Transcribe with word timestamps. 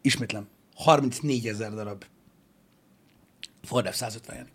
Ismétlem, 0.00 0.46
34 0.74 1.46
ezer 1.46 1.74
darab. 1.74 2.04
Ford 3.62 3.88
F-150 3.90 4.34
Jani. 4.34 4.48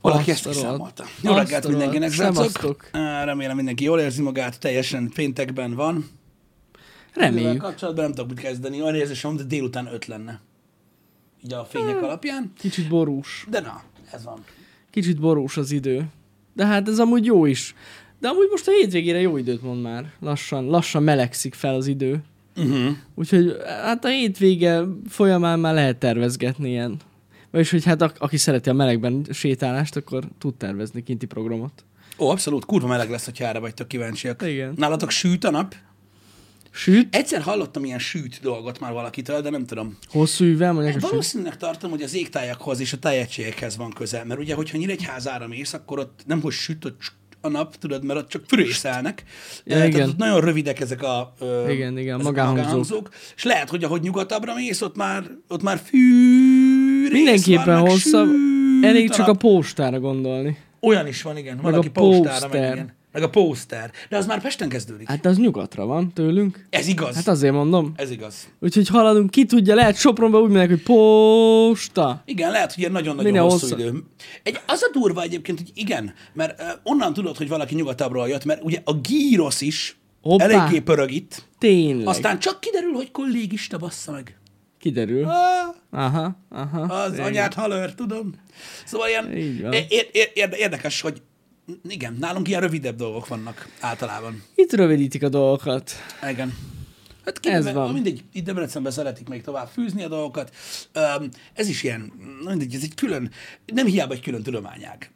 Valaki 0.00 0.30
ezt 0.30 0.46
kiszámolta. 0.48 1.04
Jó 1.22 1.34
reggelt 1.34 1.68
mindenkinek, 1.68 2.12
srácok. 2.12 2.88
Remélem 3.24 3.56
mindenki 3.56 3.84
jól 3.84 4.00
érzi 4.00 4.22
magát, 4.22 4.60
teljesen 4.60 5.10
péntekben 5.14 5.74
van. 5.74 6.04
Ezzel 7.14 7.30
Reméljük. 7.30 7.62
kapcsolatban 7.62 8.04
nem 8.04 8.12
tudok 8.12 8.30
mit 8.30 8.40
kezdeni. 8.40 8.82
Olyan 8.82 8.94
érzésem, 8.94 9.36
de 9.36 9.42
délután 9.42 9.86
öt 9.86 10.06
lenne. 10.06 10.40
Így 11.44 11.52
a 11.52 11.64
fények 11.64 12.02
alapján. 12.02 12.52
Kicsit 12.58 12.88
borús. 12.88 13.46
De 13.50 13.60
na, 13.60 13.82
ez 14.10 14.24
van. 14.24 14.44
Kicsit 14.90 15.20
borús 15.20 15.56
az 15.56 15.70
idő. 15.70 16.06
De 16.52 16.66
hát 16.66 16.88
ez 16.88 16.98
amúgy 16.98 17.24
jó 17.24 17.46
is. 17.46 17.74
De 18.20 18.28
amúgy 18.28 18.48
most 18.50 18.68
a 18.68 18.70
hétvégére 18.70 19.20
jó 19.20 19.36
időt 19.36 19.62
mond 19.62 19.82
már. 19.82 20.12
Lassan, 20.20 20.64
lassan 20.66 21.02
melegszik 21.02 21.54
fel 21.54 21.74
az 21.74 21.86
idő. 21.86 22.22
Uh-huh. 22.56 22.96
Úgyhogy 23.14 23.56
hát 23.82 24.04
a 24.04 24.08
hétvége 24.08 24.82
folyamán 25.08 25.58
már 25.58 25.74
lehet 25.74 25.96
tervezgetni 25.96 26.68
ilyen. 26.68 26.96
Vagyis, 27.50 27.70
hogy 27.70 27.84
hát 27.84 28.02
a, 28.02 28.12
aki 28.18 28.36
szereti 28.36 28.68
a 28.68 28.72
melegben 28.72 29.26
sétálást, 29.30 29.96
akkor 29.96 30.24
tud 30.38 30.54
tervezni 30.54 31.02
kinti 31.02 31.26
programot. 31.26 31.84
Ó, 32.18 32.28
abszolút, 32.28 32.64
kurva 32.64 32.86
meleg 32.86 33.10
lesz, 33.10 33.24
hogyha 33.24 33.44
erre 33.44 33.58
vagytok 33.58 33.88
kíváncsiak. 33.88 34.42
Igen. 34.42 34.72
Nálatok 34.76 35.10
süt 35.10 35.44
a 35.44 35.50
nap? 35.50 35.74
Süt, 36.70 37.14
Egyszer 37.14 37.42
hallottam 37.42 37.84
ilyen 37.84 37.98
süt 37.98 38.40
dolgot 38.42 38.80
már 38.80 38.92
valakitől, 38.92 39.40
de 39.40 39.50
nem 39.50 39.66
tudom. 39.66 39.98
hosszú 40.08 40.44
üvel, 40.44 40.72
mondják 40.72 40.94
süt. 40.94 41.10
Valószínűleg 41.10 41.56
tartom, 41.56 41.90
hogy 41.90 42.02
az 42.02 42.14
égtájakhoz 42.14 42.80
és 42.80 42.92
a 42.92 42.98
tájegységekhez 42.98 43.76
van 43.76 43.90
köze. 43.90 44.24
Mert 44.24 44.40
ugye, 44.40 44.54
hogyha 44.54 44.78
Nyíregyházára 44.78 45.46
mész, 45.46 45.72
akkor 45.72 45.98
ott 45.98 46.22
nem 46.26 46.40
hogy 46.40 46.52
süt 46.52 46.84
ott 46.84 47.12
a 47.44 47.48
nap, 47.48 47.76
tudod, 47.76 48.04
mert 48.04 48.18
ott 48.20 48.28
csak 48.28 48.42
fürészelnek. 48.46 49.22
Ja, 49.64 49.76
Eh, 49.76 49.80
igen. 49.86 49.92
Tehát 49.92 50.08
ott 50.08 50.16
nagyon 50.16 50.40
rövidek 50.40 50.80
ezek 50.80 51.02
a, 51.02 51.34
ö, 51.40 51.68
Igen, 51.70 51.98
igen, 51.98 52.14
ezek 52.14 52.20
a 52.20 52.30
magánhangzók. 52.30 52.56
magánhangzók. 52.56 53.08
És 53.36 53.44
lehet, 53.44 53.70
hogy 53.70 53.84
ahogy 53.84 54.00
nyugatabbra 54.02 54.54
mész, 54.54 54.80
ott 54.80 54.96
már, 54.96 55.24
ott 55.48 55.62
már 55.62 55.80
fűrész 55.84 57.12
Mindenképpen 57.12 57.78
hosszabb. 57.78 58.28
Elég 58.82 59.10
csak 59.10 59.28
a 59.28 59.34
postára 59.34 60.00
gondolni. 60.00 60.56
Olyan 60.80 61.06
is 61.06 61.22
van, 61.22 61.36
igen. 61.36 61.56
Van, 61.56 61.70
Meg 61.70 61.78
aki 61.80 61.88
a 61.88 61.90
postára 61.90 62.48
megy, 62.48 62.72
igen. 62.72 62.92
Meg 63.14 63.22
a 63.22 63.30
póster. 63.30 63.90
De 64.08 64.16
az 64.16 64.26
már 64.26 64.40
Pesten 64.42 64.68
kezdődik. 64.68 65.08
Hát 65.08 65.26
az 65.26 65.36
nyugatra 65.38 65.86
van 65.86 66.12
tőlünk. 66.12 66.66
Ez 66.70 66.86
igaz. 66.86 67.14
Hát 67.14 67.28
azért 67.28 67.52
mondom. 67.52 67.92
Ez 67.96 68.10
igaz. 68.10 68.48
Úgyhogy 68.60 68.88
haladunk, 68.88 69.30
ki 69.30 69.44
tudja, 69.44 69.74
lehet 69.74 69.96
Sopronba 69.96 70.40
úgy 70.40 70.50
mennek, 70.50 70.68
hogy 70.68 70.82
posta. 70.82 72.22
Igen, 72.24 72.50
lehet, 72.50 72.68
hogy 72.72 72.78
ilyen 72.78 72.92
nagyon-nagyon 72.92 73.38
hosszú 73.42 73.60
hosszabb. 73.60 73.78
idő. 73.78 74.02
Egy, 74.42 74.60
az 74.66 74.82
a 74.82 74.90
durva 74.92 75.22
egyébként, 75.22 75.58
hogy 75.58 75.70
igen, 75.74 76.14
mert 76.32 76.60
uh, 76.60 76.66
onnan 76.82 77.12
tudod, 77.12 77.36
hogy 77.36 77.48
valaki 77.48 77.74
nyugatabbról 77.74 78.28
jött, 78.28 78.44
mert 78.44 78.62
ugye 78.62 78.80
a 78.84 78.94
gírosz 78.94 79.60
is 79.60 79.96
Hoppá. 80.22 80.44
eléggé 80.44 80.80
pörög 80.80 81.10
itt, 81.10 81.48
Tényleg. 81.58 82.06
aztán 82.06 82.38
csak 82.38 82.60
kiderül, 82.60 82.92
hogy 82.92 83.10
kollégista 83.10 83.78
bassza 83.78 84.12
meg. 84.12 84.38
Kiderül. 84.78 85.24
Ah, 85.24 85.74
Aha, 85.90 86.36
aha. 86.50 86.80
az 86.80 87.12
Igen. 87.12 87.24
anyát 87.24 87.54
halőr, 87.54 87.94
tudom. 87.94 88.34
Szóval 88.84 89.08
ilyen 89.08 89.32
ér, 89.32 90.08
ér, 90.12 90.48
érdekes, 90.56 91.00
hogy 91.00 91.22
igen, 91.88 92.16
nálunk 92.20 92.48
ilyen 92.48 92.60
rövidebb 92.60 92.96
dolgok 92.96 93.28
vannak 93.28 93.68
általában. 93.80 94.42
Itt 94.54 94.72
rövidítik 94.72 95.22
a 95.22 95.28
dolgokat. 95.28 95.92
Igen. 96.30 96.56
Hát 97.24 97.46
Ez 97.46 97.66
Ez 97.66 97.74
van. 97.74 97.92
Mindegy, 97.92 98.24
itt 98.32 98.44
Debrecenben 98.44 98.92
szeretik 98.92 99.28
még 99.28 99.42
tovább 99.42 99.68
fűzni 99.68 100.02
a 100.02 100.08
dolgokat. 100.08 100.54
Ez 101.54 101.68
is 101.68 101.82
ilyen, 101.82 102.12
mindegy, 102.44 102.74
ez 102.74 102.82
egy 102.82 102.94
külön, 102.94 103.30
nem 103.66 103.86
hiába 103.86 104.12
egy 104.12 104.20
külön 104.20 104.42
tudományág. 104.42 105.10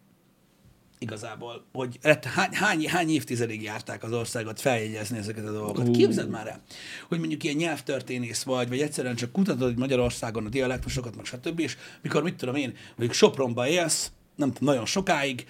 Igazából, 1.01 1.65
hogy 1.73 1.99
hány, 2.35 2.53
hány, 2.53 2.89
hány 2.89 3.11
évtizedig 3.11 3.63
járták 3.63 4.03
az 4.03 4.13
országot 4.13 4.61
feljegyezni 4.61 5.19
ezeket 5.19 5.47
a 5.47 5.53
dolgokat. 5.53 5.89
Ú. 5.89 5.93
Képzeld 5.93 6.31
már 6.31 6.47
el, 6.47 6.63
hogy 7.09 7.19
mondjuk 7.19 7.45
ilyen 7.45 7.57
nyelvtörténész 7.57 8.43
vagy, 8.43 8.69
vagy 8.69 8.81
egyszerűen 8.81 9.17
csak 9.17 9.33
kutatod 9.33 9.63
hogy 9.63 9.77
Magyarországon 9.77 10.47
a 10.47 10.49
dialektusokat, 10.49 11.17
meg 11.17 11.25
stb. 11.25 11.61
És 11.61 11.77
mikor, 12.03 12.23
mit 12.23 12.35
tudom 12.35 12.55
én, 12.55 12.75
mondjuk 12.89 13.13
Sopronba 13.13 13.69
élsz, 13.69 14.11
nem 14.37 14.53
tudom, 14.53 14.69
nagyon 14.69 14.87
sokáig, 14.87 15.47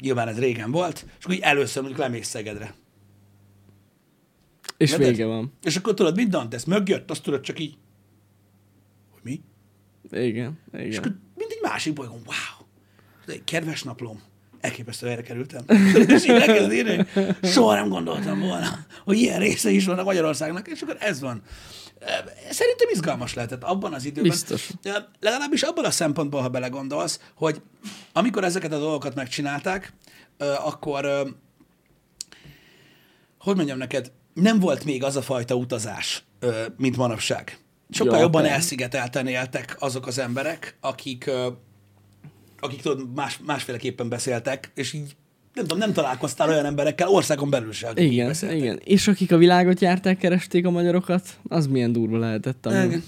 nyilván 0.00 0.28
ez 0.28 0.38
régen 0.38 0.70
volt, 0.70 1.06
és 1.18 1.34
így 1.34 1.40
először 1.40 1.82
mondjuk 1.82 2.02
lemész 2.02 2.28
Szegedre. 2.28 2.74
És 4.76 4.90
Érted? 4.90 5.06
vége 5.06 5.26
van. 5.26 5.52
És 5.62 5.76
akkor 5.76 5.94
tudod, 5.94 6.16
mit 6.16 6.28
Dantes 6.28 6.64
mögött, 6.64 7.10
azt 7.10 7.22
tudod 7.22 7.40
csak 7.40 7.58
így, 7.58 7.76
hogy 9.10 9.20
mi? 9.22 9.40
Igen, 10.20 10.58
És 10.72 10.80
igen. 10.80 10.98
akkor 10.98 11.16
mindig 11.36 11.58
másik 11.62 11.92
bolygón, 11.92 12.16
wow, 12.26 12.66
de 13.26 13.32
egy 13.32 13.44
kedves 13.44 13.82
naplom, 13.82 14.20
elképesztő 14.60 15.06
helyre 15.06 15.22
kerültem. 15.22 15.64
és 16.14 16.24
így 16.24 16.30
elkezd 16.30 16.72
írni, 16.72 17.06
soha 17.42 17.74
nem 17.74 17.88
gondoltam 17.88 18.40
volna, 18.40 18.86
hogy 19.04 19.16
ilyen 19.16 19.38
része 19.38 19.70
is 19.70 19.84
vannak 19.84 20.04
Magyarországnak, 20.04 20.68
és 20.68 20.80
akkor 20.80 20.96
ez 21.00 21.20
van. 21.20 21.42
Szerintem 22.50 22.88
izgalmas 22.90 23.34
lehetett 23.34 23.62
abban 23.64 23.94
az 23.94 24.04
időben. 24.04 24.30
Biztos. 24.30 24.70
Legalábbis 25.20 25.62
abban 25.62 25.84
a 25.84 25.90
szempontból, 25.90 26.40
ha 26.40 26.48
belegondolsz, 26.48 27.20
hogy 27.34 27.62
amikor 28.12 28.44
ezeket 28.44 28.72
a 28.72 28.78
dolgokat 28.78 29.14
megcsinálták, 29.14 29.92
akkor 30.38 31.06
hogy 33.38 33.56
mondjam 33.56 33.78
neked, 33.78 34.12
nem 34.34 34.58
volt 34.60 34.84
még 34.84 35.04
az 35.04 35.16
a 35.16 35.22
fajta 35.22 35.54
utazás, 35.54 36.24
mint 36.76 36.96
manapság. 36.96 37.58
Sokkal 37.90 38.14
Ja, 38.14 38.20
jobban 38.20 38.40
persze. 38.40 38.56
elszigetelten 38.56 39.26
éltek 39.26 39.76
azok 39.78 40.06
az 40.06 40.18
emberek, 40.18 40.76
akik, 40.80 41.30
akik 42.60 42.80
tudod, 42.82 43.14
más, 43.14 43.38
másféleképpen 43.44 44.08
beszéltek, 44.08 44.70
és 44.74 44.92
így 44.92 45.16
nem 45.54 45.64
tudom, 45.64 45.78
nem 45.78 45.92
találkoztál 45.92 46.48
olyan 46.48 46.64
emberekkel 46.64 47.08
országon 47.08 47.50
belül 47.50 47.72
se, 47.72 47.92
Igen, 47.94 48.26
beszéltek. 48.26 48.58
igen. 48.58 48.80
És 48.84 49.08
akik 49.08 49.32
a 49.32 49.36
világot 49.36 49.80
járták, 49.80 50.18
keresték 50.18 50.66
a 50.66 50.70
magyarokat, 50.70 51.22
az 51.48 51.66
milyen 51.66 51.92
durva 51.92 52.18
lehetett 52.18 52.66
amúgy. 52.66 52.84
Igen. 52.84 53.02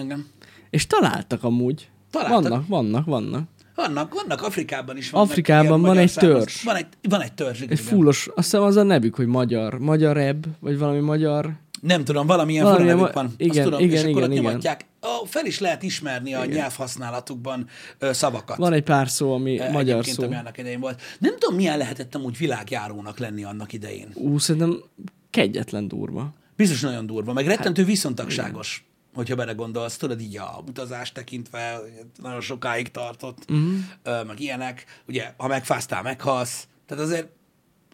Igen. 0.00 0.26
És 0.70 0.86
találtak 0.86 1.44
amúgy. 1.44 1.88
Találtak. 2.10 2.42
Vannak, 2.42 2.66
vannak, 2.66 3.04
vannak. 3.06 3.48
Vannak, 3.74 4.14
vannak 4.14 4.42
Afrikában 4.42 4.96
is 4.96 5.10
vannak. 5.10 5.28
Afrikában 5.30 5.80
van 5.80 5.98
egy 5.98 6.12
törzs. 6.12 6.62
Van 6.62 6.76
egy, 6.76 6.86
van 7.02 7.20
egy 7.20 7.32
törzs, 7.32 7.60
Egy 7.60 7.70
igen. 7.70 7.76
fullos, 7.84 8.26
azt 8.34 8.50
hiszem 8.50 8.62
az 8.62 8.76
a 8.76 8.82
nevük, 8.82 9.14
hogy 9.14 9.26
magyar. 9.26 9.78
Magyar 9.78 10.16
ebb, 10.16 10.44
vagy 10.60 10.78
valami 10.78 11.00
magyar. 11.00 11.52
Nem 11.80 12.04
tudom, 12.04 12.26
valamilyen 12.26 12.64
nevük 12.84 13.00
ma- 13.00 13.12
van. 13.12 13.34
igen, 13.36 13.50
Azt 13.50 13.62
tudom, 13.62 13.80
igen, 13.80 13.92
és 13.94 14.00
akkor 14.00 14.10
igen, 14.10 14.22
ott 14.22 14.30
igen. 14.30 14.42
nyomatják. 14.44 14.86
Ó, 15.02 15.24
fel 15.24 15.46
is 15.46 15.58
lehet 15.60 15.82
ismerni 15.82 16.34
a 16.34 16.44
nyelvhasználatukban 16.44 17.66
ö, 17.98 18.12
szavakat. 18.12 18.56
Van 18.56 18.72
egy 18.72 18.82
pár 18.82 19.08
szó, 19.08 19.32
ami 19.32 19.58
Ö, 19.58 19.70
magyar 19.70 20.04
szó. 20.04 20.24
ami 20.24 20.34
annak 20.34 20.58
idején 20.58 20.80
volt. 20.80 21.00
Nem 21.18 21.36
tudom, 21.38 21.56
milyen 21.56 21.78
lehetett 21.78 22.14
amúgy 22.14 22.36
világjárónak 22.36 23.18
lenni 23.18 23.44
annak 23.44 23.72
idején. 23.72 24.08
Ú, 24.14 24.38
szerintem 24.38 24.82
kegyetlen 25.30 25.88
durva. 25.88 26.32
Biztos 26.56 26.80
nagyon 26.80 27.06
durva, 27.06 27.32
meg 27.32 27.44
Hát, 27.46 27.56
rettentő 27.56 27.84
viszontagságos, 27.84 28.84
hogyha 29.14 29.34
belegondolsz, 29.34 29.96
tudod, 29.96 30.20
így 30.20 30.36
a 30.36 30.62
utazást 30.68 31.14
tekintve 31.14 31.80
nagyon 32.22 32.40
sokáig 32.40 32.90
tartott, 32.90 33.38
uh-huh. 33.50 34.26
meg 34.26 34.40
ilyenek, 34.40 34.84
ugye, 35.08 35.32
ha 35.36 35.46
megfáztál, 35.46 36.02
meghalsz, 36.02 36.66
tehát 36.86 37.04
azért 37.04 37.28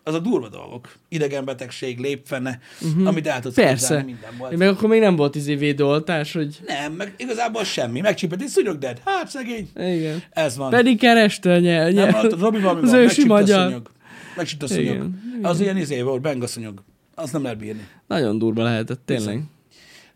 az 0.04 0.15
a 0.15 0.19
durva 0.19 0.48
dolgok. 0.48 0.92
Idegenbetegség, 1.09 1.98
lépfene, 1.98 2.59
uh-huh. 2.81 3.06
amit 3.06 3.26
el 3.26 3.41
tudsz. 3.41 3.54
Persze. 3.54 4.03
minden 4.03 4.37
volt. 4.38 4.56
Meg 4.56 4.69
akkor 4.69 4.88
még 4.88 5.00
nem 5.00 5.16
volt 5.16 5.34
izé 5.34 5.54
védőoltás, 5.54 6.32
hogy 6.32 6.59
Nem, 6.66 6.92
meg 6.92 7.15
igazából 7.16 7.65
semmi. 7.65 8.00
Megcsípett 8.00 8.42
egy 8.42 8.48
szúnyog, 8.48 8.78
de 8.78 8.97
hát 9.04 9.28
szegény. 9.28 9.69
igen. 9.76 10.22
Ez 10.31 10.56
van. 10.56 10.70
Pedig 10.70 10.98
kereste 10.98 11.53
a 11.53 11.59
nyelv. 11.59 11.92
nem, 11.92 12.12
hát 12.12 12.32
Robi 12.32 12.60
valami 12.60 12.82
az 12.82 12.91
van, 12.91 13.00
megcsípt 13.00 13.31
a 13.31 13.47
szúnyog. 13.47 13.91
Megcsípt 14.37 14.62
a 14.62 14.66
szúnyog. 14.66 14.87
Igen, 14.94 15.38
Az 15.42 15.60
ilyen 15.60 15.76
izé 15.76 16.00
volt, 16.03 16.21
benga 16.21 16.47
szúnyog. 16.47 16.82
Azt 17.15 17.32
nem 17.32 17.42
lehet 17.42 17.59
bírni. 17.59 17.88
Nagyon 18.06 18.38
durva 18.38 18.62
lehetett, 18.62 19.00
tényleg. 19.04 19.42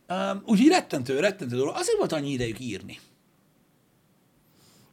Um, 0.09 0.43
úgyhogy 0.47 0.69
rettentő, 0.69 1.21
rettentő 1.21 1.57
dolog. 1.57 1.75
Azért 1.77 1.99
volt 1.99 2.13
annyi 2.13 2.31
idejük 2.31 2.61
írni. 2.61 2.99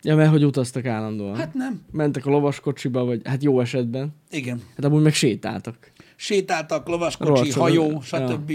Ja, 0.06 0.16
mert 0.16 0.30
hogy 0.32 0.46
utaztak 0.46 0.86
állandóan. 0.86 1.36
Hát 1.36 1.54
nem. 1.54 1.82
Mentek 1.92 2.26
a 2.26 2.30
lovaskocsiba, 2.30 3.04
vagy 3.04 3.22
hát 3.24 3.44
jó 3.44 3.60
esetben. 3.60 4.16
Igen. 4.30 4.62
Hát 4.76 4.86
amúgy 4.86 5.02
meg 5.02 5.14
sétáltak. 5.14 5.92
Sétáltak, 6.16 6.88
lovaskocsi, 6.88 7.30
Rohadt 7.30 7.54
hajó, 7.54 8.02
stb. 8.02 8.52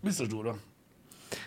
Biztos 0.00 0.26
durva. 0.26 0.56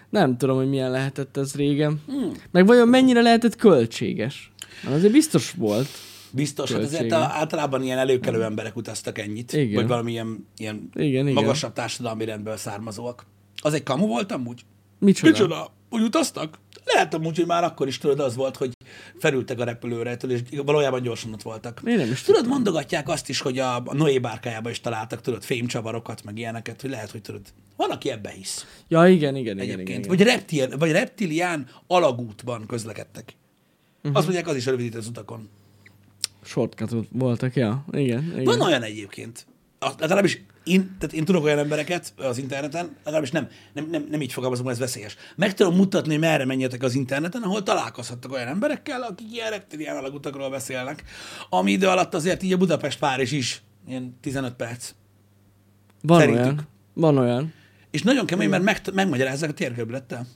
Nem 0.10 0.38
tudom, 0.38 0.58
hogy 0.58 0.70
milyen 0.70 0.92
lehetett 0.92 1.38
ez 1.38 1.56
régen. 1.56 2.02
Hmm. 2.08 2.32
Meg 2.52 2.66
vajon 2.66 2.88
mennyire 2.88 3.22
lehetett 3.22 3.56
költséges? 3.56 4.52
Mert 4.84 4.96
azért 4.96 5.14
biztos 5.14 5.52
volt. 5.52 5.88
Biztos, 6.32 6.72
hát 6.72 6.82
azért 6.82 7.00
Költsége. 7.00 7.16
általában 7.16 7.84
ilyen 7.84 7.98
előkelő 7.98 8.44
emberek 8.44 8.76
utaztak 8.76 9.18
ennyit. 9.18 9.54
Igen. 9.54 9.74
Vagy 9.74 9.88
valamilyen 9.88 10.48
ilyen 10.58 10.90
Igen, 10.94 11.28
igen. 11.28 11.44
magasabb 11.44 11.74
társadalmi 11.74 12.26
rendből 12.26 12.58
származóak. 12.58 13.26
Az 13.62 13.74
egy 13.74 13.84
kamu 13.84 14.08
volt 14.08 14.32
amúgy? 14.32 14.62
Micsoda? 15.00 15.32
Micsoda? 15.32 15.74
Úgy 15.90 16.02
utaztak? 16.02 16.60
Lehet 16.94 17.14
amúgy, 17.14 17.38
hogy 17.38 17.46
már 17.46 17.64
akkor 17.64 17.88
is 17.88 17.98
tudod, 17.98 18.20
az 18.20 18.36
volt, 18.36 18.58
hogy 18.58 18.72
felültek 19.18 19.60
a 19.60 19.64
repülőre, 19.64 20.18
és 20.28 20.42
valójában 20.66 21.02
gyorsan 21.02 21.34
ott 21.34 21.42
voltak. 21.42 21.82
Én 21.86 21.98
nem 21.98 22.12
is 22.12 22.22
Tudod, 22.22 22.48
mondogatják 22.48 23.10
azt 23.10 23.30
is, 23.30 23.42
hogy 23.42 23.60
a, 23.60 23.76
a 23.76 23.94
Noé 23.94 24.20
bárkájában 24.20 24.72
is 24.72 24.82
találtak, 24.82 25.22
tudod, 25.22 25.44
fémcsavarokat, 25.44 26.24
meg 26.24 26.38
ilyeneket, 26.38 26.82
hogy 26.82 26.90
lehet, 26.90 27.12
hogy 27.12 27.22
tudod, 27.22 27.42
van, 27.76 27.92
aki 27.92 28.10
ebbe 28.12 28.30
hisz 28.30 28.66
Ja, 28.88 29.08
igen, 29.08 29.36
igen, 29.36 29.36
igen. 29.36 29.58
egyébként. 29.60 29.88
igen, 29.88 30.00
igen. 30.00 30.18
Vagy, 30.18 30.22
reptil, 30.22 30.78
vagy 30.78 30.92
reptilián 30.92 31.68
alagútban 31.88 32.66
közlekedtek. 32.68 33.34
Uh-huh. 33.98 34.18
Azt 34.18 34.26
mondják, 34.26 34.48
az 34.48 34.56
is 34.56 34.66
rövidített 34.66 35.06
utakon. 35.06 35.50
Shortcutot 36.44 37.08
voltak, 37.12 37.56
ja. 37.56 37.86
Igen, 37.92 38.24
igen. 38.32 38.44
Van 38.44 38.62
olyan 38.62 38.84
egyébként, 38.84 39.46
azt 39.80 40.00
legalábbis 40.00 40.42
én, 40.70 40.96
tehát 41.00 41.16
én 41.16 41.26
tudok 41.26 41.44
olyan 41.44 41.58
embereket 41.58 42.14
az 42.18 42.38
interneten, 42.38 42.96
legalábbis 43.04 43.32
nem, 43.32 43.48
nem, 43.74 43.88
nem, 43.92 44.08
nem 44.10 44.22
így 44.22 44.34
fogalmazom, 44.34 44.68
ez 44.68 44.80
veszélyes. 44.80 45.16
Meg 45.36 45.54
tudom 45.54 45.76
mutatni, 45.76 46.12
hogy 46.12 46.20
merre 46.20 46.46
menjetek 46.46 46.84
az 46.84 46.96
interneten, 46.96 47.42
ahol 47.42 47.64
találkozhattak 47.64 48.32
olyan 48.32 48.48
emberekkel, 48.48 49.02
akik 49.02 49.32
ilyen 49.32 49.50
reptilián 49.50 49.98
alagutakról 49.98 50.50
beszélnek, 50.50 51.04
ami 51.50 51.72
idő 51.72 51.88
alatt 51.88 52.14
azért 52.14 52.44
így 52.44 52.54
a 52.54 52.58
Budapest-Párizs 52.58 53.32
is 53.32 53.62
ilyen 53.88 54.18
15 54.22 54.54
perc. 54.54 54.92
Van 56.02 56.20
Szerintük. 56.20 56.44
olyan. 56.44 56.68
Van 56.94 57.18
olyan. 57.18 57.54
És 57.92 58.02
nagyon 58.02 58.26
kemény, 58.26 58.50
mert 58.50 58.64
meg, 58.64 58.82
megmagyarázzák 58.94 59.50
a 59.50 59.54
térköblettel. 59.54 60.28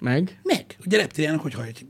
Meg? 0.00 0.40
Meg. 0.42 0.76
Ugye 0.84 0.96
reptiliának 0.96 1.40
hogy 1.40 1.54
hajt. 1.54 1.84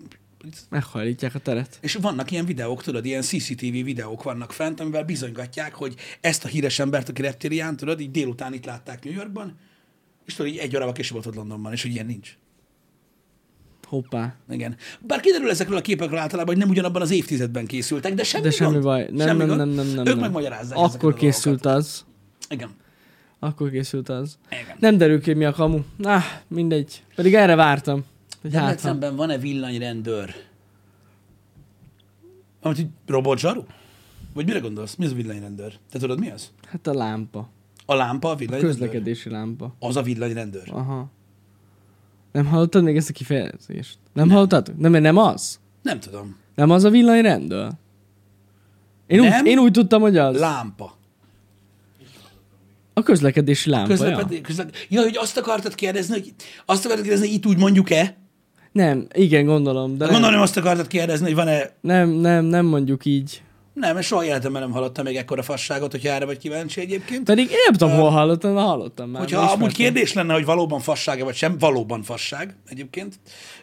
Meghajlítják 0.68 1.34
a 1.34 1.38
teret. 1.38 1.78
És 1.80 1.94
vannak 1.94 2.30
ilyen 2.30 2.44
videók, 2.44 2.82
tudod, 2.82 3.04
ilyen 3.04 3.22
CCTV 3.22 3.60
videók 3.84 4.22
vannak 4.22 4.52
fent, 4.52 4.80
amivel 4.80 5.04
bizonygatják, 5.04 5.74
hogy 5.74 5.94
ezt 6.20 6.44
a 6.44 6.48
híres 6.48 6.78
embert, 6.78 7.08
aki 7.08 7.22
reptilián, 7.22 7.76
tudod, 7.76 8.00
így 8.00 8.10
délután 8.10 8.52
itt 8.52 8.64
látták 8.64 9.04
New 9.04 9.14
Yorkban, 9.14 9.56
és 10.26 10.34
tudod, 10.34 10.52
így 10.52 10.58
egy 10.58 10.76
órával 10.76 10.94
később 10.94 11.22
volt 11.24 11.36
Londonban, 11.36 11.72
és 11.72 11.82
hogy 11.82 11.90
ilyen 11.90 12.06
nincs. 12.06 12.36
Hoppá. 13.88 14.34
Igen. 14.50 14.76
Bár 15.00 15.20
kiderül 15.20 15.50
ezekről 15.50 15.76
a 15.76 15.80
képekről 15.80 16.18
általában, 16.18 16.54
hogy 16.54 16.62
nem 16.62 16.72
ugyanabban 16.72 17.02
az 17.02 17.10
évtizedben 17.10 17.66
készültek, 17.66 18.14
de 18.14 18.22
semmi 18.24 18.44
De 18.44 18.50
semmi 18.50 18.70
gond. 18.72 18.84
baj. 18.84 19.08
Nem, 19.10 19.26
semmi 19.26 19.38
nem, 19.38 19.46
gond. 19.46 19.58
nem, 19.58 19.68
nem, 19.68 19.86
nem, 19.86 19.98
Ők 19.98 20.04
nem. 20.04 20.18
megmagyarázzák 20.18 20.78
ezeket 20.78 20.94
Akkor 20.94 21.14
készült 21.14 21.66
az. 21.66 22.04
Igen. 22.48 22.70
Akkor 23.38 23.70
készült 23.70 24.08
az. 24.08 24.38
Igen. 24.50 24.76
Nem 24.78 24.96
derül 24.96 25.20
ki, 25.20 25.32
mi 25.32 25.44
a 25.44 25.52
kamu. 25.52 25.80
Ah, 26.02 26.22
mindegy. 26.48 27.02
Pedig 27.14 27.34
erre 27.34 27.54
vártam. 27.54 28.04
Hogy 28.42 28.54
hát. 28.54 28.62
Debrecenben 28.62 29.16
van-e 29.16 29.38
villanyrendőr? 29.38 30.34
Amit 32.62 32.78
így 32.78 32.88
robotzsaru? 33.06 33.62
Vagy 34.34 34.46
mire 34.46 34.58
gondolsz? 34.58 34.94
Mi 34.94 35.04
az 35.04 35.12
a 35.12 35.14
villanyrendőr? 35.14 35.78
Te 35.90 35.98
tudod, 35.98 36.18
mi 36.18 36.30
az? 36.30 36.50
hát 36.66 36.86
a 36.86 36.94
lámpa. 36.94 37.48
A 37.86 37.94
lámpa 37.94 38.30
a 38.30 38.34
villanyrendőr? 38.34 38.70
Közlekedési 38.70 39.30
lámpa. 39.30 39.74
Az 39.78 39.96
a 39.96 40.02
villanyrendőr. 40.02 40.68
Aha. 40.70 41.10
Nem 42.32 42.46
hallottad 42.46 42.82
még 42.82 42.96
ezt 42.96 43.08
a 43.08 43.12
kifejezést? 43.12 43.98
Nem, 44.12 44.26
nem. 44.26 44.34
hallottad? 44.34 44.74
Nem, 44.78 44.92
nem 44.92 45.16
az? 45.16 45.60
Nem 45.82 46.00
tudom. 46.00 46.36
Nem 46.54 46.70
az 46.70 46.84
a 46.84 46.90
villanyrendőr? 46.90 47.70
Én, 49.06 49.20
Nem. 49.20 49.40
úgy, 49.40 49.46
én 49.46 49.58
úgy 49.58 49.72
tudtam, 49.72 50.00
hogy 50.00 50.16
az. 50.16 50.38
Lámpa. 50.38 50.96
a 52.94 53.02
közlekedési 53.02 53.70
lámpa, 53.70 53.92
ja. 53.92 53.98
Közleped... 53.98 54.40
Közle... 54.40 54.66
Ja, 54.88 55.02
hogy 55.02 55.16
azt 55.16 55.36
akartad 55.36 55.74
kérdezni, 55.74 56.12
hogy 56.14 56.34
azt 56.66 56.84
akartad 56.84 57.04
kérdezni, 57.04 57.26
hogy 57.26 57.36
itt 57.36 57.46
úgy 57.46 57.58
mondjuk-e? 57.58 58.16
Nem, 58.72 59.06
igen, 59.12 59.44
gondolom, 59.44 59.96
de 59.98 60.04
nem, 60.04 60.12
Gondolom, 60.14 60.40
azt 60.40 60.56
akartad 60.56 60.86
kérdezni, 60.86 61.26
hogy 61.26 61.34
van-e... 61.34 61.70
nem, 61.80 62.08
nem, 62.10 62.44
nem 62.44 62.66
mondjuk 62.66 63.04
így. 63.04 63.42
Nem, 63.74 63.94
mert 63.94 64.06
soha 64.06 64.24
életemben 64.24 64.62
nem 64.62 64.70
hallottam 64.70 65.04
még 65.04 65.16
ekkora 65.16 65.42
fasságot, 65.42 65.90
hogyha 65.90 66.08
erre 66.08 66.24
vagy 66.24 66.38
kíváncsi 66.38 66.80
egyébként. 66.80 67.24
Pedig 67.24 67.50
én 67.50 67.56
nem 67.68 67.78
tudom, 67.78 67.94
hol 67.98 68.10
hallottam, 68.10 68.54
de 68.54 68.60
hallottam 68.60 69.10
már. 69.10 69.20
Hogyha 69.20 69.36
de 69.36 69.42
amúgy 69.46 69.54
ismertem. 69.56 69.84
kérdés 69.84 70.12
lenne, 70.12 70.32
hogy 70.32 70.44
valóban 70.44 70.80
fassága 70.80 71.24
vagy 71.24 71.34
sem, 71.34 71.58
valóban 71.58 72.02
fasság 72.02 72.56
egyébként. 72.66 73.20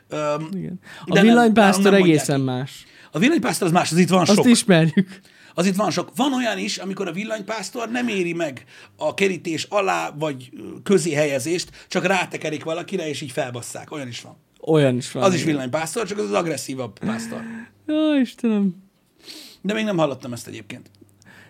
Öm, 0.09 0.47
Igen. 0.53 0.79
De 1.05 1.11
A 1.11 1.13
nem, 1.13 1.23
villanypásztor 1.23 1.91
nem 1.91 2.01
egészen 2.01 2.35
mondják 2.41 2.57
más. 2.59 2.85
a 3.11 3.19
villanypásztor 3.19 3.67
az 3.67 3.73
más, 3.73 3.91
az 3.91 3.97
itt 3.97 4.09
van 4.09 4.21
Azt 4.21 4.33
sok. 4.33 4.45
ismerjük. 4.45 5.19
Az 5.53 5.65
itt 5.65 5.75
van 5.75 5.91
sok. 5.91 6.11
Van 6.15 6.33
olyan 6.33 6.57
is, 6.57 6.77
amikor 6.77 7.07
a 7.07 7.11
villanypásztor 7.11 7.89
nem 7.89 8.07
éri 8.07 8.33
meg 8.33 8.63
a 8.97 9.13
kerítés 9.13 9.65
alá 9.69 10.11
vagy 10.19 10.49
ö, 10.57 10.61
közé 10.83 11.13
helyezést, 11.13 11.69
csak 11.87 12.05
rátekerik 12.05 12.63
valakire, 12.63 13.09
és 13.09 13.21
így 13.21 13.31
felbasszák. 13.31 13.91
Olyan 13.91 14.07
is 14.07 14.21
van. 14.21 14.37
Olyan 14.61 14.95
is 14.95 15.11
van. 15.11 15.23
Az 15.23 15.33
is 15.33 15.43
villanypásztor, 15.43 16.07
csak 16.07 16.17
az 16.17 16.23
az 16.23 16.31
agresszívabb 16.31 16.99
pásztor. 16.99 17.41
Jó, 17.85 18.19
Istenem. 18.21 18.75
De 19.61 19.73
még 19.73 19.83
nem 19.83 19.97
hallottam 19.97 20.33
ezt 20.33 20.47
egyébként. 20.47 20.91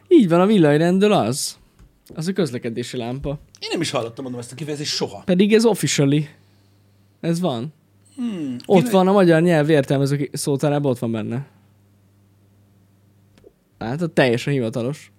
Így 0.08 0.30
van, 0.30 0.42
a 0.42 0.46
villanyrendőr 0.46 1.12
az. 1.12 1.58
Az 2.16 2.28
a 2.28 2.34
közlekedési 2.34 2.98
lámpa. 2.98 3.40
Én 3.60 3.70
nem 3.72 3.82
is 3.82 3.90
hallottam, 3.92 4.24
mondom 4.24 4.42
ezt 4.42 4.52
a 4.52 4.56
kifejezést 4.56 4.96
soha. 4.96 5.22
Pedig 5.26 5.54
ez 5.54 5.66
officially. 5.66 6.30
Ez 7.22 7.40
van. 7.40 7.74
Hmm. 8.16 8.56
Ott 8.66 8.76
Vilany- 8.76 8.92
van 8.92 9.08
a 9.08 9.12
magyar 9.12 9.42
nyelv 9.42 9.70
értelmező 9.70 10.30
szótárában, 10.34 10.92
ott 10.92 11.00
van 11.00 11.12
benne. 11.12 11.48
Hát, 13.80 14.02
ott 14.02 14.14
teljesen 14.14 14.54
hivatalos. 14.54 15.12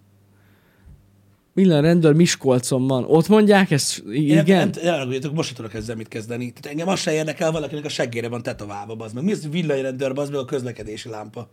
Villanyrendőr 1.60 2.12
Miskolcon 2.12 2.86
van. 2.86 3.04
Ott 3.04 3.28
mondják 3.28 3.70
ezt? 3.70 3.98
Én 3.98 4.38
Igen? 4.38 4.70
Nem, 4.82 4.98
nem, 4.98 5.08
nem, 5.08 5.30
most 5.34 5.54
tudok 5.54 5.74
ezzel 5.74 5.96
mit 5.96 6.08
kezdeni. 6.08 6.50
Tehát 6.52 6.66
engem 6.66 6.88
azt 6.88 7.02
se 7.02 7.12
érdekel, 7.12 7.50
valakinek 7.52 7.84
a 7.84 7.88
seggére 7.88 8.28
van 8.28 8.42
tetoválva, 8.42 9.04
az 9.04 9.12
meg. 9.12 9.24
Mi 9.24 9.32
az 9.32 9.48
villanyrendőr, 9.50 10.18
az 10.18 10.30
meg 10.30 10.38
a 10.38 10.44
közlekedési 10.44 11.08
lámpa? 11.08 11.48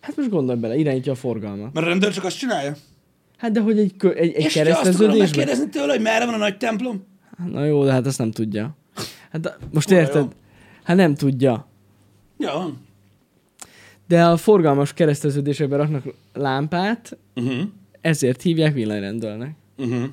Hát 0.00 0.16
most 0.16 0.28
gondolj 0.28 0.58
bele, 0.58 0.76
irányítja 0.76 1.12
a 1.12 1.14
forgalmat. 1.14 1.72
Mert 1.72 1.86
a 1.86 1.88
rendőr 1.88 2.12
csak 2.12 2.24
azt 2.24 2.38
csinálja. 2.38 2.76
Hát 3.36 3.52
de 3.52 3.60
hogy 3.60 3.78
egy, 3.78 3.94
egy, 4.00 4.16
egy 4.16 4.34
És 4.36 4.44
azt 4.44 4.54
kereszteződésben? 4.54 5.18
megkérdezni 5.18 5.68
tőle, 5.68 5.92
hogy 5.92 6.02
merre 6.02 6.24
van 6.24 6.34
a 6.34 6.38
nagy 6.38 6.56
templom? 6.56 7.04
Na 7.50 7.64
jó, 7.64 7.84
de 7.84 7.92
hát 7.92 8.06
ezt 8.06 8.18
nem 8.18 8.30
tudja. 8.30 8.76
Hát 9.30 9.58
most 9.72 9.86
Kurva 9.86 10.02
érted? 10.02 10.22
jó. 10.22 10.28
Hát 10.82 10.96
nem 10.96 11.14
tudja. 11.14 11.68
Ja. 12.38 12.72
De 14.08 14.24
a 14.24 14.36
forgalmas 14.36 14.92
kereszteződésekben 14.92 15.78
raknak 15.78 16.04
lámpát, 16.32 17.16
Uh-huh. 17.36 17.60
Ezért 18.04 18.42
hívják 18.42 18.74
villanyrendőrnek. 18.74 19.56
Uh-huh. 19.76 20.04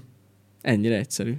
Ennyire 0.61 0.95
egyszerű. 0.95 1.33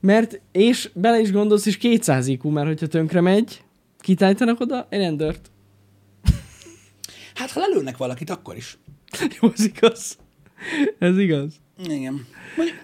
Mert, 0.00 0.40
és 0.52 0.90
bele 0.94 1.20
is 1.20 1.32
gondolsz, 1.32 1.66
is 1.66 1.76
200 1.76 2.26
IQ, 2.26 2.48
mert 2.48 2.66
hogyha 2.66 2.86
tönkre 2.86 3.20
megy, 3.20 3.62
kitállítanak 3.98 4.60
oda 4.60 4.86
egy 4.90 4.98
rendőrt. 4.98 5.50
Hát, 7.34 7.50
ha 7.50 7.60
lelőnek 7.60 7.96
valakit, 7.96 8.30
akkor 8.30 8.56
is. 8.56 8.78
Jó, 9.40 9.48
az 9.54 9.64
igaz. 9.64 10.18
Ez 10.98 11.18
igaz. 11.18 11.54
Igen. 11.84 12.26
Mondjuk, 12.56 12.76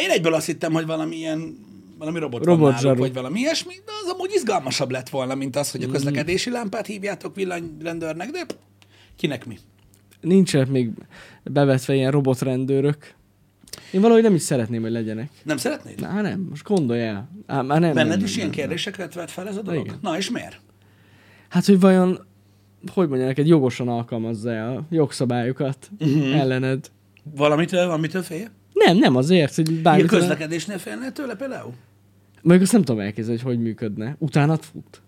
én 0.00 0.10
egyből 0.10 0.34
azt 0.34 0.46
hittem, 0.46 0.72
hogy 0.72 0.86
valami 0.86 1.16
ilyen 1.16 1.56
valami 1.98 2.18
robot, 2.18 2.44
Robot 2.44 2.82
náluk, 2.82 2.98
vagy 2.98 3.12
valami 3.12 3.40
ilyesmi, 3.40 3.74
de 3.74 3.92
az 4.04 4.12
amúgy 4.12 4.30
izgalmasabb 4.34 4.90
lett 4.90 5.08
volna, 5.08 5.34
mint 5.34 5.56
az, 5.56 5.70
hogy 5.70 5.82
a 5.82 5.88
közlekedési 5.88 6.50
lámpát 6.50 6.86
hívjátok 6.86 7.34
villanyrendőrnek, 7.34 8.30
de 8.30 8.46
kinek 9.16 9.46
mi? 9.46 9.58
Nincsenek 10.22 10.68
még 10.68 10.90
bevetve 11.44 11.94
ilyen 11.94 12.10
robotrendőrök. 12.10 13.14
Én 13.92 14.00
valahogy 14.00 14.22
nem 14.22 14.34
is 14.34 14.42
szeretném, 14.42 14.82
hogy 14.82 14.90
legyenek. 14.90 15.30
Nem 15.42 15.56
szeretnéd? 15.56 16.00
Na 16.00 16.20
nem, 16.20 16.46
most 16.50 16.64
gondolj 16.64 17.02
el. 17.02 17.30
Á, 17.46 17.62
már 17.62 17.80
nem, 17.80 17.94
Benned 17.94 18.16
nem, 18.16 18.24
is 18.24 18.30
nem, 18.30 18.36
ilyen 18.36 18.48
nem. 18.48 18.58
kérdéseket 18.58 19.14
vett 19.14 19.30
fel 19.30 19.48
ez 19.48 19.56
a 19.56 19.62
dolog? 19.62 19.86
Igen. 19.86 19.98
Na 20.02 20.16
és 20.16 20.30
miért? 20.30 20.60
Hát, 21.48 21.64
hogy 21.64 21.80
vajon, 21.80 22.26
hogy 22.92 23.08
mondja 23.08 23.26
neked, 23.26 23.46
jogosan 23.46 23.88
alkalmazza 23.88 24.72
a 24.72 24.86
jogszabályokat 24.90 25.90
uh-huh. 25.98 26.40
ellened. 26.40 26.90
Valamitől, 27.36 27.86
valamitől 27.86 28.22
félje? 28.22 28.50
Nem, 28.72 28.96
nem 28.96 29.16
azért, 29.16 29.54
hogy 29.54 29.70
Ilyen 29.70 29.82
bármit... 29.82 30.06
közlekedésnél 30.06 30.78
félnél 30.78 31.12
tőle 31.12 31.34
például? 31.34 31.72
Mondjuk 32.42 32.62
azt 32.62 32.72
nem 32.72 32.82
tudom 32.82 33.00
elképzelni, 33.00 33.40
hogy 33.40 33.54
hogy 33.54 33.62
működne. 33.62 34.16
Utánat 34.18 34.64
fut. 34.64 35.02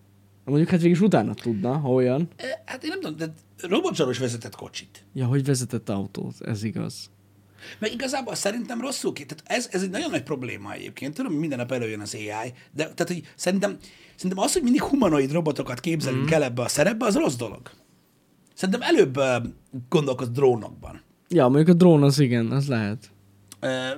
Mondjuk 0.44 0.68
hát 0.70 0.80
végig 0.80 1.02
utána 1.02 1.34
tudna, 1.34 1.78
ha 1.78 1.88
olyan. 1.88 2.28
Hát 2.64 2.84
én 2.84 2.88
nem 2.88 3.00
tudom, 3.00 3.16
de 3.16 3.32
robotzsaros 3.68 4.18
vezetett 4.18 4.54
kocsit. 4.54 5.04
Ja, 5.14 5.26
hogy 5.26 5.44
vezetett 5.44 5.88
autót, 5.88 6.40
ez 6.40 6.62
igaz. 6.62 7.10
Meg 7.78 7.92
igazából 7.92 8.34
szerintem 8.34 8.80
rosszul 8.80 9.12
ki. 9.12 9.26
Tehát 9.26 9.44
ez, 9.46 9.68
ez 9.72 9.82
egy 9.82 9.90
nagyon 9.90 10.10
nagy 10.10 10.22
probléma 10.22 10.72
egyébként. 10.72 11.14
Tudom, 11.14 11.30
hogy 11.30 11.40
minden 11.40 11.58
nap 11.58 11.72
előjön 11.72 12.00
az 12.00 12.14
AI, 12.14 12.52
de 12.72 12.82
tehát, 12.82 13.06
hogy 13.06 13.22
szerintem, 13.36 13.76
szerintem 14.14 14.44
az, 14.44 14.52
hogy 14.52 14.62
mindig 14.62 14.82
humanoid 14.82 15.32
robotokat 15.32 15.80
képzelünk 15.80 16.30
mm. 16.30 16.32
el 16.32 16.42
ebbe 16.42 16.62
a 16.62 16.68
szerepbe, 16.68 17.06
az 17.06 17.14
rossz 17.14 17.36
dolog. 17.36 17.70
Szerintem 18.54 18.82
előbb 18.82 19.16
uh, 19.90 20.28
drónokban. 20.32 21.02
Ja, 21.28 21.48
mondjuk 21.48 21.68
a 21.68 21.72
drón 21.72 22.02
az 22.02 22.18
igen, 22.18 22.50
az 22.50 22.68
lehet. 22.68 23.10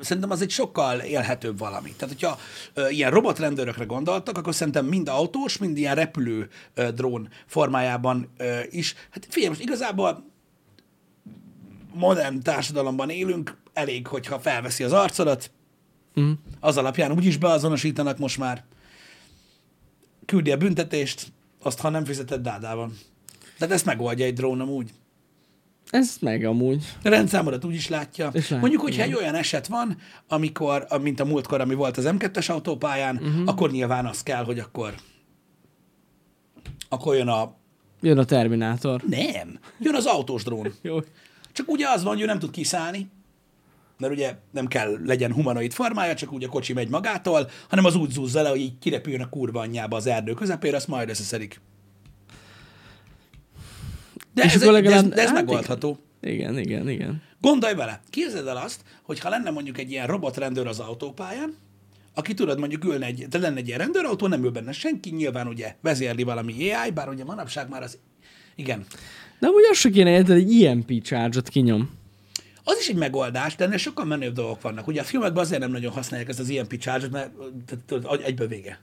Szerintem 0.00 0.30
az 0.30 0.42
egy 0.42 0.50
sokkal 0.50 0.98
élhetőbb 0.98 1.58
valami. 1.58 1.92
Tehát, 1.96 2.14
hogyha 2.14 2.38
ilyen 2.90 3.10
robotrendőrökre 3.10 3.84
gondoltak, 3.84 4.38
akkor 4.38 4.54
szerintem 4.54 4.86
mind 4.86 5.08
autós, 5.08 5.58
mind 5.58 5.76
ilyen 5.78 5.94
repülő 5.94 6.48
drón 6.94 7.28
formájában 7.46 8.32
is. 8.70 8.94
Hát 9.10 9.26
figyelj, 9.30 9.48
most 9.48 9.62
igazából 9.62 10.24
modern 11.94 12.42
társadalomban 12.42 13.10
élünk, 13.10 13.56
elég, 13.72 14.06
hogyha 14.06 14.40
felveszi 14.40 14.84
az 14.84 14.92
arcodat, 14.92 15.50
Mm. 16.20 16.32
az 16.60 16.76
alapján 16.76 17.12
úgyis 17.12 17.36
beazonosítanak 17.36 18.18
most 18.18 18.38
már. 18.38 18.64
Küldi 20.26 20.50
a 20.50 20.56
büntetést, 20.56 21.32
azt 21.62 21.80
ha 21.80 21.88
nem 21.88 22.04
fizetett 22.04 22.42
dádában. 22.42 22.98
Tehát 23.58 23.74
ezt 23.74 23.84
megoldja 23.84 24.24
egy 24.24 24.34
drón 24.34 24.60
amúgy. 24.60 24.90
Ez 25.90 26.16
meg 26.20 26.44
amúgy. 26.44 26.84
A 27.04 27.08
rendszámodat 27.08 27.64
úgy 27.64 27.74
is 27.74 27.88
látja. 27.88 28.30
És 28.32 28.48
lát, 28.48 28.60
Mondjuk, 28.60 28.82
hogyha 28.82 29.04
igen. 29.04 29.16
egy 29.16 29.22
olyan 29.22 29.34
eset 29.34 29.66
van, 29.66 29.96
amikor, 30.28 30.86
mint 31.02 31.20
a 31.20 31.24
múltkor, 31.24 31.60
ami 31.60 31.74
volt 31.74 31.96
az 31.96 32.04
M2-es 32.08 32.50
autópályán, 32.50 33.16
uh-huh. 33.16 33.42
akkor 33.44 33.70
nyilván 33.70 34.06
az 34.06 34.22
kell, 34.22 34.44
hogy 34.44 34.58
akkor 34.58 34.94
akkor 36.88 37.16
jön 37.16 37.28
a... 37.28 37.54
Jön 38.00 38.18
a 38.18 38.24
Terminátor. 38.24 39.02
Nem, 39.08 39.58
jön 39.78 39.94
az 39.94 40.06
autós 40.06 40.44
drón. 40.44 40.72
Jó. 40.82 40.98
Csak 41.52 41.70
ugye 41.70 41.88
az 41.88 42.02
van, 42.02 42.12
hogy 42.12 42.22
ő 42.22 42.26
nem 42.26 42.38
tud 42.38 42.50
kiszállni, 42.50 43.10
mert 43.98 44.12
ugye 44.12 44.36
nem 44.50 44.66
kell 44.66 44.98
legyen 45.04 45.32
humanoid 45.32 45.72
formája, 45.72 46.14
csak 46.14 46.32
úgy 46.32 46.44
a 46.44 46.48
kocsi 46.48 46.72
megy 46.72 46.88
magától, 46.88 47.50
hanem 47.68 47.84
az 47.84 47.94
úgy 47.94 48.10
zúzza 48.10 48.42
le, 48.42 48.48
hogy 48.48 48.60
így 48.60 48.78
kirepüljön 48.78 49.20
a 49.20 49.28
kurva 49.28 49.60
anyjába 49.60 49.96
az 49.96 50.06
erdő 50.06 50.34
közepére, 50.34 50.76
azt 50.76 50.88
majd 50.88 51.08
összeszedik. 51.08 51.60
De 54.36 54.44
És 54.44 54.54
ez, 54.54 54.62
akkor 54.62 54.74
egy- 54.76 54.82
de 54.82 54.88
ez, 54.88 54.94
legalább- 54.94 55.14
de 55.14 55.20
ez 55.22 55.26
hát 55.28 55.34
megoldható. 55.34 55.98
Igen, 56.20 56.58
igen, 56.58 56.88
igen. 56.88 57.22
Gondolj 57.40 57.74
bele, 57.74 58.00
képzeld 58.10 58.46
el 58.46 58.56
azt, 58.56 58.80
hogy 59.02 59.18
ha 59.20 59.28
lenne 59.28 59.50
mondjuk 59.50 59.78
egy 59.78 59.90
ilyen 59.90 60.06
robotrendőr 60.06 60.66
az 60.66 60.78
autópályán, 60.80 61.54
aki 62.14 62.34
tudod, 62.34 62.58
mondjuk 62.58 62.84
ülne 62.84 63.06
egy, 63.06 63.26
de 63.28 63.38
lenne 63.38 63.56
egy 63.56 63.66
ilyen 63.66 63.78
rendőrautó, 63.78 64.26
nem 64.26 64.44
ül 64.44 64.50
benne 64.50 64.72
senki, 64.72 65.10
nyilván 65.10 65.46
ugye 65.46 65.74
vezérli 65.80 66.22
valami 66.22 66.52
AI, 66.72 66.90
bár 66.90 67.08
ugye 67.08 67.24
manapság 67.24 67.68
már 67.68 67.82
az, 67.82 67.98
igen. 68.54 68.84
De 69.40 69.46
amúgy 69.46 69.64
azt 69.70 69.80
se 69.80 69.90
kéne 69.90 70.10
érted, 70.10 70.36
egy 70.36 70.64
EMP 70.64 71.02
charge-ot 71.02 71.48
kinyom. 71.48 71.90
Az 72.64 72.76
is 72.80 72.88
egy 72.88 72.96
megoldás, 72.96 73.56
de 73.56 73.64
ennél 73.64 73.76
sokkal 73.76 74.04
menőbb 74.04 74.34
dolgok 74.34 74.60
vannak. 74.62 74.86
Ugye 74.86 75.00
a 75.00 75.04
filmekben 75.04 75.42
azért 75.44 75.60
nem 75.60 75.70
nagyon 75.70 75.92
használják 75.92 76.28
ezt 76.28 76.40
az 76.40 76.50
EMP 76.50 76.76
charge-ot, 76.78 77.12
mert 77.12 77.30
tudod, 77.86 78.20
egyből 78.24 78.48
vége. 78.48 78.80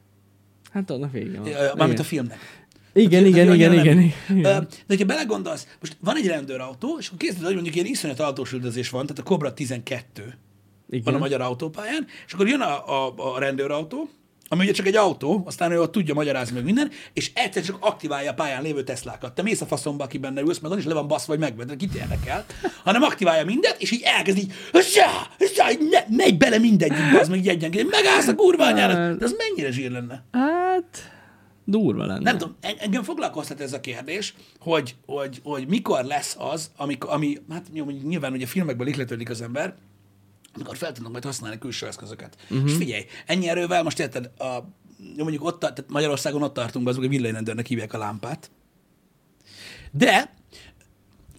Hát 0.71 0.89
annak 0.89 1.11
vége 1.11 1.39
van. 1.39 1.49
Mármint 1.77 1.99
a 1.99 2.03
filmnek. 2.03 2.37
Igen, 2.93 3.25
igen, 3.25 3.53
igen, 3.53 3.73
igen, 3.73 4.13
igen. 4.29 4.67
De 4.87 4.97
ha 4.97 5.05
belegondolsz, 5.05 5.67
most 5.79 5.97
van 5.99 6.17
egy 6.17 6.27
rendőrautó, 6.27 6.97
és 6.99 7.07
akkor 7.07 7.19
készíted, 7.19 7.45
hogy 7.45 7.53
mondjuk 7.53 7.75
ilyen 7.75 7.87
iszonyat 7.87 8.19
autós 8.19 8.51
üldözés 8.51 8.89
van, 8.89 9.05
tehát 9.05 9.19
a 9.19 9.23
Cobra 9.23 9.53
12 9.53 10.23
van 10.23 10.33
a 11.03 11.07
Igen. 11.07 11.19
magyar 11.19 11.41
autópályán, 11.41 12.07
és 12.27 12.33
akkor 12.33 12.47
jön 12.47 12.61
a, 12.61 13.05
a, 13.05 13.13
a 13.35 13.39
rendőrautó, 13.39 14.09
ami 14.47 14.63
ugye 14.63 14.71
csak 14.71 14.87
egy 14.87 14.95
autó, 14.95 15.43
aztán 15.45 15.71
ő 15.71 15.81
ott 15.81 15.91
tudja 15.91 16.13
magyarázni 16.13 16.55
meg 16.55 16.63
minden, 16.63 16.91
és 17.13 17.31
egyszer 17.33 17.63
csak 17.63 17.77
aktiválja 17.79 18.31
a 18.31 18.33
pályán 18.33 18.61
lévő 18.61 18.83
Teslákat. 18.83 19.35
Te 19.35 19.41
mész 19.41 19.61
a 19.61 19.65
faszomba, 19.65 20.03
aki 20.03 20.17
benne 20.17 20.41
ülsz, 20.41 20.59
meg 20.59 20.71
az 20.71 20.77
is 20.77 20.85
le 20.85 20.93
van 20.93 21.07
baszva, 21.07 21.33
vagy 21.35 21.41
megved, 21.41 21.75
kit 21.75 21.93
érdekel, 21.93 22.45
hanem 22.83 23.01
aktiválja 23.01 23.45
mindent, 23.45 23.75
és 23.79 23.91
így 23.91 24.01
elkezd 24.03 24.37
így, 24.37 24.53
zsá, 24.93 25.27
zsá, 25.55 25.67
ne, 25.89 26.15
megy 26.15 26.37
bele 26.37 26.57
mindegyik, 26.57 27.19
az 27.19 27.29
meg 27.29 27.39
így 27.39 27.47
egyenként, 27.47 27.89
megállsz 27.89 28.27
a 28.27 28.35
kurva 28.35 28.65
anyára. 28.65 29.13
De 29.13 29.25
az 29.25 29.35
mennyire 29.37 29.71
zsír 29.71 29.91
lenne? 29.91 30.23
Hát, 30.31 31.12
durva 31.65 32.05
lenne. 32.05 32.19
Nem 32.19 32.37
tudom, 32.37 32.55
en- 32.61 32.77
engem 32.79 33.03
foglalkoztat 33.03 33.59
ez 33.61 33.73
a 33.73 33.79
kérdés, 33.79 34.33
hogy, 34.59 34.95
hogy, 35.05 35.39
hogy 35.43 35.67
mikor 35.67 36.03
lesz 36.03 36.35
az, 36.39 36.71
amikor, 36.77 37.09
ami, 37.13 37.37
hát 37.49 37.65
nyilván 38.03 38.31
ugye 38.33 38.45
filmekből 38.45 38.87
ihletődik 38.87 39.29
az 39.29 39.41
ember, 39.41 39.75
amikor 40.55 40.77
fel 40.77 40.91
tudnak 40.91 41.11
majd 41.11 41.23
használni 41.23 41.57
külső 41.57 41.87
eszközöket. 41.87 42.37
Uh-huh. 42.49 42.69
És 42.69 42.75
figyelj, 42.75 43.05
ennyi 43.25 43.47
erővel, 43.49 43.83
most 43.83 43.99
érted, 43.99 44.31
a, 44.37 44.57
mondjuk 45.17 45.43
ott, 45.43 45.59
tehát 45.59 45.83
Magyarországon 45.87 46.43
ott 46.43 46.53
tartunk, 46.53 46.87
az 46.87 46.95
meg 46.95 47.05
a 47.05 47.09
villanyrendőrnek 47.09 47.65
hívják 47.67 47.93
a 47.93 47.97
lámpát. 47.97 48.51
De 49.91 50.33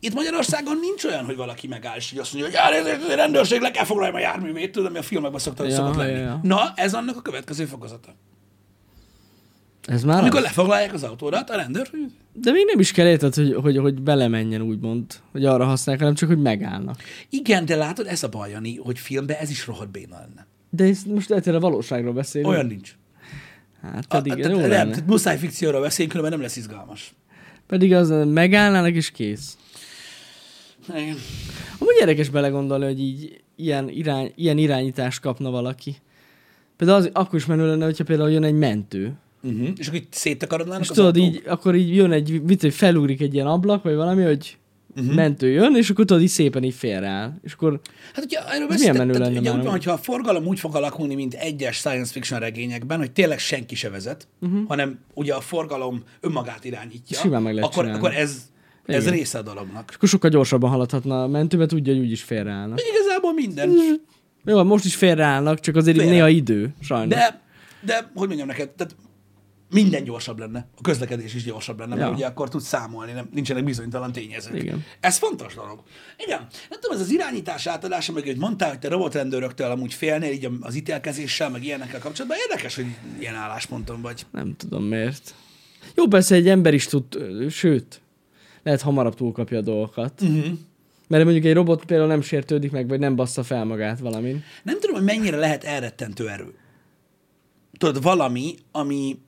itt 0.01 0.15
Magyarországon 0.15 0.79
nincs 0.79 1.05
olyan, 1.05 1.25
hogy 1.25 1.37
valaki 1.37 1.67
megáll, 1.67 1.97
és 1.97 2.13
így 2.13 2.19
azt 2.19 2.33
mondja, 2.33 2.51
hogy 2.51 2.73
"Jár, 2.75 2.87
ez 2.87 3.03
a 3.11 3.15
rendőrség 3.15 3.61
le 3.61 3.71
kell 3.71 3.85
foglalni 3.85 4.17
a 4.17 4.19
járművét, 4.19 4.73
tudom, 4.73 4.89
ami 4.89 4.99
a 4.99 5.03
filmekben 5.03 5.41
szoktak, 5.41 5.67
Ja, 5.69 5.75
szokott 5.75 5.95
lenni. 5.97 6.13
ja, 6.13 6.19
ja. 6.19 6.41
Na, 6.43 6.73
ez 6.77 6.95
annak 6.95 7.17
a 7.17 7.23
következő 7.23 7.65
fokozata. 7.65 8.15
Ez 9.87 10.05
már 10.05 10.21
Amikor 10.21 10.39
az? 10.39 10.45
lefoglalják 10.45 10.93
az 10.95 11.03
autódat, 11.03 11.51
a 11.51 11.57
rendőr, 11.57 11.91
De 12.33 12.53
még 12.53 12.65
nem 12.67 12.79
is 12.79 12.93
kell 12.93 13.07
érted, 13.07 13.35
hogy, 13.35 13.55
hogy, 13.55 13.77
hogy 13.77 14.03
belemenjen 14.03 14.61
úgymond, 14.61 15.05
hogy 15.33 15.45
arra 15.45 15.65
használják, 15.65 16.03
hanem 16.05 16.19
csak, 16.19 16.29
hogy 16.29 16.43
megállnak. 16.43 17.03
Igen, 17.31 17.65
de 17.65 17.77
látod, 17.77 18.07
ez 18.07 18.23
a 18.23 18.29
baj, 18.29 18.51
Jani, 18.51 18.77
hogy 18.77 18.99
filmben 18.99 19.37
ez 19.37 19.51
is 19.51 19.67
rohadt 19.67 19.91
béna 19.91 20.19
lenne. 20.19 20.47
De 20.71 20.85
ez 20.85 21.03
most 21.03 21.31
egyszerűen 21.31 21.63
a 21.63 21.67
valóságról 21.69 22.13
beszélünk. 22.13 22.53
Olyan 22.53 22.67
nincs. 22.67 22.95
Hát 23.83 24.07
pedig 24.07 24.45
a, 24.45 24.49
jó 24.49 24.67
nem, 24.67 24.93
muszáj 25.07 25.39
fikcióról 25.39 25.81
beszélni, 25.81 26.11
különben 26.11 26.33
nem 26.35 26.43
lesz 26.43 26.57
izgalmas. 26.57 27.15
Pedig 27.67 27.95
az 27.95 28.09
megállnának 28.27 28.95
és 28.95 29.11
kész. 29.11 29.57
Igen. 30.89 31.17
Amúgy 31.79 31.97
érdekes 32.01 32.29
belegondolni, 32.29 32.85
hogy 32.85 33.01
így 33.01 33.43
ilyen, 33.57 33.89
irány, 33.89 34.33
ilyen 34.37 34.59
irányítást 34.59 35.21
kapna 35.21 35.51
valaki. 35.51 35.97
Például 36.77 36.99
az, 36.99 37.11
akkor 37.13 37.39
is 37.39 37.47
menő 37.47 37.67
lenne, 37.67 37.85
hogyha 37.85 38.05
például 38.05 38.31
jön 38.31 38.45
egy 38.45 38.59
mentő. 38.59 39.13
Uh-huh. 39.45 39.69
És 39.77 39.87
akkor 39.87 39.99
így 39.99 40.07
széttakarodnának 40.11 40.83
És 40.83 40.89
az 40.89 40.97
tudod, 40.97 41.17
autók? 41.17 41.35
így, 41.35 41.43
akkor 41.47 41.75
így 41.75 41.95
jön 41.95 42.13
egy, 42.13 42.43
mit, 42.43 42.61
hogy 42.61 42.75
felugrik 42.75 43.21
egy 43.21 43.35
ilyen 43.35 43.47
ablak, 43.47 43.83
vagy 43.83 43.95
valami, 43.95 44.23
hogy 44.23 44.57
uh-huh. 44.97 45.15
mentő 45.15 45.49
jön, 45.49 45.77
és 45.77 45.91
akkor 45.91 46.05
tudod, 46.05 46.23
így 46.23 46.29
szépen 46.29 46.63
így 46.63 46.75
félreáll. 46.75 47.33
És 47.43 47.53
akkor 47.53 47.81
Hát 48.15 48.25
ugye 48.25 48.39
erről 48.47 48.69
Ez 48.71 48.81
milyen 48.81 48.97
menő 48.97 49.13
tehát, 49.13 49.27
lenne 49.27 49.41
ugye 49.41 49.49
már 49.49 49.59
úgy 49.59 49.65
van, 49.65 49.73
hogyha 49.73 49.93
a 49.93 49.97
forgalom 49.97 50.47
úgy 50.47 50.59
fog 50.59 50.75
alakulni, 50.75 51.15
mint 51.15 51.35
egyes 51.35 51.77
science 51.77 52.13
fiction 52.13 52.41
regényekben, 52.41 52.99
hogy 52.99 53.11
tényleg 53.13 53.39
senki 53.39 53.75
se 53.75 53.91
vezet, 53.91 54.29
uh-huh. 54.41 54.67
hanem 54.69 54.99
ugye 55.15 55.35
a 55.35 55.41
forgalom 55.41 56.03
önmagát 56.21 56.65
irányítja, 56.65 57.19
Simán 57.19 57.43
meg 57.43 57.55
lehet 57.55 57.71
akkor, 57.71 57.85
csinálni. 57.85 58.07
akkor 58.07 58.19
ez, 58.19 58.43
ez 58.87 59.03
Igen. 59.03 59.15
része 59.15 59.39
a 59.39 59.43
dolognak. 59.43 59.93
akkor 59.95 60.09
sokkal 60.09 60.31
gyorsabban 60.31 60.71
haladhatna 60.71 61.23
a 61.23 61.27
mentő, 61.27 61.57
mert 61.57 61.71
tudja, 61.71 61.93
hogy 61.95 62.03
úgyis 62.03 62.23
félreállnak. 62.23 62.81
Igazából 62.95 63.33
minden. 63.33 63.71
Jó, 64.45 64.63
most 64.63 64.85
is 64.85 64.95
félreállnak, 64.95 65.61
csak 65.61 65.77
azért 65.77 65.97
Félre. 65.97 66.13
néha 66.13 66.29
idő, 66.29 66.75
sajnos. 66.81 67.15
De, 67.15 67.41
de 67.81 68.11
hogy 68.15 68.27
mondjam 68.27 68.49
neked, 68.49 68.69
tehát 68.71 68.97
minden 69.75 70.05
gyorsabb 70.05 70.39
lenne. 70.39 70.67
A 70.77 70.81
közlekedés 70.81 71.35
is 71.35 71.45
gyorsabb 71.45 71.79
lenne, 71.79 71.95
mert 71.95 72.09
Ja. 72.09 72.15
ugye 72.15 72.27
akkor 72.27 72.49
tudsz 72.49 72.67
számolni, 72.67 73.13
nem, 73.13 73.29
nincsenek 73.33 73.65
bizonytalan 73.65 74.13
tényezők. 74.13 74.63
Igen. 74.63 74.85
Ez 75.01 75.17
fontos 75.17 75.55
dolog. 75.55 75.83
Igen. 76.19 76.47
Nem 76.71 76.81
tudom, 76.81 76.97
ez 76.97 77.03
az 77.03 77.11
irányítás 77.11 77.67
átadása, 77.67 78.13
meg 78.13 78.25
hogy 78.25 78.37
mondtál, 78.37 78.69
hogy 78.69 78.79
te 78.79 78.89
robotrendőröktől 78.89 79.71
amúgy 79.71 79.95
félnél 79.95 80.33
így 80.33 80.49
az 80.61 80.75
ítélkezéssel, 80.75 81.51
meg 81.51 81.65
ilyenekkel 81.65 82.01
kapcsolatban. 82.01 82.39
Érdekes, 82.49 82.75
hogy 82.75 82.87
ilyen 83.19 83.35
állásponton 83.35 84.01
vagy. 84.01 84.27
Nem 84.33 84.57
tudom 84.57 84.85
miért. 84.85 85.35
Jó, 85.95 86.07
persze 86.07 86.35
egy 86.35 86.49
ember 86.49 86.75
is 86.75 86.87
tud, 86.87 87.05
sőt, 87.51 88.01
lehet 88.63 88.81
hamarabb 88.81 89.15
túlkapja 89.15 89.59
a 89.59 89.63
dolgokat. 89.63 90.21
Uh-huh. 90.21 90.59
Mert 91.09 91.25
mondjuk 91.25 91.45
egy 91.45 91.55
robot 91.55 91.85
például 91.85 92.09
nem 92.09 92.21
sértődik 92.21 92.71
meg, 92.71 92.89
vagy 92.89 92.99
nem 92.99 93.17
bassza 93.17 93.43
fel 93.43 93.65
magát 93.65 93.99
valamin. 93.99 94.43
Nem 94.63 94.81
tudom, 94.81 94.97
hogy 94.97 95.05
mennyire 95.05 95.37
lehet 95.37 95.65
elrettentő 95.65 96.29
erő. 96.29 96.55
Tudod, 97.79 98.03
valami, 98.03 98.55
ami, 98.73 99.19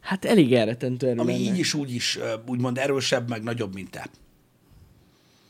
Hát 0.00 0.24
elég 0.24 0.54
elretentő 0.54 1.06
erő 1.06 1.18
ami 1.18 1.32
lenne. 1.32 1.44
így 1.44 1.58
is 1.58 1.74
úgy 1.74 1.94
is 1.94 2.18
úgymond 2.46 2.78
erősebb, 2.78 3.28
meg 3.28 3.42
nagyobb, 3.42 3.74
mint 3.74 3.90
te. 3.90 4.06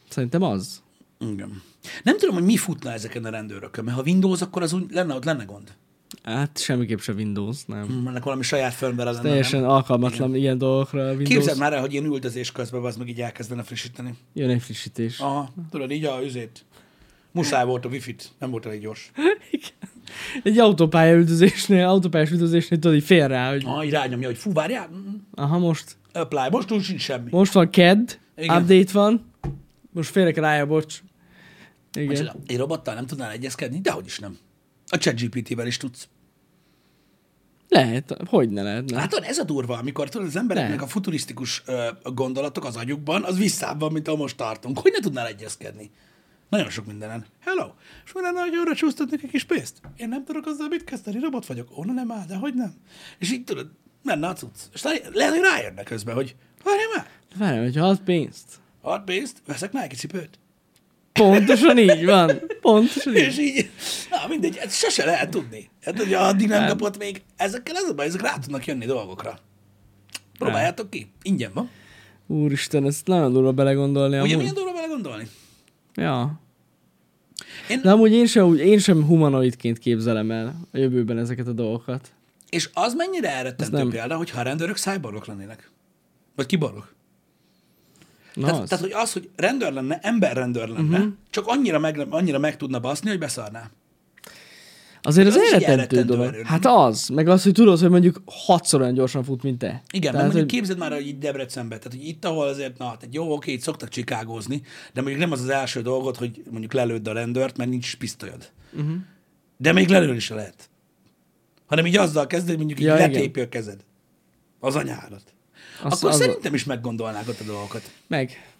Szerintem 0.09 0.43
az. 0.43 0.83
Igen. 1.19 1.63
Nem 2.03 2.19
tudom, 2.19 2.35
hogy 2.35 2.45
mi 2.45 2.57
futna 2.57 2.93
ezeken 2.93 3.25
a 3.25 3.31
rendőrökön, 3.31 3.85
mert 3.85 3.97
ha 3.97 4.03
Windows, 4.03 4.41
akkor 4.41 4.63
az 4.63 4.73
úgy 4.73 4.85
lenne, 4.91 5.15
ott 5.15 5.25
lenne 5.25 5.45
gond. 5.45 5.73
Hát 6.23 6.59
semmiképp 6.59 6.99
se 6.99 7.13
Windows, 7.13 7.65
nem. 7.65 7.87
Hm, 7.87 8.07
Ennek 8.07 8.23
valami 8.23 8.43
saját 8.43 8.73
firmware 8.73 9.11
lenne. 9.11 9.23
Teljesen 9.23 9.61
nem? 9.61 9.71
alkalmatlan 9.71 10.29
Igen. 10.29 10.41
ilyen 10.41 10.59
dolgokra 10.59 11.01
a 11.01 11.09
Windows. 11.09 11.29
Képzeld 11.29 11.59
már 11.59 11.73
el, 11.73 11.81
hogy 11.81 11.93
ilyen 11.93 12.05
üldözés 12.05 12.53
közben 12.53 12.85
az 12.85 12.97
meg 12.97 13.09
így 13.09 13.21
elkezdene 13.21 13.63
frissíteni. 13.63 14.15
Jön 14.35 14.51
egy 14.51 14.63
frissítés. 14.63 15.19
Aha, 15.19 15.53
tudod, 15.71 15.91
így 15.91 16.05
a 16.05 16.23
üzét. 16.25 16.65
Muszáj 17.33 17.65
volt 17.65 17.85
a 17.85 17.89
wifi-t, 17.89 18.33
nem 18.39 18.51
volt 18.51 18.67
elég 18.67 18.81
gyors. 18.81 19.11
Igen. 19.51 19.91
Egy 20.43 20.59
autópálya 20.59 21.15
üldözésnél, 21.15 21.87
autópályás 21.89 22.31
üldözésnél 22.31 22.79
tudod, 22.79 22.97
így 22.97 23.05
fél 23.05 23.29
rá, 23.29 23.51
hogy 23.51 23.63
Ah, 23.67 23.85
így 23.85 23.91
rányomja, 23.91 24.27
hogy 24.27 24.37
fú, 24.37 24.53
várjál, 24.53 24.89
mm, 24.89 25.15
aha, 25.35 25.59
most, 25.59 25.97
apply, 26.13 26.49
most 26.51 26.71
úgy 26.73 26.83
sincs 26.83 27.01
semmi. 27.01 27.29
most 27.31 27.53
van 27.53 27.71
CAD, 27.71 28.19
Igen. 28.37 28.63
update 28.63 28.93
van, 28.93 29.33
most 29.93 30.11
félre 30.11 30.33
kell 30.33 30.65
bocs. 30.65 31.01
Igen. 31.93 32.09
Micsoda, 32.09 32.35
Egy 32.47 32.57
robottal 32.57 32.95
nem 32.95 33.07
tudnál 33.07 33.31
egyezkedni? 33.31 33.81
Dehogy 33.81 34.07
is 34.07 34.19
nem. 34.19 34.39
A 34.87 34.97
ChatGPT-vel 34.99 35.67
is 35.67 35.77
tudsz. 35.77 36.09
Lehet, 37.69 38.17
hogy 38.27 38.49
ne 38.51 38.63
lehetne. 38.63 38.97
Látod, 38.97 39.23
ez 39.27 39.39
a 39.39 39.45
durva, 39.45 39.79
amikor 39.79 40.09
tudod, 40.09 40.27
az 40.27 40.37
embereknek 40.37 40.73
Lehet. 40.73 40.87
a 40.89 40.91
futurisztikus 40.93 41.63
ö, 41.67 41.89
gondolatok 42.03 42.65
az 42.65 42.77
agyukban, 42.77 43.23
az 43.25 43.39
visszább 43.39 43.81
van, 43.81 43.93
mint 43.93 44.09
ahol 44.09 44.21
most 44.21 44.37
tartunk. 44.37 44.79
Hogy 44.79 44.93
ne 44.93 44.99
tudnál 45.01 45.27
egyezkedni? 45.27 45.91
Nagyon 46.51 46.71
sok 46.71 46.87
mindenen. 46.87 47.25
Hello! 47.41 47.67
És 48.05 48.13
mi 48.13 48.21
lenne, 48.21 48.41
hogy 48.41 48.55
arra 48.55 48.75
csúsztatnék 48.75 49.23
egy 49.23 49.31
kis 49.31 49.45
pénzt? 49.45 49.81
Én 49.97 50.09
nem 50.09 50.25
tudok 50.25 50.47
azzal 50.47 50.69
mit 50.69 50.85
kezdeni, 50.85 51.19
robot 51.21 51.47
vagyok. 51.47 51.79
Ó, 51.79 51.85
nem 51.85 52.11
áll, 52.13 52.25
de 52.29 52.37
hogy 52.37 52.55
nem? 52.55 52.75
És 53.19 53.33
így 53.33 53.45
tudod, 53.45 53.71
menne 54.03 54.27
a 54.29 54.33
cucc. 54.33 54.57
És 54.73 54.83
le- 54.83 55.01
lehet, 55.13 55.33
hogy 55.35 55.43
rájönnek 55.43 55.85
közben, 55.85 56.15
hogy 56.15 56.37
várjál 56.65 56.89
már, 56.97 57.07
Várj, 57.37 57.59
hogyha 57.63 57.87
ad 57.87 58.01
pénzt. 58.01 58.47
add 58.81 59.05
pénzt, 59.05 59.43
veszek 59.47 59.73
Nike 59.73 59.95
cipőt. 59.95 60.39
Pontosan 61.13 61.79
így 61.79 62.05
van. 62.05 62.31
Pontosan 62.61 63.17
így. 63.17 63.23
És 63.23 63.39
így, 63.39 63.71
na 64.11 64.29
mindegy, 64.29 64.57
ezt 64.57 64.77
sose 64.79 65.05
lehet 65.05 65.31
tudni. 65.31 65.71
Hát 65.83 66.01
ugye 66.03 66.19
addig 66.19 66.49
nem 66.49 66.67
kapott 66.67 66.99
még, 66.99 67.23
ezekkel 67.37 67.77
ez 67.77 67.89
a 67.89 67.95
baj, 67.95 68.07
ezek 68.07 68.21
rá 68.21 68.39
tudnak 68.39 68.67
jönni 68.67 68.87
dolgokra. 68.87 69.39
Próbáljátok 70.39 70.91
ki, 70.91 71.11
ingyen 71.23 71.51
van. 71.55 71.71
Úristen, 72.27 72.87
ezt 72.87 73.07
nagyon 73.07 73.33
durva 73.33 73.53
belegondolni. 73.53 74.15
Ugye 74.15 74.19
Amúgy. 74.25 74.37
milyen 74.37 74.55
durva 74.55 74.73
vele 74.73 74.87
gondolni? 74.87 75.29
Ja. 75.95 76.40
Én, 77.71 77.81
De 77.83 77.91
amúgy 77.91 78.13
én 78.13 78.27
sem, 78.27 78.55
én 78.55 78.79
sem 78.79 79.05
humanoidként 79.07 79.79
képzelem 79.79 80.31
el 80.31 80.55
a 80.73 80.79
jövőben 80.79 81.19
ezeket 81.19 81.47
a 81.47 81.53
dolgokat. 81.53 82.13
és 82.51 82.71
az 82.73 82.95
mennyire 82.95 83.31
elrettentő 83.31 83.77
nem- 83.77 83.89
példa, 83.89 84.17
hogyha 84.17 84.41
a 84.41 84.43
rendőrök 84.43 84.77
szájborok 84.77 85.27
lennének? 85.27 85.71
Vagy 86.37 86.47
kiborok? 86.47 86.95
Na 88.35 88.47
Tehát, 88.47 88.63
az. 88.63 88.69
tehát, 88.69 88.85
hogy 88.85 88.93
az, 88.95 89.13
hogy 89.13 89.29
rendőr 89.37 89.73
lenne, 89.73 89.99
ember 90.03 90.37
rendőr 90.37 90.69
lenne, 90.69 90.99
uh-huh. 90.99 91.13
csak 91.31 91.47
annyira 91.47 91.79
meg, 91.79 92.07
annyira 92.11 92.39
meg 92.39 92.57
tudna 92.57 92.81
baszni, 92.81 93.09
hogy 93.09 93.19
beszarná. 93.19 93.71
Azért 95.03 95.27
az, 95.27 95.35
az 95.37 95.53
elrettentő 95.53 96.03
dolog. 96.05 96.35
Hát 96.45 96.67
az, 96.67 97.09
meg 97.09 97.29
az, 97.29 97.43
hogy 97.43 97.53
tudod, 97.53 97.79
hogy 97.81 97.91
mondjuk 97.91 98.23
hatszor 98.27 98.81
olyan 98.81 98.95
gyorsan 98.95 99.25
fut, 99.25 99.43
mint 99.43 99.59
te. 99.59 99.83
Igen, 99.93 100.13
Tehát, 100.13 100.27
mondjuk 100.27 100.51
hogy 100.51 100.59
képzeld 100.59 100.79
már, 100.79 100.93
hogy 100.93 101.07
itt 101.07 101.19
Debrecenben, 101.21 101.79
tehát 101.81 101.99
hogy 101.99 102.07
itt, 102.09 102.25
ahol 102.25 102.47
azért, 102.47 102.79
na, 102.79 102.85
tehát 102.85 103.09
jó, 103.15 103.33
oké, 103.33 103.53
itt 103.53 103.61
szoktak 103.61 103.89
csikágózni, 103.89 104.63
de 104.93 105.01
mondjuk 105.01 105.21
nem 105.23 105.33
az 105.33 105.41
az 105.41 105.49
első 105.49 105.83
dolgot, 105.83 106.17
hogy 106.17 106.43
mondjuk 106.51 106.73
lelőd 106.73 107.09
a 107.09 107.13
rendőrt, 107.13 107.57
mert 107.57 107.71
nincs 107.71 107.87
is 107.87 107.95
pisztolyod. 107.95 108.51
Uh-huh. 108.73 108.91
De 109.57 109.73
még 109.73 109.89
lelőni 109.89 110.19
se 110.19 110.35
lehet. 110.35 110.69
Hanem 111.67 111.87
így 111.87 111.97
azzal 111.97 112.27
kezded, 112.27 112.49
hogy 112.49 112.57
mondjuk 112.59 112.81
így 112.81 112.87
Ja, 112.87 112.95
igen. 112.95 113.11
letépi 113.11 113.41
a 113.41 113.49
kezed. 113.49 113.81
Az 114.61 114.77
anyárat. 114.77 115.23
Az- 115.83 115.93
Akkor 115.99 116.11
az- 116.11 116.17
szerintem 116.17 116.55
is 116.55 116.65
meggondolnák 116.65 117.29
ott 117.29 117.41
a 117.41 117.45
dolgokat. 117.45 117.91
meg. 118.07 118.53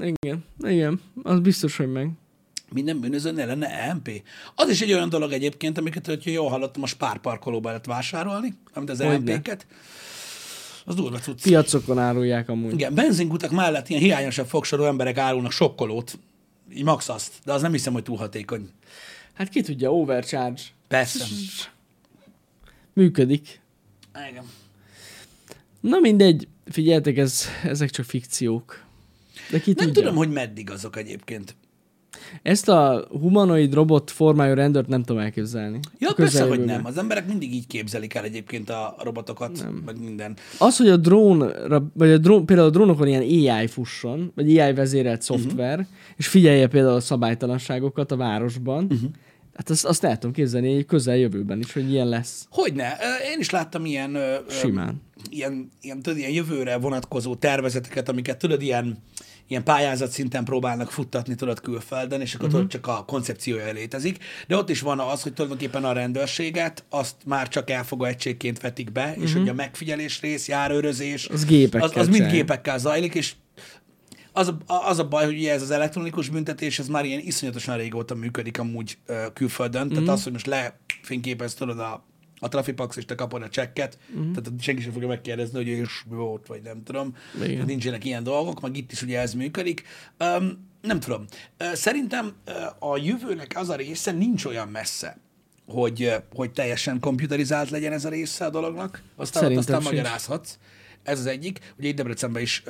Igen, 0.00 0.44
igen, 0.62 1.00
az 1.22 1.40
biztos, 1.40 1.76
hogy 1.76 1.92
meg. 1.92 2.10
Minden 2.74 3.00
bűnözőnél 3.00 3.46
lenne 3.46 3.68
EMP. 3.68 4.22
Az 4.54 4.68
is 4.68 4.80
egy 4.80 4.92
olyan 4.92 5.08
dolog 5.08 5.32
egyébként, 5.32 5.78
amiket, 5.78 6.06
hogyha 6.06 6.30
jól 6.30 6.48
hallottam, 6.48 6.82
a 6.82 6.86
Spár 6.86 7.18
parkolóba 7.18 7.68
lehet 7.68 7.86
vásárolni, 7.86 8.54
amit 8.72 8.90
az. 8.90 9.00
EMP-ket. 9.00 9.66
Az 10.84 10.94
durva 10.94 11.18
cucc. 11.18 11.42
Piacokon 11.42 11.98
árulják 11.98 12.48
amúgy. 12.48 12.72
Igen, 12.72 12.94
benzinkutak 12.94 13.50
mellett 13.50 13.88
ilyen 13.88 14.02
hiányosabb 14.02 14.46
fogsorú 14.46 14.84
emberek 14.84 15.18
árulnak 15.18 15.52
sokkolót, 15.52 16.18
így 16.74 16.84
max 16.84 17.08
azt, 17.08 17.32
de 17.44 17.52
az 17.52 17.62
nem 17.62 17.72
hiszem, 17.72 17.92
hogy 17.92 18.02
túl 18.02 18.16
hatékony. 18.16 18.68
Hát 19.34 19.48
ki 19.48 19.60
tudja, 19.62 19.92
overcharge. 19.92 20.62
Persze. 20.88 21.24
Működik. 22.92 23.60
Igen. 24.30 24.44
Na 25.80 25.98
mindegy, 25.98 26.48
figyeltek, 26.66 27.16
ez, 27.16 27.44
ezek 27.64 27.90
csak 27.90 28.04
fikciók. 28.04 28.84
De 29.50 29.60
ki 29.60 29.72
Nem 29.72 29.86
tudja. 29.86 30.02
tudom, 30.02 30.16
hogy 30.16 30.30
meddig 30.32 30.70
azok 30.70 30.96
egyébként. 30.96 31.54
Ezt 32.42 32.68
a 32.68 33.06
humanoid 33.20 33.74
robot 33.74 34.10
formájú 34.10 34.54
rendőrt 34.54 34.88
nem 34.88 35.02
tudom 35.02 35.22
elképzelni. 35.22 35.78
Ja, 35.98 36.12
persze, 36.16 36.44
hogy 36.44 36.64
nem. 36.64 36.84
Az 36.84 36.98
emberek 36.98 37.26
mindig 37.26 37.54
így 37.54 37.66
képzelik 37.66 38.14
el 38.14 38.24
egyébként 38.24 38.70
a 38.70 38.96
robotokat, 39.02 39.62
nem. 39.62 39.82
meg 39.86 40.00
minden. 40.00 40.36
Az, 40.58 40.76
hogy 40.76 40.88
a 40.88 40.96
drónra, 40.96 41.90
vagy 41.92 42.10
a 42.10 42.18
drón, 42.18 42.46
például 42.46 42.68
a 42.68 42.70
drónokon 42.70 43.06
ilyen 43.06 43.50
AI 43.50 43.66
fusson, 43.66 44.32
vagy 44.34 44.58
AI 44.58 44.72
vezérelt 44.72 45.22
szoftver, 45.22 45.78
uh-huh. 45.78 45.94
és 46.16 46.26
figyelje 46.26 46.66
például 46.66 46.94
a 46.94 47.00
szabálytalanságokat 47.00 48.12
a 48.12 48.16
városban, 48.16 48.84
uh-huh. 48.84 49.10
hát 49.54 49.70
azt, 49.70 49.84
azt 49.84 50.04
el 50.04 50.18
tudom 50.18 50.32
képzelni 50.32 50.74
egy 50.74 50.86
közeljövőben 50.86 51.58
is, 51.58 51.72
hogy 51.72 51.90
ilyen 51.90 52.08
lesz. 52.08 52.46
Hogyne? 52.50 52.96
Én 53.32 53.38
is 53.38 53.50
láttam 53.50 53.84
ilyen, 53.84 54.18
Simán. 54.48 55.02
ilyen, 55.30 55.70
ilyen, 55.80 56.02
tudod, 56.02 56.18
ilyen 56.18 56.32
jövőre 56.32 56.76
vonatkozó 56.76 57.34
tervezeteket, 57.34 58.08
amiket 58.08 58.38
tudod, 58.38 58.62
ilyen, 58.62 58.98
ilyen 59.48 59.64
pályázat 59.64 60.10
szinten 60.10 60.44
próbálnak 60.44 60.90
futtatni, 60.90 61.34
tudod, 61.34 61.60
külföldön, 61.60 62.20
és 62.20 62.34
akkor 62.34 62.46
uh-huh. 62.46 62.60
tudod, 62.60 62.72
csak 62.72 62.86
a 62.86 63.04
koncepciója 63.04 63.72
létezik. 63.72 64.24
De 64.46 64.56
ott 64.56 64.70
is 64.70 64.80
van 64.80 65.00
az, 65.00 65.22
hogy 65.22 65.32
tulajdonképpen 65.32 65.84
a 65.84 65.92
rendőrséget 65.92 66.84
azt 66.88 67.14
már 67.26 67.48
csak 67.48 67.70
elfogó 67.70 68.04
egységként 68.04 68.60
vetik 68.60 68.92
be, 68.92 69.04
uh-huh. 69.08 69.22
és 69.22 69.32
hogy 69.32 69.48
a 69.48 69.54
megfigyelés 69.54 70.20
rész, 70.20 70.48
járőrözés, 70.48 71.28
Az 71.28 71.44
gépekkel 71.44 71.88
az, 71.88 71.96
az 71.96 72.08
mind 72.08 72.30
gépekkel 72.30 72.78
zajlik, 72.78 73.14
és 73.14 73.34
az 74.32 74.48
a, 74.48 74.88
az 74.88 74.98
a 74.98 75.08
baj, 75.08 75.24
hogy 75.24 75.44
ez 75.44 75.62
az 75.62 75.70
elektronikus 75.70 76.28
büntetés, 76.28 76.78
ez 76.78 76.88
már 76.88 77.04
ilyen 77.04 77.20
iszonyatosan 77.20 77.76
régóta 77.76 78.14
működik 78.14 78.58
amúgy 78.58 78.98
ö, 79.06 79.24
külföldön. 79.34 79.88
Tehát 79.88 80.08
az, 80.08 80.22
hogy 80.22 80.32
most 80.32 80.46
lefényképez 80.46 81.54
tudod 81.54 81.78
a, 81.78 82.04
a 82.38 82.48
Trafipax, 82.48 82.96
és 82.96 83.04
te 83.04 83.14
kapod 83.14 83.42
a 83.42 83.48
csekket, 83.48 83.98
tehát 84.34 84.60
senki 84.60 84.82
sem 84.82 84.92
fogja 84.92 85.08
megkérdezni, 85.08 85.56
hogy 85.56 85.68
ő 85.68 85.80
is 85.80 86.04
volt, 86.08 86.46
vagy 86.46 86.62
nem 86.62 86.82
tudom. 86.82 87.16
Igen. 87.42 87.64
Nincsenek 87.64 88.04
ilyen 88.04 88.22
dolgok, 88.22 88.60
meg 88.60 88.76
itt 88.76 88.92
is 88.92 89.02
ugye 89.02 89.20
ez 89.20 89.34
működik. 89.34 89.82
Um, 90.18 90.72
nem 90.82 91.00
tudom. 91.00 91.24
Szerintem 91.72 92.32
a 92.78 92.96
jövőnek 92.96 93.52
az 93.56 93.68
a 93.68 93.74
része 93.74 94.12
nincs 94.12 94.44
olyan 94.44 94.68
messze, 94.68 95.18
hogy, 95.66 96.14
hogy 96.34 96.52
teljesen 96.52 97.00
komputerizált 97.00 97.70
legyen 97.70 97.92
ez 97.92 98.04
a 98.04 98.08
része 98.08 98.44
a 98.44 98.50
dolognak. 98.50 99.02
Aztán, 99.16 99.42
Szerintem 99.42 99.76
aztán 99.76 99.92
magyarázhatsz. 99.92 100.58
Ez 101.02 101.18
az 101.18 101.26
egyik. 101.26 101.58
Ugye 101.78 101.88
itt 101.88 101.96
Debrecenben 101.96 102.42
is 102.42 102.62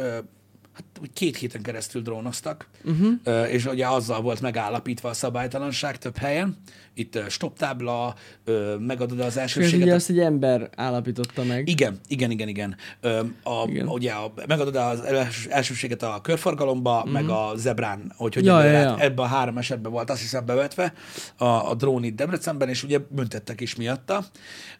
hát 0.75 0.85
úgy 1.00 1.12
két 1.12 1.37
héten 1.37 1.62
keresztül 1.62 2.02
drónoztak, 2.02 2.69
uh-huh. 2.85 3.52
és 3.52 3.64
ugye 3.66 3.87
azzal 3.87 4.21
volt 4.21 4.40
megállapítva 4.40 5.09
a 5.09 5.12
szabálytalanság 5.12 5.99
több 5.99 6.16
helyen. 6.16 6.57
Itt 6.95 7.14
ö, 7.14 7.28
stop 7.28 7.59
tábla, 7.59 8.14
ö, 8.45 8.76
megadod 8.78 9.21
az 9.21 9.35
És 9.35 9.40
elsőséget. 9.40 9.83
ugye 9.83 9.93
a- 9.93 9.95
azt 9.95 10.11
egy 10.11 10.19
ember 10.19 10.71
állapította 10.76 11.45
meg. 11.45 11.69
igen, 11.69 12.00
igen, 12.09 12.31
igen, 12.31 12.49
igen. 12.49 12.76
A, 13.43 13.64
Igen. 13.66 13.88
Ugye 13.88 14.12
a, 14.12 14.33
megadod 14.47 14.76
az 14.76 15.00
els- 15.00 15.47
elsőséget 15.47 16.02
a 16.02 16.21
körforgalomba, 16.23 17.02
mm-hmm. 17.02 17.12
meg 17.12 17.28
a 17.28 17.52
zebrán, 17.57 18.12
hogy 18.16 18.35
hogy. 18.35 18.45
Ja, 18.45 18.62
ja, 18.64 18.71
ja, 18.81 18.99
ebben 18.99 19.25
a 19.25 19.28
három 19.28 19.59
esetben 19.59 19.93
volt 19.93 20.11
azt 20.11 20.21
hiszem 20.21 20.47
bevetve 20.47 20.93
a, 21.37 21.45
a 21.45 21.75
drón 21.75 22.04
itt 22.04 22.16
Debrecenben, 22.16 22.69
és 22.69 22.83
ugye 22.83 22.99
büntettek 23.09 23.61
is 23.61 23.75
miatta. 23.75 24.25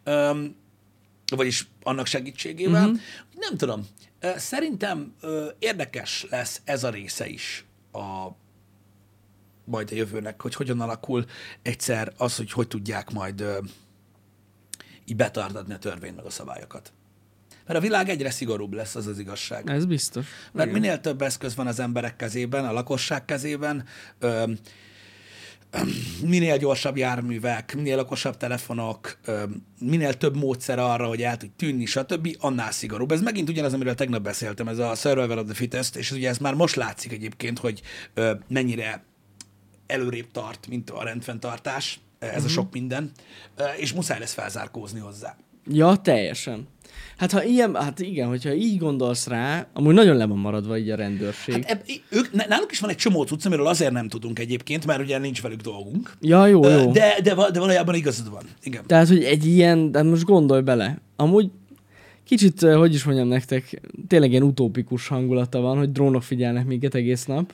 Öm, 0.03 0.55
vagyis 1.35 1.67
annak 1.83 2.05
segítségével. 2.05 2.81
Mm-hmm. 2.87 2.95
Nem 3.39 3.57
tudom. 3.57 3.87
Szerintem 4.37 5.15
érdekes 5.59 6.25
lesz 6.29 6.61
ez 6.63 6.83
a 6.83 6.89
része 6.89 7.27
is 7.27 7.65
a 7.91 8.27
majd 9.65 9.91
a 9.91 9.95
jövőnek, 9.95 10.41
hogy 10.41 10.55
hogyan 10.55 10.81
alakul 10.81 11.25
egyszer 11.61 12.13
az, 12.17 12.35
hogy 12.35 12.51
hogy 12.51 12.67
tudják 12.67 13.11
majd 13.11 13.43
így 15.05 15.15
betartatni 15.15 15.73
a 15.73 15.77
törvényt 15.77 16.15
meg 16.15 16.25
a 16.25 16.29
szabályokat. 16.29 16.93
Mert 17.65 17.79
a 17.79 17.81
világ 17.81 18.09
egyre 18.09 18.29
szigorúbb 18.29 18.73
lesz, 18.73 18.95
az 18.95 19.07
az 19.07 19.19
igazság. 19.19 19.69
Ez 19.69 19.85
biztos. 19.85 20.25
Mert 20.51 20.71
minél 20.71 20.99
több 20.99 21.21
eszköz 21.21 21.55
van 21.55 21.67
az 21.67 21.79
emberek 21.79 22.15
kezében, 22.15 22.65
a 22.65 22.71
lakosság 22.71 23.25
kezében, 23.25 23.85
ö, 24.19 24.51
minél 26.21 26.57
gyorsabb 26.57 26.97
járművek, 26.97 27.75
minél 27.75 27.99
okosabb 27.99 28.37
telefonok, 28.37 29.19
minél 29.79 30.13
több 30.13 30.35
módszer 30.35 30.79
arra, 30.79 31.07
hogy 31.07 31.21
el 31.21 31.37
tud 31.37 31.51
tűnni, 31.51 31.85
stb., 31.85 32.35
annál 32.39 32.71
szigorúbb. 32.71 33.11
Ez 33.11 33.21
megint 33.21 33.49
ugyanaz, 33.49 33.73
amiről 33.73 33.95
tegnap 33.95 34.21
beszéltem, 34.21 34.67
ez 34.67 34.77
a 34.77 34.95
survival 34.95 35.37
of 35.37 35.45
the 35.45 35.53
fittest, 35.53 35.95
és 35.95 36.11
ugye 36.11 36.29
ez 36.29 36.37
már 36.37 36.53
most 36.53 36.75
látszik 36.75 37.11
egyébként, 37.11 37.59
hogy 37.59 37.81
mennyire 38.47 39.03
előrébb 39.87 40.31
tart, 40.31 40.67
mint 40.67 40.89
a 40.89 41.03
rendfenntartás, 41.03 41.99
ez 42.19 42.43
a 42.43 42.47
sok 42.47 42.71
minden, 42.71 43.11
és 43.77 43.93
muszáj 43.93 44.19
lesz 44.19 44.33
felzárkózni 44.33 44.99
hozzá. 44.99 45.37
Ja, 45.67 45.95
teljesen. 45.95 46.67
Hát 47.17 47.31
ha 47.31 47.43
ilyen, 47.43 47.75
hát 47.75 47.99
igen, 47.99 48.27
hogyha 48.27 48.53
így 48.53 48.77
gondolsz 48.77 49.27
rá, 49.27 49.67
amúgy 49.73 49.93
nagyon 49.93 50.15
le 50.15 50.25
van 50.25 50.37
maradva 50.37 50.77
így 50.77 50.89
a 50.89 50.95
rendőrség. 50.95 51.53
Hát 51.53 51.71
eb, 51.71 51.81
ők, 52.09 52.47
náluk 52.47 52.71
is 52.71 52.79
van 52.79 52.89
egy 52.89 52.95
csomó 52.95 53.23
cucc, 53.23 53.45
amiről 53.45 53.67
azért 53.67 53.91
nem 53.91 54.07
tudunk 54.07 54.39
egyébként, 54.39 54.85
mert 54.85 54.99
ugye 54.99 55.17
nincs 55.17 55.41
velük 55.41 55.61
dolgunk. 55.61 56.11
ja, 56.21 56.47
jó, 56.47 56.69
jó. 56.69 56.91
De, 56.91 57.15
de, 57.23 57.35
de 57.51 57.59
valójában 57.59 57.95
igazad 57.95 58.29
van. 58.29 58.43
Igen. 58.63 58.83
Tehát, 58.85 59.07
hogy 59.07 59.23
egy 59.23 59.45
ilyen, 59.45 59.91
de 59.91 60.03
most 60.03 60.23
gondolj 60.23 60.61
bele. 60.61 61.01
Amúgy 61.15 61.49
kicsit, 62.23 62.61
hogy 62.61 62.93
is 62.93 63.03
mondjam 63.03 63.27
nektek, 63.27 63.81
tényleg 64.07 64.31
ilyen 64.31 64.43
utópikus 64.43 65.07
hangulata 65.07 65.59
van, 65.59 65.77
hogy 65.77 65.91
drónok 65.91 66.23
figyelnek 66.23 66.65
minket 66.65 66.95
egész 66.95 67.25
nap. 67.25 67.53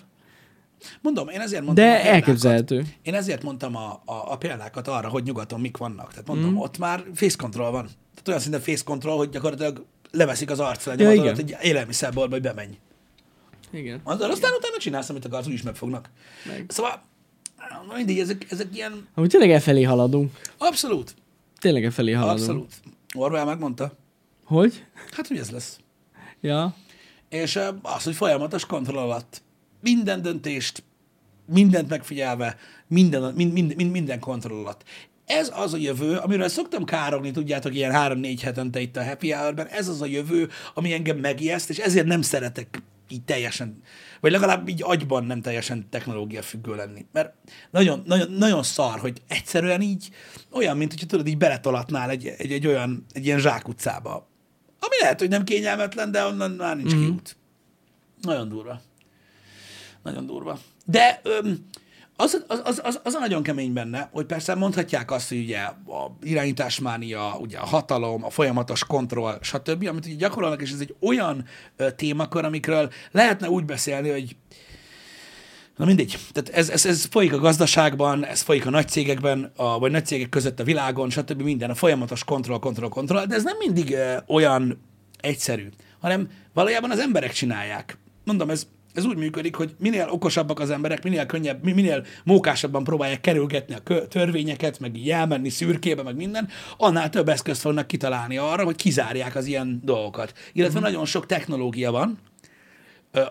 Mondom, 1.01 1.29
én 1.29 1.39
ezért 1.39 1.63
mondtam 1.63 1.85
De 1.85 2.05
elképzelhető. 2.05 2.83
Én 3.01 3.13
ezért 3.13 3.43
mondtam 3.43 3.75
a, 3.75 4.01
a, 4.05 4.31
a 4.31 4.37
példákat 4.37 4.87
arra, 4.87 5.09
hogy 5.09 5.23
nyugaton 5.23 5.59
mik 5.59 5.77
vannak. 5.77 6.09
Tehát 6.09 6.27
mondom, 6.27 6.51
mm. 6.51 6.57
ott 6.57 6.77
már 6.77 7.03
face 7.13 7.35
control 7.37 7.71
van. 7.71 7.89
Tehát 8.23 8.27
olyan 8.27 8.39
szinten 8.39 8.61
face 8.61 8.83
control, 8.83 9.17
hogy 9.17 9.29
gyakorlatilag 9.29 9.85
leveszik 10.11 10.49
az 10.49 10.59
arcfelnyomotodat, 10.59 11.37
igen. 11.37 11.57
egy 11.59 11.65
élelmiszerboltba, 11.65 12.33
hogy 12.33 12.43
bemenj. 12.43 12.77
Igen. 13.71 13.99
Aztán, 14.03 14.29
aztán 14.29 14.51
utána 14.57 14.77
csinálsz, 14.77 15.09
amit 15.09 15.25
akarsz, 15.25 15.47
úgyis 15.47 15.61
megfognak. 15.61 16.09
Meg. 16.45 16.65
Szóval, 16.67 17.01
mindig, 17.95 18.19
ezek, 18.19 18.51
ezek 18.51 18.67
ilyen, 18.73 19.07
Amúgy 19.13 19.29
tényleg 19.29 19.61
felé 19.61 19.83
haladunk. 19.83 20.31
abszolút, 20.57 21.15
Tényleg 21.59 21.91
felé 21.91 22.11
haladunk. 22.11 22.39
abszolút. 22.39 22.73
Orwell 23.13 23.45
megmondta, 23.45 23.93
Hogy? 24.43 24.85
hát 25.11 25.27
hogy 25.27 25.37
ez 25.37 25.49
lesz. 25.49 25.79
Ja. 26.41 26.75
És 27.29 27.55
ö, 27.55 27.67
az, 27.81 28.03
hogy 28.03 28.15
folyamatos 28.15 28.65
kontroll 28.65 29.03
alatt 29.03 29.41
minden 29.81 30.21
döntést, 30.21 30.83
mindent 31.45 31.89
megfigyelve, 31.89 32.57
minden, 32.87 33.33
mind, 33.33 33.53
mind, 33.53 33.75
mind, 33.75 33.91
minden 33.91 34.19
kontroll 34.19 34.57
alatt. 34.59 34.83
Ez 35.25 35.51
az 35.55 35.73
a 35.73 35.77
jövő, 35.77 36.17
amiről 36.17 36.47
szoktam 36.47 36.83
károgni, 36.83 37.31
tudjátok, 37.31 37.75
ilyen 37.75 37.91
három-négy 37.91 38.41
hetente 38.41 38.79
itt 38.79 38.97
a 38.97 39.03
Happy 39.03 39.31
Hour-ben, 39.31 39.67
ez 39.67 39.87
az 39.87 40.01
a 40.01 40.05
jövő, 40.05 40.49
ami 40.73 40.93
engem 40.93 41.17
megijeszt, 41.17 41.69
és 41.69 41.77
ezért 41.77 42.05
nem 42.05 42.21
szeretek 42.21 42.81
így 43.11 43.23
teljesen, 43.23 43.81
vagy 44.19 44.31
legalább 44.31 44.67
így 44.67 44.83
agyban 44.83 45.23
nem 45.23 45.41
teljesen 45.41 45.89
technológia 45.89 46.41
függő 46.41 46.75
lenni. 46.75 47.05
Mert 47.11 47.33
nagyon, 47.71 48.03
nagyon, 48.05 48.31
nagyon 48.31 48.63
szar, 48.63 48.99
hogy 48.99 49.21
egyszerűen 49.27 49.81
így 49.81 50.09
olyan, 50.51 50.77
mint 50.77 50.91
hogyha 50.91 51.05
tudod, 51.05 51.27
így 51.27 51.37
beletolatnál 51.37 52.09
egy, 52.09 52.27
egy, 52.37 52.51
egy 52.51 52.67
olyan, 52.67 53.05
egy 53.11 53.25
ilyen 53.25 53.39
zsákutcába. 53.39 54.29
Ami 54.79 54.95
lehet, 55.01 55.19
hogy 55.19 55.29
nem 55.29 55.43
kényelmetlen, 55.43 56.11
de 56.11 56.25
onnan 56.25 56.51
már 56.51 56.75
nincs 56.75 56.93
mm-hmm. 56.93 57.05
kiút. 57.05 57.37
Nagyon 58.21 58.49
durva. 58.49 58.81
Nagyon 60.03 60.25
durva. 60.25 60.59
De 60.85 61.19
öm, 61.23 61.65
az, 62.21 62.43
az, 62.47 62.61
az, 62.63 62.81
az, 62.83 62.99
az 63.03 63.13
a 63.13 63.19
nagyon 63.19 63.43
kemény 63.43 63.73
benne, 63.73 64.09
hogy 64.11 64.25
persze 64.25 64.55
mondhatják 64.55 65.11
azt, 65.11 65.29
hogy 65.29 65.37
ugye 65.37 65.59
a 65.59 66.17
irányításmánia, 66.21 67.37
ugye 67.39 67.57
a 67.57 67.65
hatalom, 67.65 68.23
a 68.23 68.29
folyamatos 68.29 68.85
kontroll, 68.85 69.37
stb., 69.41 69.87
amit 69.87 70.05
ugye 70.05 70.15
gyakorolnak, 70.15 70.61
és 70.61 70.71
ez 70.71 70.79
egy 70.79 70.95
olyan 70.99 71.45
ö, 71.75 71.91
témakör, 71.91 72.45
amikről 72.45 72.91
lehetne 73.11 73.49
úgy 73.49 73.65
beszélni, 73.65 74.09
hogy 74.09 74.35
Na 75.77 75.85
mindegy. 75.87 76.17
Tehát 76.31 76.49
ez, 76.49 76.69
ez, 76.69 76.85
ez 76.85 77.05
folyik 77.05 77.33
a 77.33 77.37
gazdaságban, 77.37 78.25
ez 78.25 78.41
folyik 78.41 78.65
a 78.65 78.69
nagy 78.69 78.87
cégekben, 78.87 79.51
a, 79.55 79.79
vagy 79.79 79.91
nagy 79.91 80.05
cégek 80.05 80.29
között 80.29 80.59
a 80.59 80.63
világon, 80.63 81.09
stb. 81.09 81.41
minden, 81.41 81.69
a 81.69 81.75
folyamatos 81.75 82.23
kontroll, 82.23 82.59
kontroll, 82.59 82.89
kontroll, 82.89 83.25
de 83.25 83.35
ez 83.35 83.43
nem 83.43 83.57
mindig 83.57 83.89
uh, 83.89 84.35
olyan 84.35 84.81
egyszerű, 85.19 85.69
hanem 85.99 86.29
valójában 86.53 86.91
az 86.91 86.99
emberek 86.99 87.31
csinálják. 87.31 87.97
Mondom, 88.25 88.49
ez, 88.49 88.67
ez 88.93 89.05
úgy 89.05 89.17
működik, 89.17 89.55
hogy 89.55 89.75
minél 89.79 90.07
okosabbak 90.09 90.59
az 90.59 90.69
emberek, 90.69 91.03
minél 91.03 91.25
könnyebb, 91.25 91.63
mi- 91.63 91.71
minél 91.71 92.05
mókásabban 92.23 92.83
próbálják 92.83 93.21
kerülgetni 93.21 93.75
a 93.75 94.07
törvényeket, 94.07 94.79
meg 94.79 94.95
így 94.97 95.09
elmenni 95.09 95.49
szürkébe, 95.49 96.03
meg 96.03 96.15
minden, 96.15 96.47
annál 96.77 97.09
több 97.09 97.29
eszközt 97.29 97.61
fognak 97.61 97.87
kitalálni 97.87 98.37
arra, 98.37 98.63
hogy 98.63 98.75
kizárják 98.75 99.35
az 99.35 99.45
ilyen 99.45 99.81
dolgokat. 99.83 100.33
Illetve 100.53 100.79
mm. 100.79 100.83
nagyon 100.83 101.05
sok 101.05 101.25
technológia 101.25 101.91
van, 101.91 102.19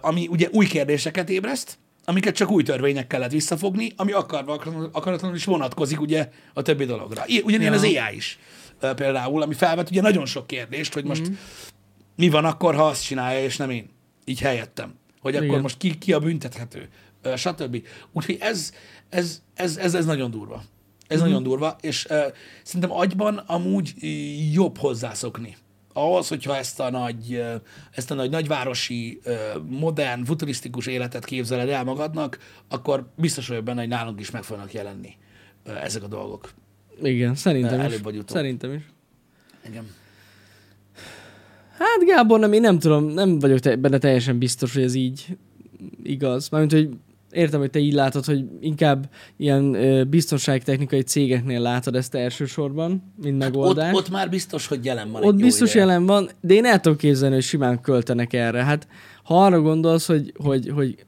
ami 0.01 0.27
ugye 0.31 0.49
új 0.53 0.67
kérdéseket 0.67 1.31
ébreszt, 1.31 1.79
amiket 2.05 2.35
csak 2.35 2.51
új 2.51 2.63
törvényekkel 2.63 3.19
lehet 3.19 3.35
visszafogni, 3.35 3.93
ami 3.97 4.13
akarva 4.13 4.53
akaratlanul- 4.93 5.37
is 5.37 5.45
vonatkozik 5.45 6.01
ugye 6.01 6.29
a 6.55 6.63
többi 6.63 6.85
dologra. 6.85 7.25
Ugyanilyen 7.43 7.73
Ja. 7.73 7.79
az 7.79 7.85
AI 7.85 8.17
is 8.17 8.39
például, 8.97 9.43
ami 9.43 9.55
felvet 9.55 9.91
ugye 9.91 10.01
nagyon 10.01 10.27
sok 10.27 10.47
kérdést, 10.47 10.93
hogy 10.93 11.05
most 11.05 11.31
mi 12.17 12.29
van 12.29 12.45
akkor, 12.45 12.75
ha 12.75 12.87
azt 12.87 13.05
csinálja, 13.05 13.45
és 13.45 13.57
nem 13.57 13.71
én, 13.71 13.91
így 14.25 14.41
helyettem. 14.41 14.95
Hogy 15.21 15.35
akkor 15.35 15.47
Igen. 15.49 15.61
most 15.61 15.77
ki, 15.77 15.99
ki 15.99 16.13
a 16.13 16.19
büntethető, 16.19 16.89
stb. 17.37 17.87
Úgyhogy 18.13 18.37
ez, 18.41 18.73
ez, 19.09 19.43
ez, 19.55 19.77
ez, 19.77 19.95
ez 19.95 20.05
nagyon 20.05 20.31
durva. 20.31 20.63
Ez 21.07 21.19
Mhm. 21.21 21.29
nagyon 21.29 21.43
durva, 21.43 21.77
és 21.81 22.07
uh, 22.11 22.17
szerintem 22.63 22.93
agyban 22.93 23.37
amúgy 23.37 23.95
jobb 24.53 24.79
hozzászokni. 24.79 25.57
Ahhoz, 25.93 26.29
hogyha 26.29 26.57
ezt 26.57 26.81
a 26.81 26.91
nagy, 26.91 27.43
ezt 27.91 28.11
a 28.11 28.15
nagy 28.15 28.31
nagyvárosi, 28.31 29.21
ö, 29.23 29.35
modern, 29.69 30.25
futurisztikus 30.25 30.87
életet 30.87 31.25
képzeled 31.25 31.69
el 31.69 31.85
magadnak, 31.85 32.39
akkor 32.69 33.11
biztos 33.17 33.49
vagyok 33.49 33.65
benne, 33.65 33.81
hogy 33.81 33.89
nálunk 33.89 34.21
is 34.21 34.31
meg 34.31 34.43
fognak 34.43 34.73
jelenni 34.73 35.17
ezek 35.65 36.03
a 36.03 36.07
dolgok. 36.07 36.51
Igen, 37.03 37.35
szerintem 37.35 37.81
Előbb 37.81 37.93
is. 37.93 38.01
vagy 38.01 38.15
utóbb. 38.17 38.37
Szerintem 38.37 38.73
is. 38.73 38.83
Igen. 39.69 39.87
Hát 41.81 42.07
Gábor, 42.07 42.39
nem, 42.39 42.53
én 42.53 42.61
nem 42.61 42.79
tudom, 42.79 43.05
nem 43.05 43.39
vagyok 43.39 43.59
te, 43.59 43.77
benne 43.77 43.99
teljesen 43.99 44.39
biztos, 44.39 44.75
hogy 44.75 44.83
ez 44.83 44.95
így 44.95 45.27
igaz. 46.03 46.49
Mármint, 46.49 46.73
hogy 46.73 46.89
értem, 47.31 47.61
hogy 47.61 47.71
te 47.71 47.79
így 47.79 47.93
látod, 47.93 48.25
hogy 48.25 48.45
inkább 48.61 49.09
ilyen 49.37 49.75
ö, 49.75 50.05
biztonságtechnikai 50.05 51.01
cégeknél 51.03 51.61
látod 51.61 51.95
ezt 51.95 52.15
elsősorban, 52.15 53.13
mint 53.23 53.43
Hát 53.43 53.51
ott, 53.51 53.57
megoldás. 53.59 53.95
ott 53.95 54.11
már 54.11 54.29
biztos, 54.31 54.67
hogy 54.67 54.85
jelen 54.85 55.11
van 55.11 55.25
Ott 55.25 55.35
biztos 55.37 55.71
ideje. 55.71 55.87
jelen 55.87 56.07
van, 56.07 56.29
de 56.41 56.55
én 56.55 56.65
el 56.65 56.81
tudom 56.81 56.99
képzelni, 56.99 57.35
hogy 57.35 57.45
simán 57.45 57.81
költenek 57.81 58.33
erre. 58.33 58.65
Hát 58.65 58.89
ha 59.25 59.45
arra 59.45 59.61
gondolsz, 59.61 60.07
hogy, 60.07 60.33
hogy, 60.37 60.69
hogy 60.75 61.05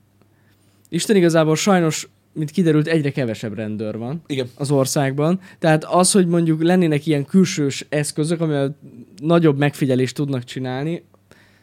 Isten 0.88 1.16
igazából 1.16 1.56
sajnos, 1.56 2.08
mint 2.32 2.50
kiderült, 2.50 2.86
egyre 2.86 3.10
kevesebb 3.10 3.54
rendőr 3.54 3.98
van 3.98 4.22
Igen. 4.26 4.48
az 4.54 4.70
országban. 4.70 5.40
Tehát 5.58 5.84
az, 5.84 6.12
hogy 6.12 6.26
mondjuk 6.26 6.62
lennének 6.62 7.06
ilyen 7.06 7.24
külsős 7.24 7.86
eszközök, 7.88 8.40
amivel 8.40 8.76
nagyobb 9.16 9.58
megfigyelést 9.58 10.14
tudnak 10.14 10.44
csinálni, 10.44 11.04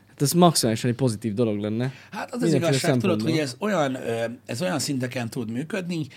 hát 0.08 0.22
ez 0.22 0.32
maximálisan 0.32 0.90
egy 0.90 0.96
pozitív 0.96 1.34
dolog 1.34 1.60
lenne. 1.60 1.94
Hát 2.12 2.34
az 2.34 2.42
az 2.42 2.54
igazság, 2.54 2.98
tudod, 2.98 3.22
hogy 3.22 3.38
ez 3.38 3.56
olyan, 3.60 3.98
ez 4.46 4.62
olyan 4.62 4.80
szinteken 4.80 5.30
tud 5.30 5.52
működni, 5.52 6.08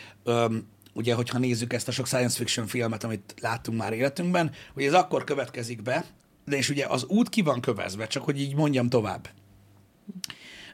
ugye, 0.94 1.14
hogyha 1.14 1.38
nézzük 1.38 1.72
ezt 1.72 1.88
a 1.88 1.92
sok 1.92 2.06
science 2.06 2.36
fiction 2.36 2.66
filmet, 2.66 3.04
amit 3.04 3.34
láttunk 3.40 3.78
már 3.78 3.92
életünkben, 3.92 4.50
hogy 4.74 4.84
ez 4.84 4.94
akkor 4.94 5.24
következik 5.24 5.82
be, 5.82 6.04
de 6.44 6.56
és 6.56 6.70
ugye 6.70 6.86
az 6.86 7.04
út 7.08 7.28
ki 7.28 7.42
van 7.42 7.60
kövezve, 7.60 8.06
csak 8.06 8.22
hogy 8.22 8.40
így 8.40 8.54
mondjam 8.54 8.88
tovább 8.88 9.28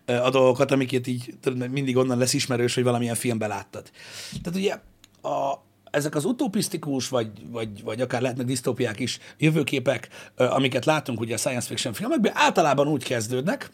a 0.08 0.30
dolgokat, 0.30 0.70
amiket 0.70 1.06
így 1.06 1.34
tudod, 1.40 1.70
mindig 1.70 1.96
onnan 1.96 2.18
lesz 2.18 2.34
ismerős, 2.34 2.74
hogy 2.74 2.84
valamilyen 2.84 3.14
filmben 3.14 3.48
láttad. 3.48 3.90
Tehát 4.42 4.58
ugye 4.58 4.72
a, 5.32 5.64
ezek 5.90 6.14
az 6.14 6.24
utopisztikus, 6.24 7.08
vagy, 7.08 7.30
vagy, 7.50 7.82
vagy 7.82 8.00
akár 8.00 8.20
lehetnek 8.20 8.46
disztópiák 8.46 9.00
is, 9.00 9.18
jövőképek, 9.38 10.08
amiket 10.36 10.84
látunk 10.84 11.20
ugye 11.20 11.34
a 11.34 11.38
science 11.38 11.66
fiction 11.66 11.92
filmekben, 11.92 12.32
általában 12.34 12.88
úgy 12.88 13.04
kezdődnek, 13.04 13.70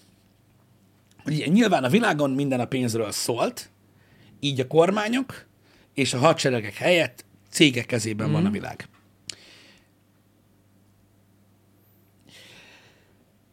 hogy 1.25 1.45
nyilván 1.53 1.85
a 1.85 1.89
világon 1.89 2.31
minden 2.31 2.61
a 2.61 2.65
pénzről 2.65 3.11
szólt, 3.11 3.71
így 4.41 4.61
a 4.61 4.67
kormányok 4.67 5.47
és 5.95 6.15
a 6.15 6.19
hadseregek 6.19 6.75
helyett 6.75 7.25
cégek 7.51 7.87
kezében 7.87 8.29
mm. 8.29 8.33
van 8.33 8.47
a 8.47 8.51
világ. 8.51 8.89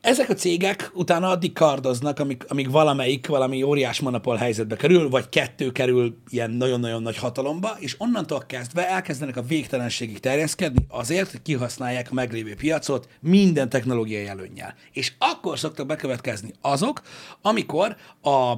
Ezek 0.01 0.29
a 0.29 0.33
cégek 0.33 0.91
utána 0.93 1.29
addig 1.29 1.53
kardoznak, 1.53 2.19
amíg, 2.19 2.43
amíg 2.47 2.71
valamelyik 2.71 3.27
valami 3.27 3.63
óriás 3.63 3.99
monopól 3.99 4.35
helyzetbe 4.35 4.75
kerül, 4.75 5.09
vagy 5.09 5.29
kettő 5.29 5.71
kerül 5.71 6.17
ilyen 6.29 6.51
nagyon-nagyon 6.51 7.01
nagy 7.01 7.17
hatalomba, 7.17 7.75
és 7.79 7.95
onnantól 7.97 8.43
kezdve 8.47 8.89
elkezdenek 8.89 9.37
a 9.37 9.41
végtelenségig 9.41 10.19
terjeszkedni 10.19 10.85
azért, 10.89 11.31
hogy 11.31 11.41
kihasználják 11.41 12.07
a 12.11 12.13
meglévő 12.13 12.55
piacot 12.55 13.07
minden 13.19 13.69
technológiai 13.69 14.27
előnnyel. 14.27 14.75
És 14.91 15.13
akkor 15.17 15.59
szoktak 15.59 15.85
bekövetkezni 15.85 16.53
azok, 16.61 17.01
amikor 17.41 17.95
a, 18.21 18.51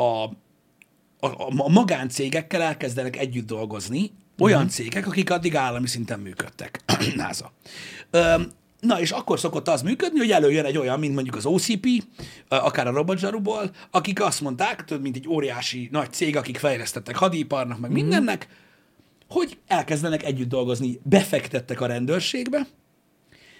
a 0.00 0.30
a, 1.20 1.26
a, 1.26 1.68
magáncégekkel 1.68 2.62
elkezdenek 2.62 3.16
együtt 3.16 3.46
dolgozni, 3.46 4.12
olyan 4.38 4.58
uh-huh. 4.58 4.72
cégek, 4.74 5.06
akik 5.06 5.30
addig 5.30 5.56
állami 5.56 5.86
szinten 5.86 6.20
működtek. 6.20 6.80
NASA. 7.16 7.52
Öm, 8.10 8.50
na, 8.80 9.00
és 9.00 9.10
akkor 9.10 9.38
szokott 9.38 9.68
az 9.68 9.82
működni, 9.82 10.18
hogy 10.18 10.30
előjön 10.30 10.64
egy 10.64 10.78
olyan, 10.78 10.98
mint 10.98 11.14
mondjuk 11.14 11.36
az 11.36 11.46
OCP, 11.46 11.86
akár 12.48 12.86
a 12.86 12.90
robotzsaruból, 12.90 13.70
akik 13.90 14.22
azt 14.22 14.40
mondták, 14.40 14.84
tudod, 14.84 15.02
mint 15.02 15.16
egy 15.16 15.28
óriási 15.28 15.88
nagy 15.92 16.12
cég, 16.12 16.36
akik 16.36 16.58
fejlesztettek 16.58 17.16
hadiparnak, 17.16 17.78
meg 17.78 17.90
uh-huh. 17.90 18.04
mindennek, 18.04 18.48
hogy 19.28 19.58
elkezdenek 19.66 20.24
együtt 20.24 20.48
dolgozni, 20.48 21.00
befektettek 21.02 21.80
a 21.80 21.86
rendőrségbe, 21.86 22.66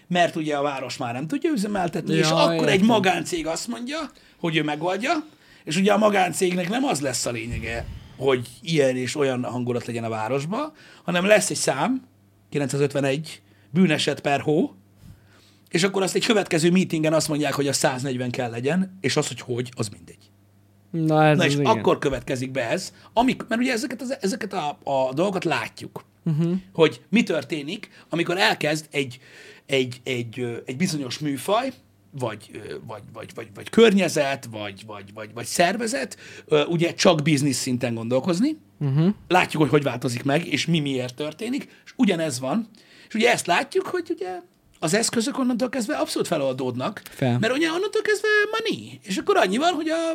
mert 0.06 0.36
ugye 0.36 0.56
a 0.56 0.62
város 0.62 0.96
már 0.96 1.12
nem 1.12 1.26
tudja 1.26 1.50
üzemeltetni, 1.50 2.14
ja, 2.14 2.20
és 2.20 2.30
akkor 2.30 2.68
egy 2.68 2.72
értem. 2.72 2.86
magáncég 2.86 3.46
azt 3.46 3.68
mondja, 3.68 3.98
hogy 4.40 4.56
ő 4.56 4.62
megoldja, 4.62 5.12
és 5.64 5.76
ugye 5.76 5.92
a 5.92 5.98
magáncégnek 5.98 6.68
nem 6.68 6.84
az 6.84 7.00
lesz 7.00 7.26
a 7.26 7.30
lényege, 7.30 7.86
hogy 8.16 8.48
ilyen 8.62 8.96
és 8.96 9.16
olyan 9.16 9.44
hangulat 9.44 9.86
legyen 9.86 10.04
a 10.04 10.08
városba, 10.08 10.72
hanem 11.04 11.26
lesz 11.26 11.50
egy 11.50 11.56
szám, 11.56 12.02
951 12.50 13.42
bűneset 13.70 14.20
per 14.20 14.40
hó, 14.40 14.74
és 15.68 15.82
akkor 15.82 16.02
azt 16.02 16.14
egy 16.14 16.26
következő 16.26 16.70
meetingen 16.70 17.12
azt 17.12 17.28
mondják, 17.28 17.54
hogy 17.54 17.68
a 17.68 17.72
140 17.72 18.30
kell 18.30 18.50
legyen, 18.50 18.98
és 19.00 19.16
az, 19.16 19.28
hogy 19.28 19.40
hogy, 19.40 19.70
az 19.76 19.88
mindegy. 19.88 20.30
Na, 20.90 21.24
ez 21.24 21.36
Na 21.36 21.44
és 21.44 21.52
igen. 21.52 21.66
akkor 21.66 21.98
következik 21.98 22.50
be 22.50 22.68
ez, 22.68 22.92
amik, 23.12 23.46
mert 23.48 23.60
ugye 23.60 23.72
ezeket, 23.72 24.00
az, 24.00 24.16
ezeket 24.20 24.52
a, 24.52 24.78
a 24.84 25.14
dolgokat 25.14 25.44
látjuk, 25.44 26.04
uh-huh. 26.24 26.52
hogy 26.72 27.02
mi 27.08 27.22
történik, 27.22 27.88
amikor 28.08 28.38
elkezd 28.38 28.86
egy, 28.90 29.18
egy, 29.66 30.00
egy, 30.04 30.62
egy 30.64 30.76
bizonyos 30.76 31.18
műfaj, 31.18 31.72
vagy, 32.10 32.50
vagy, 32.86 33.02
vagy, 33.12 33.30
vagy, 33.34 33.48
vagy 33.54 33.70
környezet, 33.70 34.48
vagy, 34.50 34.82
vagy, 34.86 35.12
vagy, 35.14 35.30
vagy 35.34 35.44
szervezet, 35.44 36.16
ugye 36.68 36.94
csak 36.94 37.22
biznisz 37.22 37.58
szinten 37.58 37.94
gondolkozni. 37.94 38.56
Uh-huh. 38.80 39.14
Látjuk, 39.28 39.62
hogy 39.62 39.70
hogy 39.70 39.82
változik 39.82 40.22
meg, 40.22 40.46
és 40.46 40.66
mi 40.66 40.80
miért 40.80 41.14
történik, 41.14 41.68
és 41.84 41.92
ugyanez 41.96 42.40
van. 42.40 42.68
És 43.08 43.14
ugye 43.14 43.32
ezt 43.32 43.46
látjuk, 43.46 43.86
hogy 43.86 44.10
ugye 44.10 44.40
az 44.78 44.94
eszközök 44.94 45.38
onnantól 45.38 45.68
kezdve 45.68 45.94
abszolút 45.94 46.28
feloldódnak, 46.28 47.02
Fel. 47.10 47.38
mert 47.38 47.52
ugye 47.52 47.70
onnantól 47.70 48.02
kezdve 48.02 48.28
money. 48.50 49.00
És 49.02 49.16
akkor 49.16 49.36
annyi 49.36 49.56
van, 49.56 49.72
hogy 49.72 49.88
a, 49.88 50.10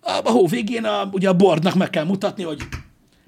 a, 0.00 0.20
a 0.24 0.30
hó 0.30 0.46
végén 0.46 0.84
a, 0.84 1.08
ugye 1.12 1.28
a 1.28 1.34
boardnak 1.34 1.74
meg 1.74 1.90
kell 1.90 2.04
mutatni, 2.04 2.42
hogy 2.42 2.62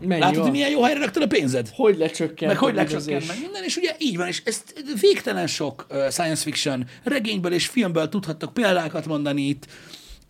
Mennyi 0.00 0.20
látod, 0.20 0.34
van? 0.34 0.42
hogy 0.42 0.52
milyen 0.52 0.70
jó 0.70 0.82
helyre 0.82 1.00
raktad 1.00 1.22
a 1.22 1.26
pénzed. 1.26 1.70
Hogy 1.74 1.96
lecsökkent? 1.96 2.52
Meg 2.52 2.60
hogy 2.60 2.74
lecsökkent, 2.74 3.26
meg 3.26 3.40
minden, 3.40 3.64
és 3.64 3.76
ugye 3.76 3.94
így 3.98 4.16
van, 4.16 4.26
és 4.26 4.42
ezt 4.44 4.82
végtelen 5.00 5.46
sok 5.46 5.86
uh, 5.90 6.10
science 6.10 6.42
fiction 6.42 6.86
regényből 7.02 7.52
és 7.52 7.66
filmből 7.66 8.08
tudhattok 8.08 8.52
példákat 8.52 9.06
mondani 9.06 9.42
itt, 9.42 9.66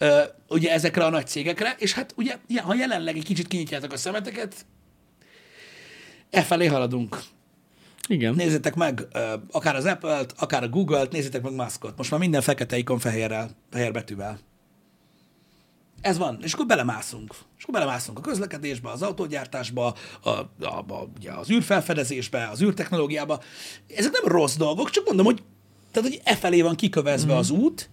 uh, 0.00 0.08
ugye 0.48 0.72
ezekre 0.72 1.04
a 1.04 1.10
nagy 1.10 1.26
cégekre, 1.26 1.74
és 1.78 1.92
hát 1.92 2.12
ugye, 2.16 2.36
ha 2.62 2.74
jelenleg 2.74 3.16
egy 3.16 3.24
kicsit 3.24 3.48
kinyitjátok 3.48 3.92
a 3.92 3.96
szemeteket, 3.96 4.54
e 6.30 6.42
felé 6.42 6.66
haladunk. 6.66 7.18
Igen. 8.08 8.34
Nézzétek 8.34 8.74
meg 8.74 9.06
akár 9.50 9.76
az 9.76 9.84
Apple-t, 9.84 10.34
akár 10.38 10.62
a 10.62 10.68
Google-t, 10.68 11.12
nézzétek 11.12 11.42
meg 11.42 11.52
Muskot. 11.52 11.96
Most 11.96 12.10
már 12.10 12.20
minden 12.20 12.40
fekete 12.40 12.76
ikon 12.76 12.98
fehérrel, 12.98 13.50
fehér 13.70 13.92
betűvel. 13.92 14.38
Ez 16.00 16.18
van, 16.18 16.38
és 16.42 16.52
akkor 16.52 16.66
belemászunk. 16.66 17.34
És 17.56 17.62
akkor 17.62 17.74
belemászunk 17.74 18.18
a 18.18 18.20
közlekedésbe, 18.20 18.90
az 18.90 19.02
autógyártásba, 19.02 19.94
a, 20.22 20.30
a, 20.30 20.66
a, 20.66 21.08
ugye 21.16 21.32
az 21.32 21.50
űrfelfedezésbe, 21.50 22.48
az 22.48 22.62
űrtechnológiába. 22.62 23.40
Ezek 23.96 24.12
nem 24.12 24.32
rossz 24.32 24.56
dolgok, 24.56 24.90
csak 24.90 25.06
mondom, 25.06 25.24
hogy, 25.24 25.42
tehát, 25.90 26.08
hogy 26.08 26.20
e 26.24 26.36
felé 26.36 26.62
van 26.62 26.74
kikövezve 26.74 27.34
mm. 27.34 27.36
az 27.36 27.50
út, 27.50 27.90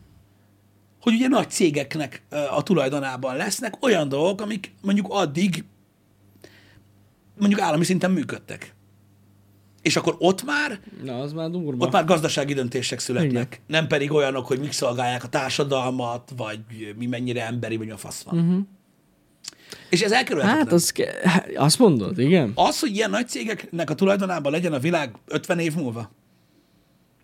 hogy 1.02 1.14
ugye 1.14 1.28
nagy 1.28 1.50
cégeknek 1.50 2.24
a 2.52 2.64
tulajdonában 2.64 3.36
lesznek 3.36 3.84
olyan 3.84 4.10
dolgok, 4.10 4.42
amik 4.42 4.74
mondjuk 4.82 5.08
addig 5.10 5.66
mondjuk 7.38 7.62
állami 7.62 7.84
szinten 7.84 8.12
működtek. 8.12 8.76
És 9.84 9.96
akkor 9.96 10.16
ott 10.20 10.44
már 10.46 10.80
Na, 11.04 11.20
az 11.20 11.34
már 11.34 11.50
durva. 11.50 11.86
ott 11.86 11.92
már 11.92 12.06
gazdasági 12.06 12.54
döntések 12.54 13.00
születnek. 13.00 13.32
Igen. 13.32 13.48
Nem 13.68 13.88
pedig 13.88 14.12
olyanok, 14.12 14.46
hogy 14.46 14.60
mik 14.60 14.72
szolgálják 14.72 15.24
a 15.24 15.28
társadalmat, 15.28 16.32
vagy 16.38 16.60
mi 16.98 17.06
mennyire 17.06 17.46
emberi, 17.46 17.78
vagy 17.78 17.90
a 17.90 17.98
fasz 17.98 18.22
van. 18.22 18.40
Uh-huh. 18.40 18.62
És 19.90 20.02
ez 20.02 20.12
elkerülhetetlen. 20.12 20.64
Hát 20.66 20.74
az 20.74 20.92
ke- 20.92 21.24
hát, 21.24 21.50
azt 21.56 21.80
mondod, 21.80 22.20
igen. 22.20 22.52
Az, 22.56 22.80
hogy 22.80 22.96
ilyen 22.96 23.10
nagy 23.10 23.28
cégeknek 23.28 23.90
a 23.90 23.96
tulajdonában 23.96 24.52
legyen 24.52 24.74
a 24.74 24.80
világ 24.80 25.16
50 25.28 25.60
év 25.60 25.76
múlva. 25.76 26.12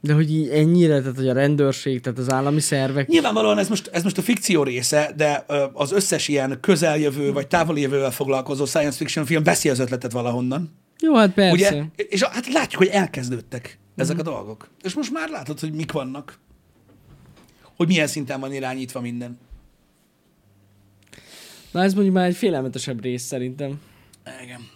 De 0.01 0.13
hogy 0.13 0.31
így 0.33 0.47
ennyire, 0.49 0.99
tehát 0.99 1.15
hogy 1.15 1.27
a 1.27 1.33
rendőrség, 1.33 2.01
tehát 2.01 2.19
az 2.19 2.31
állami 2.31 2.59
szervek. 2.59 3.07
Nyilvánvalóan 3.07 3.57
ez 3.57 3.69
most, 3.69 3.87
ez 3.87 4.03
most 4.03 4.17
a 4.17 4.21
fikció 4.21 4.63
része, 4.63 5.13
de 5.17 5.45
az 5.73 5.91
összes 5.91 6.27
ilyen 6.27 6.57
közeljövő 6.61 7.31
vagy 7.33 7.47
távoli 7.47 7.81
jövővel 7.81 8.11
foglalkozó 8.11 8.65
science 8.65 8.97
fiction 8.97 9.25
film 9.25 9.43
veszi 9.43 9.69
az 9.69 9.79
ötletet 9.79 10.11
valahonnan. 10.11 10.78
Jó, 10.99 11.15
hát 11.15 11.33
persze. 11.33 11.75
Ugye? 11.75 11.83
És 11.95 12.23
hát 12.23 12.47
látjuk, 12.47 12.81
hogy 12.81 12.91
elkezdődtek 12.91 13.79
ezek 13.95 14.19
a 14.19 14.23
dolgok. 14.23 14.69
És 14.81 14.93
most 14.93 15.11
már 15.11 15.29
látod, 15.29 15.59
hogy 15.59 15.73
mik 15.73 15.91
vannak. 15.91 16.39
Hogy 17.75 17.87
milyen 17.87 18.07
szinten 18.07 18.39
van 18.39 18.53
irányítva 18.53 19.01
minden. 19.01 19.39
Na 21.71 21.83
ez 21.83 21.93
mondjuk 21.93 22.15
már 22.15 22.25
egy 22.25 22.35
félelmetesebb 22.35 23.01
rész 23.01 23.23
szerintem. 23.23 23.81
Igen. 24.43 24.67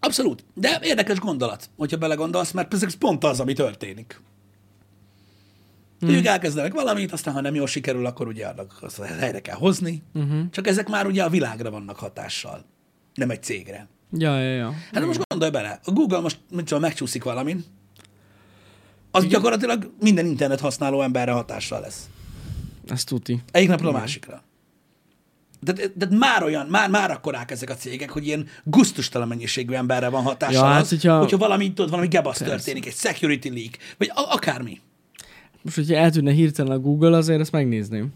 Abszolút. 0.00 0.44
De 0.54 0.78
érdekes 0.82 1.18
gondolat, 1.18 1.70
hogyha 1.76 1.96
belegondolsz, 1.96 2.50
mert 2.50 2.74
ez 2.74 2.94
pont 2.94 3.24
az, 3.24 3.40
ami 3.40 3.52
történik. 3.52 4.20
Hmm. 6.00 6.08
Ők 6.08 6.26
elkezdenek 6.26 6.72
valamit, 6.72 7.12
aztán 7.12 7.34
ha 7.34 7.40
nem 7.40 7.54
jól 7.54 7.66
sikerül, 7.66 8.06
akkor 8.06 8.26
ugye 8.26 8.46
annak 8.46 8.78
azt 8.80 9.02
helyre 9.02 9.40
kell 9.40 9.56
hozni. 9.56 10.02
Uh-huh. 10.14 10.50
Csak 10.50 10.66
ezek 10.66 10.88
már 10.88 11.06
ugye 11.06 11.24
a 11.24 11.28
világra 11.28 11.70
vannak 11.70 11.96
hatással, 11.96 12.64
nem 13.14 13.30
egy 13.30 13.42
cégre. 13.42 13.88
Ja, 14.12 14.40
ja, 14.40 14.54
ja. 14.54 14.72
Hát 14.92 15.00
de 15.00 15.06
most 15.06 15.20
gondolj 15.28 15.50
bele, 15.50 15.80
a 15.84 15.90
Google 15.92 16.20
most 16.20 16.38
mint 16.50 16.66
csak 16.66 16.80
megcsúszik 16.80 17.24
valamin, 17.24 17.64
az 19.10 19.22
Igen. 19.22 19.34
gyakorlatilag 19.34 19.90
minden 20.00 20.26
internet 20.26 20.60
használó 20.60 21.02
emberre 21.02 21.32
hatással 21.32 21.80
lesz. 21.80 22.08
Ez 22.88 23.04
tuti. 23.04 23.42
Egyik 23.50 23.68
napról 23.68 23.94
a 23.94 23.98
másikra. 23.98 24.42
De, 25.60 25.72
de, 25.94 26.06
már 26.16 26.42
olyan, 26.42 26.66
már, 26.66 26.90
már 26.90 27.10
akkorák 27.10 27.50
ezek 27.50 27.70
a 27.70 27.74
cégek, 27.74 28.10
hogy 28.10 28.26
ilyen 28.26 28.46
guztustalan 28.64 29.28
mennyiségű 29.28 29.74
emberre 29.74 30.08
van 30.08 30.22
hatással 30.22 30.64
Ja, 30.66 30.72
hát 30.72 30.82
az, 30.82 30.88
hogyha- 30.88 31.18
hogyha 31.18 31.36
valami, 31.36 31.72
tudod, 31.72 31.90
valami 31.90 32.08
gebasz 32.08 32.38
történik, 32.38 32.86
egy 32.86 32.94
security 32.94 33.48
leak, 33.48 33.76
vagy 33.98 34.10
a, 34.14 34.32
akármi. 34.32 34.80
Most, 35.62 35.76
hogyha 35.76 35.94
eltűnne 35.94 36.32
hirtelen 36.32 36.72
a 36.72 36.78
Google, 36.78 37.16
azért 37.16 37.40
ezt 37.40 37.52
megnézném. 37.52 38.12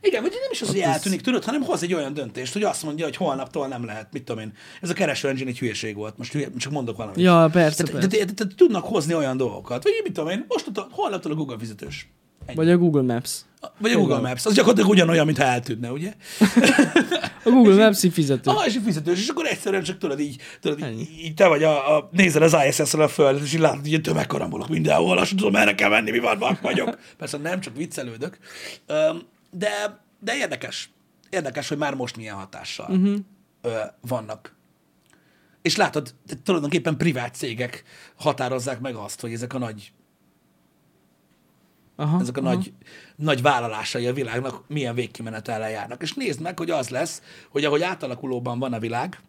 Igen, 0.00 0.22
vagy 0.22 0.30
nem 0.30 0.50
is 0.50 0.62
az, 0.62 0.68
hogy 0.68 0.78
ez- 0.78 0.88
eltűnik, 0.88 1.20
tudod, 1.20 1.44
hanem 1.44 1.62
hoz 1.62 1.82
egy 1.82 1.94
olyan 1.94 2.14
döntést, 2.14 2.52
hogy 2.52 2.62
azt 2.62 2.82
mondja, 2.82 3.04
hogy 3.04 3.16
holnaptól 3.16 3.66
nem 3.66 3.84
lehet, 3.84 4.08
mit 4.12 4.24
tudom 4.24 4.42
én. 4.42 4.52
Ez 4.80 4.90
a 4.90 4.94
kereső 4.94 5.28
engine 5.28 5.50
egy 5.50 5.58
hülyeség 5.58 5.94
volt, 5.96 6.18
most 6.18 6.32
hülye, 6.32 6.48
csak 6.58 6.72
mondok 6.72 6.96
valamit. 6.96 7.20
Ja, 7.20 7.48
persze, 7.52 7.82
tehát, 7.82 8.00
persze. 8.00 8.08
tehát, 8.18 8.34
tehát, 8.34 8.54
tudnak 8.56 8.84
hozni 8.84 9.14
olyan 9.14 9.36
dolgokat, 9.36 9.82
vagy 9.82 9.92
mit 10.02 10.12
tudom 10.12 10.30
én, 10.30 10.44
most 10.48 10.70
holnaptól 10.90 11.32
a 11.32 11.34
Google 11.34 11.58
fizetős. 11.58 12.08
Ennyi. 12.46 12.56
Vagy 12.56 12.70
a 12.70 12.76
Google 12.76 13.02
Maps. 13.02 13.40
Vagy 13.78 13.92
a 13.92 13.98
Google 13.98 14.18
Maps, 14.20 14.46
az 14.46 14.54
gyakorlatilag 14.54 14.90
ugyanolyan, 14.90 15.26
mintha 15.26 15.44
eltűnne, 15.44 15.90
ugye? 15.90 16.12
A 17.44 17.50
Google 17.50 17.84
Maps 17.84 18.02
így 18.02 18.12
fizető. 18.12 18.50
Ah, 18.50 18.66
és 18.66 18.74
így 18.76 18.82
fizetős, 18.84 19.18
és 19.18 19.28
akkor 19.28 19.46
egyszerűen 19.46 19.82
csak 19.82 19.98
tudod 19.98 20.20
így, 20.20 20.40
tudod, 20.60 20.82
Ennyi. 20.82 21.08
így, 21.22 21.34
te 21.34 21.46
vagy 21.46 21.62
a, 21.62 21.96
a 21.96 22.08
nézel 22.12 22.42
az 22.42 22.56
ISS-ről 22.68 23.02
a 23.02 23.08
földet, 23.08 23.42
és 23.42 23.54
így 23.54 23.60
látod, 23.60 23.88
hogy 23.88 24.00
tömegkarambolok 24.00 24.68
mindenhol, 24.68 25.18
azt 25.18 25.30
tudom, 25.30 25.52
merre 25.52 25.74
kell 25.74 25.88
menni, 25.90 26.10
mi 26.10 26.18
van, 26.18 26.38
vak 26.38 26.60
vagyok. 26.60 26.98
Persze 27.18 27.36
nem, 27.36 27.60
csak 27.60 27.76
viccelődök. 27.76 28.38
Öm, 28.86 29.22
De, 29.50 30.00
de 30.20 30.36
érdekes. 30.36 30.90
Érdekes, 31.30 31.68
hogy 31.68 31.78
már 31.78 31.94
most 31.94 32.16
milyen 32.16 32.36
hatással 32.36 32.90
uh-huh. 32.90 33.18
vannak. 34.00 34.56
És 35.62 35.76
látod, 35.76 36.14
tulajdonképpen 36.42 36.96
privát 36.96 37.34
cégek 37.34 37.82
határozzák 38.16 38.80
meg 38.80 38.94
azt, 38.94 39.20
hogy 39.20 39.32
ezek 39.32 39.54
a 39.54 39.58
nagy, 39.58 39.92
Aha, 41.96 42.20
ezek 42.20 42.36
a 42.36 42.40
aha. 42.40 42.54
nagy, 42.54 42.72
nagy 43.16 43.42
vállalásai 43.42 44.06
a 44.06 44.12
világnak 44.12 44.68
milyen 44.68 44.94
végkimenetellel 44.94 45.70
járnak. 45.70 46.02
És 46.02 46.14
nézd 46.14 46.40
meg, 46.40 46.58
hogy 46.58 46.70
az 46.70 46.88
lesz, 46.88 47.22
hogy 47.50 47.64
ahogy 47.64 47.82
átalakulóban 47.82 48.58
van 48.58 48.72
a 48.72 48.78
világ, 48.78 49.20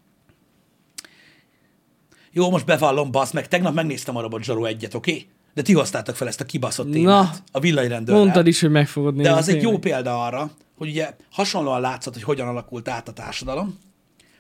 jó, 2.32 2.50
most 2.50 2.66
bevallom, 2.66 3.12
basz 3.12 3.32
meg, 3.32 3.48
tegnap 3.48 3.74
megnéztem 3.74 4.16
a 4.16 4.22
Robot 4.22 4.44
Zsaru 4.44 4.66
egyet, 4.66 4.94
oké? 4.94 5.12
Okay? 5.12 5.28
De 5.54 5.62
ti 5.62 5.74
hoztátok 5.74 6.16
fel 6.16 6.28
ezt 6.28 6.42
a 6.42 6.46
kibaszott 6.46 6.92
témát 6.92 7.44
a 7.52 7.60
villanyrendőrrel. 7.60 8.22
Mondtad 8.22 8.48
is, 8.48 8.62
hogy 8.62 8.72
meg 8.72 8.88
fogod 8.88 9.16
nézni. 9.16 9.32
De 9.32 9.38
az 9.38 9.50
egy 9.50 9.62
jó 9.62 9.78
példa 9.78 10.26
arra, 10.26 10.52
hogy 10.78 10.90
ugye 10.90 11.16
hasonlóan 11.32 11.82
látszott, 11.82 12.14
hogy 12.14 12.24
hogyan 12.24 12.48
alakult 12.48 12.88
át 12.88 13.08
a 13.08 13.14
társadalom, 13.14 13.78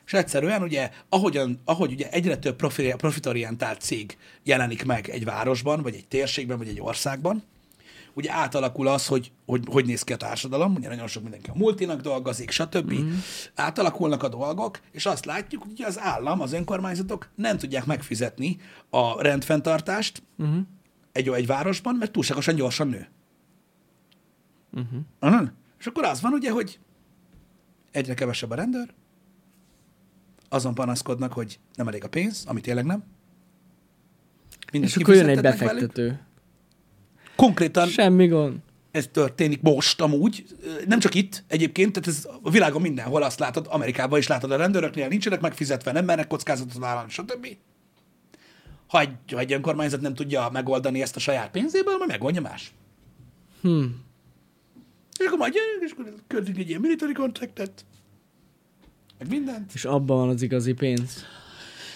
és 0.06 0.14
egyszerűen 0.14 0.62
ugye, 0.62 0.90
ahogyan, 1.10 1.62
ahogy 1.66 1.92
ugye 1.92 2.10
egyre 2.10 2.38
több 2.38 2.56
profi, 2.56 2.94
profitorientált 2.98 3.82
cég 3.82 4.18
jelenik 4.44 4.86
meg 4.86 5.10
egy 5.10 5.26
városban, 5.26 5.82
vagy 5.82 5.96
egy 5.96 6.08
térségben, 6.08 6.58
vagy 6.58 6.68
egy 6.68 6.82
országban, 6.82 7.44
ugye 8.14 8.32
átalakul 8.32 8.88
az, 8.88 9.08
hogy 9.08 9.32
hogy, 9.46 9.64
hogy 9.72 9.86
néz 9.86 10.04
ki 10.04 10.14
a 10.14 10.18
társadalom, 10.18 10.76
ugye 10.76 10.88
nagyon 10.88 11.08
sok 11.08 11.24
mindenki 11.24 11.50
a 11.50 11.58
multinak 11.58 12.02
dolgozik, 12.02 12.52
stb. 12.52 12.94
Mm. 12.94 13.12
Átalakulnak 13.56 14.24
a 14.24 14.30
dolgok, 14.30 14.80
és 14.92 15.06
azt 15.06 15.26
látjuk, 15.26 15.64
hogy 15.64 15.84
az 15.86 16.00
állam, 16.00 16.42
az 16.42 16.54
önkormányzatok 16.54 17.30
nem 17.36 17.58
tudják 17.58 17.86
megfizetni 17.86 18.58
a 18.90 19.22
rendfenntartást 19.22 20.22
Mhm. 20.36 20.58
Egy, 21.20 21.28
egy 21.28 21.48
városban, 21.48 21.96
mert 21.96 22.12
túlságosan 22.12 22.56
gyorsan 22.56 22.88
nő. 22.88 23.08
Uh-huh. 24.72 25.48
És 25.80 25.86
akkor 25.86 26.04
az 26.04 26.22
van 26.22 26.34
ugye, 26.34 26.52
hogy 26.52 26.80
egyre 27.92 28.14
kevesebb 28.14 28.50
a 28.52 28.56
rendőr, 28.56 28.94
azon 30.50 30.74
panaszkodnak, 30.74 31.34
hogy 31.34 31.60
nem 31.76 31.88
elég 31.88 32.04
a 32.04 32.10
pénz, 32.10 32.44
ami 32.48 32.62
tényleg 32.62 32.86
nem. 32.86 33.04
Mindent 34.72 34.94
És 34.94 35.02
akkor 35.02 35.14
jön 35.14 35.28
egy 35.28 35.36
kifizettetnek 35.36 35.70
velük. 35.70 35.88
befektető. 35.96 36.20
Konkrétan 37.36 37.88
Semmi 37.88 38.28
gond. 38.28 38.58
ez 38.92 39.08
történik 39.12 39.62
most 39.62 40.02
amúgy, 40.02 40.46
nem 40.88 41.00
csak 41.00 41.16
itt 41.16 41.44
egyébként, 41.48 41.92
tehát 41.94 42.08
ez 42.08 42.28
a 42.42 42.50
világon 42.50 42.82
mindenhol 42.82 43.24
azt 43.24 43.40
látod, 43.40 43.68
Amerikában 43.70 44.20
is 44.20 44.28
látod 44.28 44.52
a 44.52 44.56
rendőröknél, 44.56 45.08
nincsenek 45.08 45.42
megfizetve, 45.42 45.92
nem 45.92 46.06
mernek 46.06 46.28
kockázatot 46.28 46.78
vállalni, 46.78 47.10
stb. 47.10 47.48
Ha 48.90 49.00
egy, 49.00 49.10
ha 49.32 49.40
egy 49.40 49.54
önkormányzat 49.54 50.02
nem 50.02 50.14
tudja 50.14 50.50
megoldani 50.52 51.02
ezt 51.02 51.16
a 51.16 51.20
saját 51.20 51.52
pénzéből, 51.52 51.98
majd 51.98 52.10
megoldja 52.10 52.42
más. 52.42 52.74
Hm. 53.62 53.84
És 55.20 55.26
akkor 55.26 55.38
majd 55.38 55.54
jönünk, 55.54 55.84
és 55.84 55.92
akkor 55.92 56.40
egy 56.58 56.70
ilyen 56.70 56.82
military 56.82 57.14
contractet, 57.14 57.86
meg 59.18 59.30
mindent, 59.30 59.72
És 59.74 59.86
abban 59.86 60.18
van 60.18 60.30
az 60.30 60.42
igazi 60.42 60.74
pénz. 60.74 61.26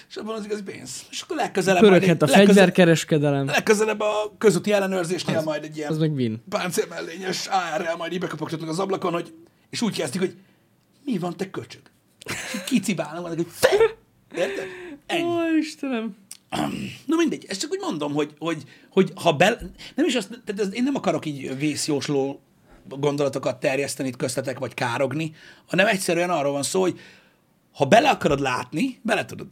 és 0.10 0.15
abban 0.15 0.36
az 0.36 0.45
igazi 0.45 0.63
pénz. 0.63 1.06
És 1.10 1.21
akkor 1.21 1.36
legközelebb 1.36 1.82
Pöröghet 1.82 2.21
a 2.21 2.25
legközelebb, 2.25 2.47
fegyverkereskedelem. 2.47 3.45
legközelebb 3.45 3.99
a 3.99 4.34
közúti 4.38 4.71
ellenőrzésnél 4.71 5.38
Az- 5.38 5.43
majd 5.43 5.63
egy 5.63 5.77
ilyen 5.77 5.91
Az 5.91 5.97
meg 5.97 6.13
win. 6.13 6.43
páncélmellényes 6.49 7.47
AR-rel 7.47 7.95
majd 7.95 8.12
így 8.12 8.19
bekapogtatnak 8.19 8.69
az 8.69 8.79
ablakon, 8.79 9.13
hogy, 9.13 9.34
és 9.69 9.82
úgy 9.82 9.95
kezdik, 9.97 10.21
hogy 10.21 10.36
mi 11.06 11.17
van, 11.17 11.38
te 11.38 11.49
köcsög? 11.49 11.82
És 12.25 12.63
kicibálnak, 12.65 13.27
hogy 13.27 13.47
fe! 13.49 13.69
Érted? 14.36 14.65
Ennyi. 15.06 15.23
Ó, 15.23 15.58
Istenem. 15.60 16.15
Na 17.06 17.16
mindegy, 17.16 17.46
ezt 17.48 17.60
csak 17.60 17.72
úgy 17.72 17.80
mondom, 17.82 18.13
hogy, 18.13 18.34
hogy, 18.39 18.63
hogy 18.89 19.12
ha 19.16 19.34
bel... 19.34 19.58
Nem 19.96 20.06
is 20.06 20.16
azt, 20.16 20.30
tehát 20.46 20.62
ez, 20.62 20.74
én 20.74 20.84
nem 20.84 20.96
akarok 20.96 21.26
így 21.26 21.58
vészjósló 21.58 22.42
gondolatokat 22.89 23.60
terjeszteni 23.60 24.08
itt 24.10 24.16
köztetek, 24.16 24.60
vagy 24.60 24.74
károgni, 24.74 25.34
hanem 25.66 25.88
egyszerűen 25.88 26.30
arról 26.30 26.52
van 26.52 26.63
szó, 26.63 26.82
hogy 26.82 27.00
ha 27.74 27.86
bele 27.86 28.10
akarod 28.10 28.39
látni, 28.39 29.00
bele 29.02 29.26
tudod. 29.26 29.48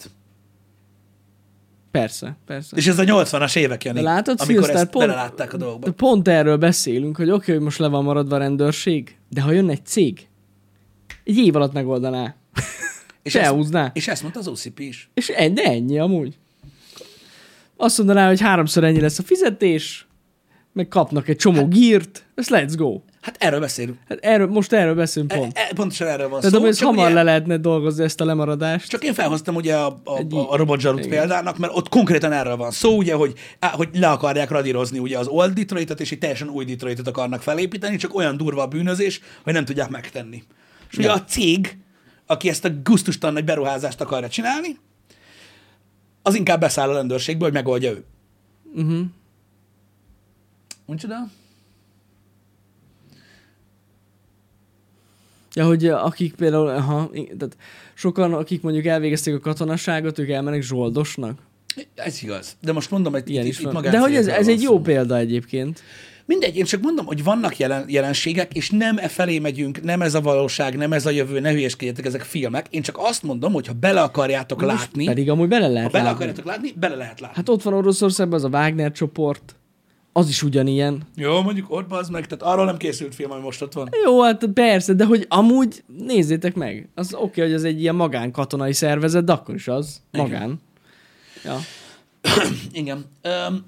Persze, 1.92 2.38
persze. 2.46 2.78
És 2.78 2.88
ez 2.88 3.00
a 3.00 3.04
80-as 3.04 3.56
évek, 3.56 3.84
Jani, 3.84 3.98
De 3.98 4.04
látod, 4.04 4.42
amikor 4.42 4.64
Szilsz, 4.64 4.76
ezt 4.80 4.92
tehát 4.92 5.08
belelátták 5.08 5.54
a 5.54 5.58
dolgokba. 5.58 5.88
de 5.88 5.94
pont 5.94 6.28
erről 6.28 6.58
beszélünk, 6.58 7.18
hogy 7.18 7.30
oké, 7.30 7.52
hogy 7.52 7.62
most 7.62 7.80
le 7.80 7.88
van 7.88 8.04
maradva 8.04 8.36
a 8.36 8.40
rendőrség, 8.40 9.18
de 9.30 9.42
ha 9.42 9.52
jön 9.52 9.70
egy 9.70 9.86
cég, 9.86 10.28
egy 11.24 11.38
év 11.38 11.56
alatt 11.56 11.74
megoldaná. 11.74 12.36
És 13.24 13.36
elhúzná. 13.36 13.92
és 13.94 14.08
ezt 14.08 14.22
mondta 14.22 14.40
az 14.40 14.48
OCP 14.48 14.80
is. 14.80 15.10
És 15.14 15.28
ennyi, 15.28 15.66
ennyi 15.66 16.00
amúgy. 16.00 16.38
Azt 17.82 17.98
mondaná, 17.98 18.28
hogy 18.28 18.42
háromszor 18.42 18.84
ennyi 18.84 19.00
lesz 19.00 19.20
a 19.20 19.24
fizetés, 19.24 20.08
meg 20.74 20.88
kapnak 20.88 21.28
egy 21.28 21.36
csomó 21.36 21.68
gírt, 21.68 22.26
ez 22.36 22.48
let's 22.50 22.74
go. 22.76 23.02
Hát 23.22 23.36
erről 23.40 23.60
beszélünk. 23.60 23.98
Hát 24.08 24.18
erről, 24.22 24.48
most 24.48 24.74
erről 24.74 24.96
beszélünk 24.96 25.32
pont. 25.34 25.58
E, 25.58 25.62
e, 25.62 25.74
pontosan 25.76 26.08
erről 26.08 26.30
van 26.30 26.40
Tehát 26.40 26.56
szó. 26.56 26.72
csak 26.72 26.88
hamar 26.88 27.06
ugye- 27.06 27.14
le 27.14 27.24
lehetne 27.24 27.58
dolgozni 27.58 28.04
ezt 28.04 28.22
a 28.22 28.26
lemaradást. 28.26 28.90
Csak 28.90 29.04
én 29.04 29.14
felhoztam 29.14 29.56
ugye 29.56 29.76
a, 29.76 30.02
a, 30.04 30.18
Egy- 30.18 30.34
a, 30.50 30.56
robotzsarut 30.56 31.08
példának, 31.08 31.58
mert 31.58 31.74
ott 31.76 31.90
konkrétan 31.90 32.32
erről 32.32 32.56
van 32.56 32.72
szó, 32.72 32.98
ugye, 32.98 33.14
hogy, 33.14 33.34
á, 33.60 33.68
hogy 33.68 33.90
le 33.94 34.08
akarják 34.10 34.50
radírozni 34.50 35.00
ugye 35.00 35.18
az 35.18 35.28
old 35.28 35.54
Detroitot, 35.54 36.00
és 36.00 36.12
egy 36.12 36.18
teljesen 36.20 36.50
új 36.50 36.66
Detroitot 36.66 37.08
akarnak 37.08 37.42
felépíteni, 37.42 37.96
csak 37.98 38.16
olyan 38.16 38.38
durva 38.38 38.62
a 38.62 38.68
bűnözés, 38.68 39.22
hogy 39.44 39.54
nem 39.54 39.66
tudják 39.66 39.90
megtenni. 39.90 40.44
És 40.92 40.98
ugye 40.98 41.08
Ja. 41.08 41.14
a 41.14 41.24
cég, 41.24 41.78
aki 42.26 42.50
ezt 42.50 42.66
a 42.66 42.70
gusztustalan 42.84 43.34
nagy 43.36 43.46
beruházást 43.46 44.02
akarja 44.02 44.30
csinálni, 44.30 44.78
az 46.22 46.36
inkább 46.36 46.60
beszáll 46.60 46.90
a 46.90 46.94
rendőrségbe, 46.94 47.44
hogy 47.44 47.54
megoldja 47.54 47.92
ő. 47.92 48.04
Uh-huh. 48.76 49.02
Micsoda? 50.86 51.16
Ja, 55.54 55.66
hogy 55.66 55.86
akik 55.88 56.34
például, 56.36 56.68
aha, 56.68 57.10
i- 57.14 57.32
tehát 57.38 57.58
sokan, 57.94 58.34
akik 58.34 58.62
mondjuk 58.62 58.86
elvégezték 58.86 59.36
a 59.36 59.40
katonasságot, 59.40 60.20
ők 60.20 60.30
elmennek 60.30 60.62
zsoldosnak. 60.62 61.40
Ez 61.96 62.24
igaz. 62.24 62.58
De 62.62 62.72
most 62.72 62.92
mondom, 62.92 63.12
hogy 63.14 63.30
Ilyen 63.30 63.44
itt, 63.46 63.52
is 63.52 63.58
itt 63.58 63.64
van. 63.64 63.74
magán 63.74 63.92
De 63.92 64.00
hogy 64.00 64.16
ez, 64.16 64.28
ez 64.28 64.48
egy 64.48 64.62
jó 64.62 64.80
példa 64.80 65.18
egyébként. 65.18 65.82
Mindegy, 66.26 66.58
én 66.58 66.66
csak 66.66 66.82
mondom, 66.82 67.06
hogy 67.06 67.24
vannak 67.24 67.58
jelen, 67.58 67.86
jelenségek, 67.88 68.54
és 68.54 68.70
nem 68.70 68.98
e 68.98 69.08
felé 69.08 69.40
megyünk, 69.40 69.84
nem 69.84 70.02
ez 70.02 70.14
a 70.14 70.22
valóság, 70.22 70.78
nem 70.78 70.94
ez 70.94 71.06
a 71.06 71.10
jövő, 71.10 71.40
ne 71.40 71.52
hülyeskedjetek, 71.52 72.06
ezek 72.06 72.22
filmek. 72.22 72.68
Én 72.70 72.82
csak 72.82 72.98
azt 73.00 73.24
mondom, 73.24 73.54
hogy 73.54 73.68
ha 73.68 73.74
bele 73.74 74.02
akarjátok 74.02 74.62
Most 74.62 74.74
látni, 74.74 75.06
Pedig 75.06 75.30
amúgy 75.30 75.48
bele 75.48 75.66
ha 75.66 75.72
lehet 75.72 75.92
bele 75.92 76.04
látni. 76.04 76.18
akarjátok 76.18 76.46
látni, 76.46 76.74
bele 76.80 76.96
lehet 76.96 77.20
látni. 77.20 77.36
Hát 77.36 77.50
ott 77.50 77.62
van 77.62 77.74
Oroszországban 77.74 78.38
az 78.38 78.44
a 78.44 78.50
Wagner 78.50 78.92
csoport. 78.92 79.56
Az 80.14 80.30
is 80.30 80.44
ugyanilyen. 80.44 81.02
Jó, 81.16 81.42
mondjuk 81.42 81.72
ott 81.72 81.92
az 81.92 82.10
meg, 82.10 82.28
tehát 82.28 82.54
arról 82.54 82.66
nem 82.66 82.78
készült 82.78 83.16
film, 83.16 83.32
ami 83.32 83.42
most 83.42 83.62
ott 83.62 83.74
van. 83.74 83.90
Jó, 84.06 84.22
hát 84.22 84.46
persze, 84.54 84.94
de 84.94 85.06
hogy 85.06 85.26
amúgy 85.30 85.84
nézzétek 86.06 86.56
meg. 86.56 86.90
Az 86.96 87.14
oké, 87.14 87.24
okay, 87.24 87.44
hogy 87.44 87.54
ez 87.54 87.64
egy 87.64 87.82
ilyen 87.82 87.96
magánkatonai 87.96 88.74
szervezet, 88.74 89.24
de 89.24 89.32
akkor 89.32 89.56
is 89.56 89.68
az. 89.68 90.02
Igen. 90.12 90.26
Magán. 90.26 90.62
Ja. 91.44 91.60
Igen. 92.82 93.06
Um, 93.24 93.66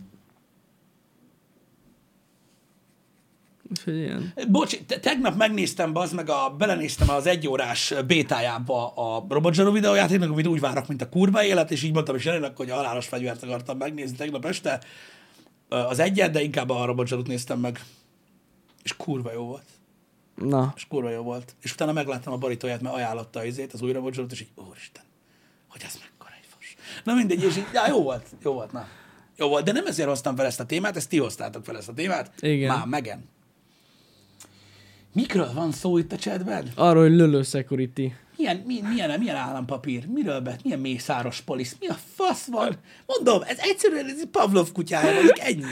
Úgyhogy 3.78 3.96
ilyen. 3.96 4.34
Bocs, 4.48 4.78
te- 4.86 5.00
tegnap 5.00 5.36
megnéztem, 5.36 5.94
bazd 5.94 6.16
meg, 6.16 6.30
a, 6.30 6.56
belenéztem 6.58 7.10
az 7.10 7.26
egyórás 7.26 7.94
bétájába 8.08 8.94
a 8.96 9.26
Robot 9.30 9.54
Zero 9.54 9.72
videójátéknak, 9.72 10.30
amit 10.30 10.48
úgy 10.48 10.60
várok, 10.60 10.88
mint 10.88 11.02
a 11.02 11.10
kurva 11.10 11.44
élet, 11.44 11.72
és 11.72 11.84
így 11.84 11.94
mondtam 11.94 12.16
is 12.16 12.26
Janinak, 12.26 12.58
hogy 12.58 12.70
a 12.70 12.76
halálos 12.76 13.08
fegyvert 13.08 13.44
akartam 13.44 13.78
megnézni 13.78 14.18
tegnap 14.18 14.46
este, 14.46 14.80
az 15.70 16.00
egyet, 16.00 16.32
de 16.32 16.42
inkább 16.42 16.70
a 16.70 16.86
Robot 16.86 17.08
Zero-t 17.08 17.28
néztem 17.28 17.60
meg. 17.60 17.84
És 18.84 18.96
kurva 18.96 19.32
jó 19.32 19.44
volt. 19.46 19.66
Na, 20.36 20.74
És 20.76 20.88
kurva 20.88 21.10
jó 21.10 21.22
volt. 21.22 21.56
És 21.62 21.74
utána 21.74 21.92
megláttam 21.92 22.34
a 22.34 22.38
barítóját, 22.38 22.82
mert 22.82 22.96
ajánlotta 22.96 23.40
az 23.40 23.46
izét, 23.46 23.74
az 23.74 23.82
új 23.82 23.92
Robot 23.92 24.14
Zero-t, 24.14 24.32
és 24.32 24.42
így, 24.42 24.52
úristen, 24.70 25.04
hogy 25.68 25.82
ez 25.86 26.00
mekkora 26.02 26.36
egy 26.42 26.48
fos. 26.56 26.76
Na 27.04 27.14
mindegy, 27.14 27.44
és 27.44 27.58
így, 27.58 27.66
já, 27.74 27.88
jó 27.88 28.02
volt, 28.04 28.26
jó 28.44 28.54
volt, 28.54 28.72
na. 28.72 28.88
Jó 29.38 29.48
volt, 29.48 29.66
de 29.66 29.72
nem 29.72 29.86
ezért 29.86 30.08
hoztam 30.08 30.36
fel 30.36 30.46
ezt 30.46 30.60
a 30.60 30.66
témát, 30.66 30.96
ezt 30.96 31.10
ti 31.10 31.18
hoztátok 31.18 31.66
fel 31.66 31.78
ezt 31.78 31.90
a 31.90 31.94
témát. 31.94 32.32
Igen. 32.40 32.78
Már 32.78 32.86
megen. 32.86 33.30
Mikről 35.14 35.54
van 35.54 35.72
szó 35.72 35.98
itt 35.98 36.12
a 36.12 36.16
chatben? 36.16 36.68
arról, 36.76 37.04
hogy 37.04 37.16
Lölő 37.16 37.44
Security. 37.44 38.12
Milyen, 38.38 38.58
milyen, 38.58 38.86
milyen, 38.86 39.20
milyen 39.20 39.36
állampapír? 39.36 40.08
Miről 40.08 40.40
bet? 40.40 40.64
Milyen 40.64 40.80
mészáros 40.80 41.42
polisz? 41.42 41.76
Mi 41.80 41.88
a 41.88 41.98
fasz 42.16 42.46
van? 42.46 42.76
Mondom, 43.06 43.42
ez 43.48 43.58
egyszerűen 43.60 44.06
ez 44.06 44.30
Pavlov 44.32 44.72
kutyája 44.72 45.16
vagyok, 45.16 45.40
ennyi. 45.40 45.64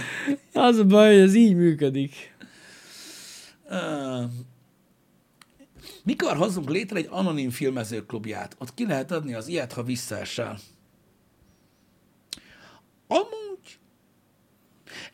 Az 0.54 0.78
a 0.78 0.86
baj, 0.86 1.14
hogy 1.14 1.22
ez 1.22 1.34
így 1.34 1.56
működik. 1.56 2.36
Uh, 3.70 4.24
mikor 6.04 6.36
hozzunk 6.36 6.70
létre 6.70 6.98
egy 6.98 7.08
anonim 7.10 7.50
filmezőklubját? 7.50 8.56
Ott 8.60 8.74
ki 8.74 8.86
lehet 8.86 9.12
adni 9.12 9.34
az 9.34 9.48
ilyet, 9.48 9.74
ha 9.74 9.84
visszaesel. 9.84 10.60
Amúgy... 13.08 13.51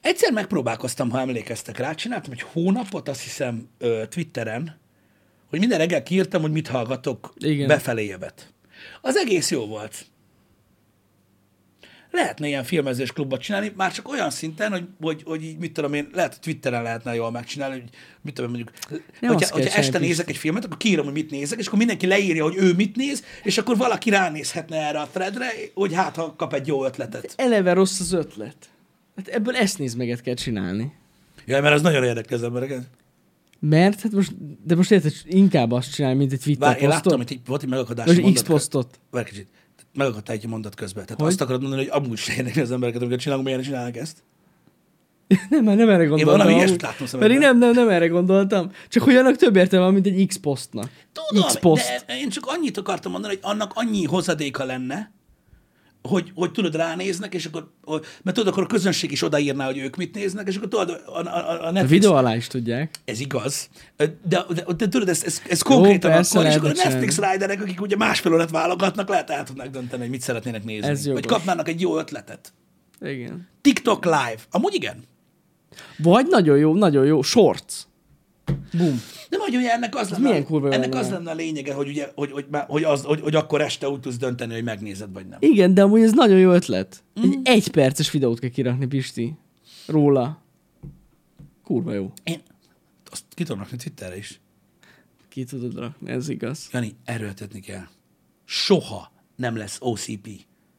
Egyszer 0.02 0.32
megpróbálkoztam, 0.32 1.10
ha 1.10 1.20
emlékeztek 1.20 1.78
rá, 1.78 1.94
csináltam 1.94 2.32
egy 2.32 2.42
hónapot, 2.42 3.10
azt 3.10 3.22
hiszem, 3.22 3.70
Twitteren, 4.10 4.80
hogy 5.50 5.60
minden 5.60 5.78
reggel 5.78 6.04
kiírtam, 6.04 6.42
hogy 6.42 6.52
mit 6.52 6.68
hallgatok 6.68 7.34
Igen. 7.38 7.68
befelé 7.68 8.06
jövet. 8.06 8.54
Az 9.02 9.16
egész 9.16 9.52
jó 9.52 9.66
volt. 9.66 10.06
Lehetne 12.12 12.48
ilyen 12.48 12.64
filmezés 12.64 13.12
klubot 13.12 13.42
csinálni, 13.42 13.74
már 13.76 13.92
csak 13.92 14.10
olyan 14.10 14.30
szinten, 14.30 14.72
hogy, 14.72 14.88
hogy, 15.02 15.24
hogy 15.26 15.44
így, 15.44 15.58
mit 15.58 15.74
tudom 15.74 15.94
én, 15.94 16.10
lehet, 16.14 16.32
hogy 16.32 16.42
Twitteren 16.42 16.84
lehetne 16.84 17.16
jól 17.16 17.32
megcsinálni, 17.32 17.80
hogy 17.80 17.90
mit 18.22 18.34
tudom 18.34 18.56
én, 18.56 18.64
mondjuk, 18.66 19.02
Nem 19.20 19.32
hogyha, 19.32 19.54
hogyha 19.54 19.78
este 19.78 20.00
nézek 20.00 20.30
egy 20.30 20.38
filmet, 20.38 20.66
akkor 20.66 20.78
kiírom, 20.78 21.06
hogy 21.06 21.14
mit 21.14 21.32
nézek, 21.32 21.60
és 21.60 21.68
akkor 21.68 21.78
mindenki 21.78 22.08
leírja, 22.08 22.44
hogy 22.44 22.56
ő 22.56 22.74
mit 22.74 22.96
néz, 22.96 23.24
és 23.44 23.58
akkor 23.58 23.78
valaki 23.78 24.10
ránézhetne 24.10 24.88
erre 24.88 25.00
a 25.00 25.08
threadre, 25.14 25.52
hogy 25.74 25.94
hát, 25.94 26.16
ha 26.16 26.36
kap 26.36 26.54
egy 26.54 26.68
jó 26.68 26.86
ötletet. 26.86 27.34
Eleve 27.36 27.74
rossz 27.74 28.00
az 28.00 28.14
ötlet. 28.14 28.70
Hát 29.18 29.28
ebből 29.28 29.56
ezt 29.56 29.80
nézmeget 29.80 30.22
kell 30.22 30.34
csinálni. 30.34 30.94
Ja, 31.46 31.62
mert 31.62 31.76
az 31.76 31.82
nagyon 31.82 32.04
érdekli 32.04 32.36
az 32.36 32.44
embereket. 32.44 32.90
Mert 33.60 34.02
hát 34.02 34.12
most, 34.12 34.32
de 34.66 34.76
most 34.76 34.92
érted, 34.92 35.14
inkább 35.26 35.72
azt 35.72 35.94
csinálni, 35.94 36.18
mint 36.18 36.32
egy 36.32 36.40
Twitter 36.40 36.70
Bár 36.70 36.82
én 36.82 36.88
láttam, 36.88 37.02
posztot. 37.02 37.28
hogy 37.28 37.38
egy, 37.38 37.48
volt 37.48 37.64
egy 37.64 37.70
megakadás. 37.70 38.06
Vagy 38.06 38.22
mondat 38.22 38.34
X-posztot. 38.42 39.00
Várj 39.12 39.30
kicsit. 39.30 39.48
Megakadtál 39.94 40.36
egy 40.36 40.48
mondat 40.48 40.76
közben. 40.76 41.06
Tehát 41.06 41.22
Hogy? 41.22 41.30
azt 41.30 41.42
akarod 41.42 41.62
mondani, 41.62 41.88
hogy 41.88 42.04
amúgy 42.04 42.18
se 42.18 42.34
érdekli 42.36 42.62
az 42.62 42.72
embereket, 42.72 43.02
amiket 43.02 43.20
csinálunk, 43.20 43.46
miért 43.48 43.64
csinálnak 43.64 43.96
ezt? 43.96 44.24
Nem, 45.50 45.64
már 45.64 45.76
nem 45.76 45.90
erre 45.90 46.06
gondoltam. 46.06 46.26
valami 46.26 46.42
amúgy. 46.50 46.58
ilyesmit 46.58 46.82
láttam 46.82 47.08
szememben. 47.08 47.38
Pedig 47.38 47.48
nem, 47.48 47.58
nem, 47.58 47.72
nem 47.86 47.90
erre 47.96 48.08
gondoltam. 48.08 48.72
Csak 48.88 49.04
hogy 49.04 49.16
annak 49.16 49.36
több 49.36 49.56
értelme 49.56 49.86
van, 49.86 49.94
mint 49.94 50.06
egy 50.06 50.28
X-posztnak. 50.28 50.90
Tudom, 51.14 51.48
X-poszt. 51.48 52.04
de 52.08 52.18
én 52.20 52.30
csak 52.30 52.46
annyit 52.46 52.78
akartam 52.78 53.12
mondani, 53.12 53.34
hogy 53.34 53.52
annak 53.52 53.72
annyi 53.76 54.04
hozadéka 54.06 54.64
lenne, 54.64 55.12
hogy, 56.08 56.32
hogy 56.36 56.52
tudod, 56.52 56.76
ránéznek, 56.76 57.34
és 57.34 57.46
akkor, 57.46 57.70
mert 58.24 58.38
tudod, 58.38 58.48
akkor 58.54 58.64
a 58.64 58.68
közönség 58.68 59.12
is 59.12 59.24
odaírná, 59.24 59.66
hogy 59.66 59.78
ők 59.78 59.96
mit 59.96 60.16
néznek, 60.16 60.48
és 60.48 60.56
akkor 60.56 60.68
tudod, 60.68 60.90
a, 60.90 61.12
a, 61.20 61.26
a, 61.26 61.50
a 61.50 61.68
A 61.68 61.72
Netflix, 61.72 61.90
videó 62.02 62.14
alá 62.14 62.36
is 62.36 62.48
tudják. 62.48 62.96
ez 63.06 63.20
igaz, 63.20 63.70
de, 63.98 64.16
de, 64.24 64.46
de 64.78 64.88
tudod, 64.88 65.10
ez, 65.10 65.24
ez, 65.24 65.42
ez 65.50 65.62
konkrétan 65.62 66.12
persze, 66.12 66.38
akkor, 66.40 66.50
és 66.52 66.56
akkor 66.58 66.70
a. 66.70 66.74
Netflix 66.90 67.20
riderek, 67.32 67.62
akik 67.62 67.82
ugye 67.82 67.96
másfél 67.96 68.34
órát 68.34 68.52
válogatnak, 68.52 69.10
lehet 69.10 69.30
el 69.30 69.44
tudnak 69.44 69.68
dönteni, 69.68 70.02
hogy 70.02 70.12
mit 70.12 70.22
szeretnének 70.22 70.64
nézni. 70.64 70.88
Ez 70.90 70.98
Vagy 70.98 71.06
jogos. 71.08 71.32
kapnának 71.32 71.68
egy 71.68 71.82
jó 71.82 71.98
ötletet. 71.98 72.54
Igen. 73.02 73.48
TikTok 73.62 74.06
live. 74.06 74.38
Amúgy 74.52 74.74
igen. 74.74 75.04
Vagy 75.98 76.26
nagyon 76.30 76.58
jó, 76.58 76.76
nagyon 76.76 77.06
jó. 77.06 77.22
Shorts. 77.22 77.74
Boom. 78.78 79.02
De 79.38 79.44
vagy 79.44 79.56
ugye 79.56 79.72
ennek 79.72 79.96
az 79.96 80.10
lenne, 80.10 80.28
milyen 80.28 80.46
kurva 80.46 80.72
ennek 80.72 80.94
lenne? 80.94 81.06
az 81.06 81.12
lenne 81.12 81.32
a 81.32 81.34
lényege, 81.34 81.74
hogy, 81.74 81.88
ugye, 81.88 82.12
hogy, 82.16 82.32
hogy, 82.32 82.46
hogy, 82.52 82.64
hogy, 82.68 82.84
az, 82.84 83.04
hogy, 83.04 83.22
hogy 83.22 83.36
akkor 83.36 83.62
este 83.62 83.90
úgy 83.90 84.00
tudsz 84.00 84.18
dönteni, 84.18 84.54
hogy 84.54 84.64
megnézed, 84.64 85.14
vagy 85.14 85.28
nem. 85.28 85.40
Igen, 85.42 85.74
de 85.74 85.82
amúgy 85.82 86.02
ez 86.02 86.14
nagyon 86.14 86.38
jó 86.40 86.52
ötlet. 86.52 87.04
Mm. 87.20 87.32
Egy 87.44 87.68
egy 87.68 87.68
perces 87.72 88.12
videót 88.12 88.40
kell 88.40 88.50
kirakni, 88.50 88.86
Pisti. 88.86 89.34
Róla. 89.86 90.42
Kurva 91.64 91.94
jó. 91.94 92.12
Én 92.24 92.42
azt 93.12 93.24
ki 93.30 93.44
tudom 93.44 93.62
rakni 93.62 93.78
Twitterre 93.78 94.18
is. 94.18 94.40
Ki 95.30 95.44
tudod 95.44 95.76
rakni, 95.80 96.10
ez 96.10 96.30
igaz. 96.30 96.70
Jani, 96.72 96.96
erőltetni 97.06 97.60
kell. 97.60 97.88
Soha 98.46 99.12
nem 99.36 99.56
lesz 99.56 99.78
OCP. 99.82 100.30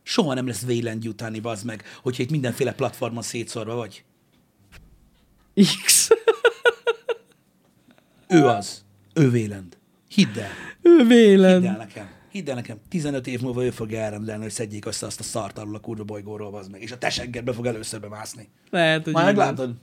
Soha 0.03 0.35
nem 0.35 0.47
lesz 0.47 0.63
Wayland 0.63 1.07
utáni, 1.07 1.41
bazd 1.41 1.65
meg, 1.65 1.83
hogyha 2.03 2.23
itt 2.23 2.31
mindenféle 2.31 2.73
platformon 2.73 3.23
szétszorva 3.23 3.75
vagy. 3.75 4.05
X. 5.85 6.09
Ő 8.29 8.47
az. 8.47 8.85
Ő 9.15 9.31
Wayland. 9.31 9.77
Hidd 10.09 10.39
el. 10.39 10.51
Ő 10.83 11.05
vélem. 11.07 11.61
Hidd 11.61 11.71
el 11.71 11.77
nekem. 11.77 12.09
Hidd 12.31 12.49
el 12.49 12.55
nekem. 12.55 12.79
15 12.89 13.27
év 13.27 13.41
múlva 13.41 13.65
ő 13.65 13.71
fogja 13.71 14.01
elrendelni, 14.01 14.43
hogy 14.43 14.53
szedjék 14.53 14.87
össze 14.87 15.07
azt 15.07 15.21
a 15.21 15.23
szart 15.23 15.59
alul 15.59 15.75
a 15.75 15.79
kurva 15.79 16.05
bolygóról, 16.05 16.51
bazd 16.51 16.71
meg. 16.71 16.83
És 16.83 16.93
a 16.93 16.99
te 16.99 17.11
seggedbe 17.11 17.53
fog 17.53 17.67
először 17.67 18.01
bemászni. 18.01 18.49
Lehet, 18.71 19.05
hogy 19.05 19.13
Már 19.13 19.25
meglátod. 19.25 19.75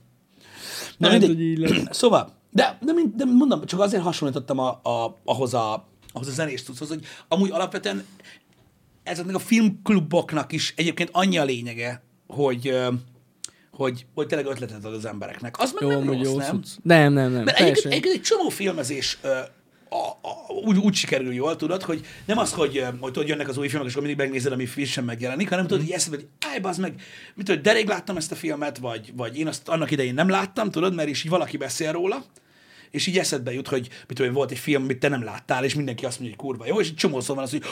Na, 0.98 1.06
Lehet, 1.06 1.26
hogy 1.26 1.40
így 1.40 1.58
lesz. 1.58 1.82
Szóval, 1.90 2.32
de, 2.50 2.78
de, 2.80 2.92
de 3.16 3.24
mondom, 3.24 3.64
csak 3.64 3.80
azért 3.80 4.02
hasonlítottam 4.02 4.58
a, 4.58 4.68
a, 4.82 5.18
ahhoz, 5.24 5.54
a, 5.54 5.88
ahhoz 6.12 6.28
a 6.28 6.32
zenés 6.32 6.62
tudszhoz, 6.62 6.88
hogy 6.88 7.04
amúgy 7.28 7.50
alapvetően 7.50 8.04
ezeknek 9.02 9.34
a 9.34 9.38
filmkluboknak 9.38 10.52
is 10.52 10.74
egyébként 10.76 11.08
annyi 11.12 11.38
a 11.38 11.44
lényege, 11.44 12.02
hogy, 12.26 12.78
hogy, 13.76 14.06
hogy 14.14 14.26
tényleg 14.26 14.46
ötletet 14.46 14.84
ad 14.84 14.94
az 14.94 15.04
embereknek. 15.04 15.58
Az 15.58 15.72
meg 15.72 15.90
Jó, 15.90 15.98
nem 15.98 16.08
rossz, 16.08 16.26
jó 16.26 16.36
nem? 16.36 16.62
cucc. 16.62 16.68
Nem, 16.82 17.12
nem, 17.12 17.32
nem. 17.32 17.44
Mert 17.44 17.58
egyébként, 17.58 17.86
egyébként 17.86 18.14
egy 18.14 18.22
csomó 18.22 18.48
filmezés 18.48 19.18
ö, 19.22 19.38
a, 19.88 20.28
a, 20.28 20.52
úgy, 20.64 20.76
úgy 20.76 20.94
sikerül 20.94 21.32
jól, 21.32 21.56
tudod, 21.56 21.82
hogy 21.82 22.06
nem 22.24 22.38
az, 22.38 22.52
hogy, 22.52 22.84
hogy 23.00 23.12
tudod, 23.12 23.28
jönnek 23.28 23.48
az 23.48 23.58
új 23.58 23.68
filmek, 23.68 23.88
és 23.88 23.94
akkor 23.94 24.06
mindig 24.06 24.24
megnézed, 24.24 24.52
ami 24.52 24.66
frissen 24.66 25.04
megjelenik, 25.04 25.48
hanem 25.48 25.66
tudod, 25.66 25.84
hogy 25.84 25.92
eszedbe, 25.92 26.16
hogy 26.16 26.26
állj, 26.50 26.58
bazd 26.58 26.80
meg, 26.80 27.00
mit 27.34 27.46
tudod, 27.46 27.62
de 27.62 27.72
rég 27.72 27.88
láttam 27.88 28.16
ezt 28.16 28.32
a 28.32 28.34
filmet, 28.34 28.78
vagy, 28.78 29.12
vagy 29.16 29.38
én 29.38 29.46
azt 29.46 29.68
annak 29.68 29.90
idején 29.90 30.14
nem 30.14 30.28
láttam, 30.28 30.70
tudod, 30.70 30.94
mert 30.94 31.08
is 31.08 31.24
így 31.24 31.30
valaki 31.30 31.56
beszél 31.56 31.92
róla, 31.92 32.24
és 32.90 33.06
így 33.06 33.18
eszedbe 33.18 33.52
jut, 33.52 33.68
hogy 33.68 33.88
mit 34.08 34.16
tudom, 34.16 34.32
volt 34.32 34.50
egy 34.50 34.58
film, 34.58 34.82
amit 34.82 34.98
te 34.98 35.08
nem 35.08 35.24
láttál, 35.24 35.64
és 35.64 35.74
mindenki 35.74 36.04
azt 36.04 36.20
mondja, 36.20 36.36
hogy 36.36 36.46
kurva 36.46 36.66
jó, 36.66 36.80
és 36.80 36.88
egy 36.88 36.94
csomószor 36.94 37.34
van 37.34 37.44
az, 37.44 37.50
hogy 37.50 37.62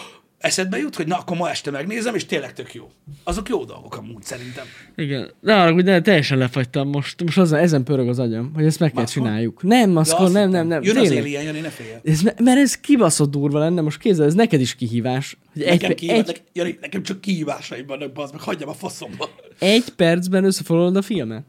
eszedbe 0.44 0.76
jut, 0.78 0.96
hogy 0.96 1.06
na, 1.06 1.16
akkor 1.18 1.36
ma 1.36 1.50
este 1.50 1.70
megnézem, 1.70 2.14
és 2.14 2.24
tényleg 2.26 2.52
tök 2.52 2.74
jó. 2.74 2.90
Azok 3.24 3.48
jó 3.48 3.64
dolgok 3.64 3.96
amúgy 3.96 4.22
szerintem. 4.22 4.64
Igen. 4.96 5.30
De 5.40 5.54
arra, 5.54 5.72
hogy 5.72 6.02
teljesen 6.02 6.38
lefagytam 6.38 6.88
most. 6.88 7.22
Most 7.22 7.38
azon, 7.38 7.58
ezen 7.58 7.84
pörög 7.84 8.08
az 8.08 8.18
agyam, 8.18 8.50
hogy 8.54 8.64
ezt 8.64 8.78
meg 8.78 8.92
kell 8.92 9.00
Maszkon? 9.02 9.24
csináljuk. 9.24 9.62
Nem, 9.62 9.90
maszkon, 9.90 10.24
azt 10.24 10.32
nem, 10.32 10.50
nem, 10.50 10.66
nem. 10.66 10.82
Jön 10.82 10.96
az 10.96 11.02
tényleg. 11.02 11.22
Alien, 11.22 11.42
Jani, 11.42 11.60
ne 11.60 11.68
félj. 11.68 11.88
Ez, 12.04 12.22
mert 12.22 12.58
ez 12.58 12.74
kibaszott 12.76 13.30
durva 13.30 13.58
lenne, 13.58 13.80
most 13.80 13.98
kézzel, 13.98 14.26
ez 14.26 14.34
neked 14.34 14.60
is 14.60 14.74
kihívás. 14.74 15.36
Hogy 15.52 15.62
egy, 15.62 15.80
Nekem, 15.80 15.96
kihívás, 15.96 16.28
egy, 16.28 16.42
Jani, 16.52 16.78
nekem 16.80 17.02
csak 17.02 17.20
kihívásaim 17.20 17.86
vannak, 17.86 18.12
bazd 18.12 18.32
meg, 18.32 18.42
hagyjam 18.42 18.68
a 18.68 18.74
faszomba. 18.74 19.28
egy 19.58 19.88
percben 19.96 20.44
összefoglalod 20.44 20.96
a 20.96 21.02
filmet. 21.02 21.42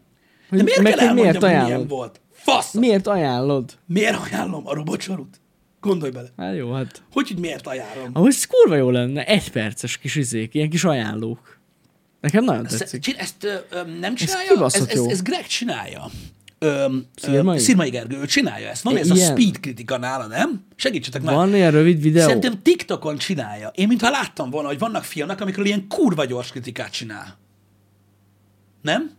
Hogy 0.50 0.58
De 0.58 0.64
miért 0.64 0.82
meg, 0.82 0.94
kell 0.94 1.08
hogy 1.08 1.16
miért 1.22 1.44
ajánlod? 1.44 1.90
volt? 1.90 2.22
Fasz! 2.32 2.74
Miért 2.74 3.08
ajánlod? 3.08 3.72
Miért 3.88 4.18
ajánlom 4.32 4.68
a 4.68 4.74
robotsorút? 4.74 5.40
Gondolj 5.86 6.12
bele. 6.12 6.30
Hát 6.38 6.56
jó, 6.56 6.72
hát. 6.74 7.02
Hogy, 7.14 7.28
hogy 7.28 7.40
miért 7.40 7.68
ajánlom? 7.68 8.10
Ahogy 8.14 8.30
ez 8.34 8.46
kurva 8.46 8.76
jó 8.76 8.90
lenne, 8.90 9.26
egy 9.26 9.52
perces 9.52 9.98
kis 9.98 10.16
izék, 10.16 10.54
ilyen 10.54 10.70
kis 10.70 10.84
ajánlók. 10.84 11.60
Nekem 12.22 12.44
nagyon 12.44 12.66
Ezt, 12.66 12.78
tetszik. 12.78 13.02
csin- 13.02 13.18
ezt 13.18 13.44
ö, 13.44 13.54
ö, 13.70 13.84
nem 14.00 14.16
csinálja? 14.16 14.66
ez, 14.66 14.74
ez, 14.74 14.96
jó. 14.96 15.10
ez 15.10 15.22
Greg 15.22 15.48
csinálja. 15.48 16.10
Öm, 16.60 17.06
Szirmai? 17.16 17.58
ö, 17.58 17.60
Szirmai 17.60 17.90
Gergő, 17.90 18.18
ő 18.18 18.26
csinálja 18.26 18.68
ezt. 18.70 18.84
Van 18.84 18.98
ez 18.98 19.10
a 19.10 19.16
ilyen? 19.16 19.32
speed 19.32 19.60
kritika 19.60 19.98
nála, 19.98 20.28
nem? 20.28 20.66
Segítsetek 20.76 21.22
már. 21.22 21.36
Van 21.36 21.56
ilyen 21.56 21.72
rövid 21.72 22.02
videó? 22.02 22.26
Szerintem 22.26 22.62
TikTokon 22.62 23.18
csinálja. 23.18 23.72
Én 23.76 23.88
mintha 23.88 24.10
láttam 24.10 24.50
volna, 24.50 24.68
hogy 24.68 24.80
vannak 24.80 25.04
filmek, 25.04 25.42
amikről 25.42 25.66
ilyen 25.66 25.88
kurva 25.88 26.26
gyors 26.26 26.52
kritikát 26.52 26.92
csinál. 26.92 27.38
Nem? 28.82 29.12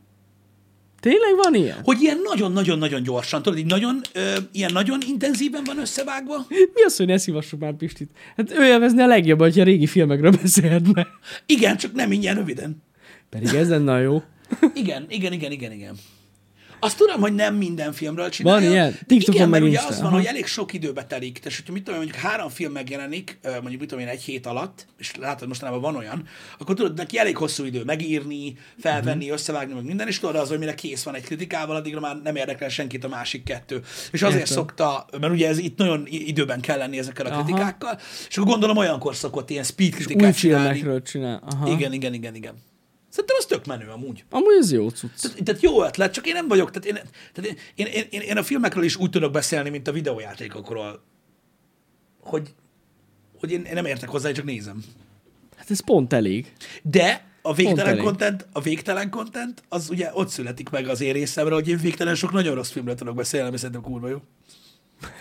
Tényleg 1.07 1.37
van 1.43 1.55
ilyen? 1.55 1.77
Hogy 1.83 2.01
ilyen 2.01 2.19
nagyon-nagyon-nagyon 2.25 3.03
gyorsan, 3.03 3.43
tudod, 3.43 3.59
így 3.59 3.67
nagyon, 3.67 4.01
ö, 4.13 4.37
ilyen 4.53 4.73
nagyon 4.73 4.99
intenzíven 5.09 5.63
van 5.65 5.79
összevágva. 5.79 6.47
Mi 6.49 6.83
az, 6.85 6.97
hogy 6.97 7.07
ne 7.07 7.19
szívassuk 7.19 7.61
már 7.61 7.73
Pistit? 7.73 8.11
Hát 8.37 8.53
ő 8.53 8.65
élvezni 8.65 9.03
a 9.03 9.07
legjobb, 9.07 9.39
hogyha 9.39 9.65
régi 9.65 9.87
filmekről 9.87 10.31
beszélhetne. 10.43 11.07
Igen, 11.47 11.77
csak 11.77 11.93
nem 11.93 12.13
ingyen 12.13 12.35
röviden. 12.35 12.83
Pedig 13.31 13.55
ez 13.55 13.69
lenne 13.69 13.93
a 13.93 13.99
jó. 13.99 14.23
Igen, 14.75 15.07
igen, 15.09 15.33
igen, 15.33 15.53
igen, 15.53 15.73
igen. 15.73 15.95
Azt 16.87 16.97
tudom, 16.97 17.21
hogy 17.21 17.35
nem 17.35 17.55
minden 17.55 17.93
filmről 17.93 18.29
csinálja. 18.29 18.61
Van 18.61 18.71
ilyen? 18.71 18.99
TikTokon 19.07 19.35
Igen, 19.35 19.49
mert 19.49 19.65
ugye 19.65 19.81
az 19.89 20.01
van, 20.01 20.11
hogy 20.11 20.25
elég 20.25 20.47
sok 20.47 20.73
időbe 20.73 21.05
telik. 21.05 21.39
Tehát, 21.39 21.59
hogyha 21.59 21.73
mit 21.73 21.83
tudom, 21.85 21.99
mondjuk 22.01 22.19
három 22.21 22.49
film 22.49 22.73
megjelenik, 22.73 23.39
mondjuk 23.43 23.81
mit 23.81 23.89
tudom 23.89 24.05
én, 24.05 24.11
egy 24.11 24.23
hét 24.23 24.47
alatt, 24.47 24.87
és 24.99 25.13
látod, 25.17 25.49
mostanában 25.49 25.81
van 25.81 25.97
olyan, 25.97 26.25
akkor 26.59 26.75
tudod, 26.77 26.97
neki 26.97 27.19
elég 27.19 27.37
hosszú 27.37 27.65
idő 27.65 27.83
megírni, 27.85 28.57
felvenni, 28.79 29.25
Mhm. 29.25 29.33
összevágni, 29.35 29.75
meg 29.75 29.85
minden, 29.85 30.07
és 30.09 30.19
tudod, 30.19 30.37
az, 30.37 30.49
hogy 30.49 30.59
mire 30.59 30.75
kész 30.75 31.03
van 31.03 31.15
egy 31.15 31.23
kritikával, 31.25 31.77
addigra 31.77 32.01
már 32.01 32.17
nem 32.23 32.37
érdekel 32.37 32.69
senkit 32.69 33.05
a 33.05 33.09
másik 33.09 33.43
kettő. 33.43 33.83
És 34.13 34.23
azért 34.23 34.41
Értem. 34.41 34.57
szokta, 34.57 35.07
mert 35.21 35.33
ugye 35.33 35.49
ez 35.49 35.59
itt 35.59 35.77
nagyon 35.79 36.05
időben 36.09 36.61
kell 36.61 36.79
lenni 36.79 36.99
ezekkel 36.99 37.27
a 37.27 37.31
Aha. 37.31 37.43
kritikákkal, 37.43 37.99
és 38.29 38.37
akkor 38.37 38.51
gondolom 38.51 38.77
olyankor 38.77 39.15
szokott 39.15 39.51
ilyen 39.51 39.65
speed 39.65 39.91
kritikát 39.95 40.37
csinálni. 40.37 40.65
filmekről 40.67 41.03
csinál. 41.03 41.43
Aha. 41.51 41.71
Igen, 41.71 41.93
igen, 41.93 42.15
igen, 42.15 42.35
igen. 42.35 42.55
Szerintem 43.17 43.37
az 43.39 43.45
tök 43.45 43.67
menő 43.67 43.89
amúgy. 43.89 44.25
Amúgy 44.31 44.57
ez 44.59 44.73
jó 44.73 44.89
cucc. 44.89 45.21
Tehát, 45.21 45.43
tehát 45.45 45.63
jó 45.63 45.85
ötlet, 45.85 46.13
csak 46.13 46.27
én 46.27 46.33
nem 46.33 46.49
vagyok, 46.49 46.71
tehát, 46.71 46.99
én, 46.99 47.11
tehát 47.33 47.57
én, 47.75 47.87
én, 47.87 48.07
én, 48.11 48.21
én 48.21 48.37
a 48.37 48.43
filmekről 48.43 48.85
is 48.85 48.97
úgy 48.97 49.11
tudok 49.11 49.33
beszélni, 49.33 49.71
mint 49.71 49.89
a 49.89 49.93
videójátékokról, 49.93 51.03
hogy, 52.21 52.55
hogy 53.41 53.51
én, 53.51 53.65
én 53.65 53.75
nem 53.75 53.85
értek 53.85 54.09
hozzá, 54.09 54.33
csak 54.33 54.45
nézem. 54.45 54.85
Hát 55.57 55.71
ez 55.71 55.85
pont 55.85 56.13
elég. 56.13 56.53
De 56.83 57.27
a 57.43 57.55
végtelen 57.55 57.99
content, 57.99 58.47
a 58.53 58.61
végtelen 58.61 59.11
content, 59.11 59.63
az 59.69 59.91
ugye 59.91 60.11
ott 60.13 60.29
születik 60.29 60.69
meg 60.69 60.89
az 60.89 61.01
én 61.01 61.13
részemre, 61.13 61.55
hogy 61.55 61.69
én 61.69 61.79
végtelen 61.79 62.15
sok 62.15 62.33
nagyon 62.33 62.55
rossz 62.55 62.71
filmről 62.71 62.95
tudok 62.95 63.15
beszélni, 63.15 63.49
ami 63.49 63.57
szerintem 63.57 63.83
kurva 63.83 64.09
jó. 64.09 64.21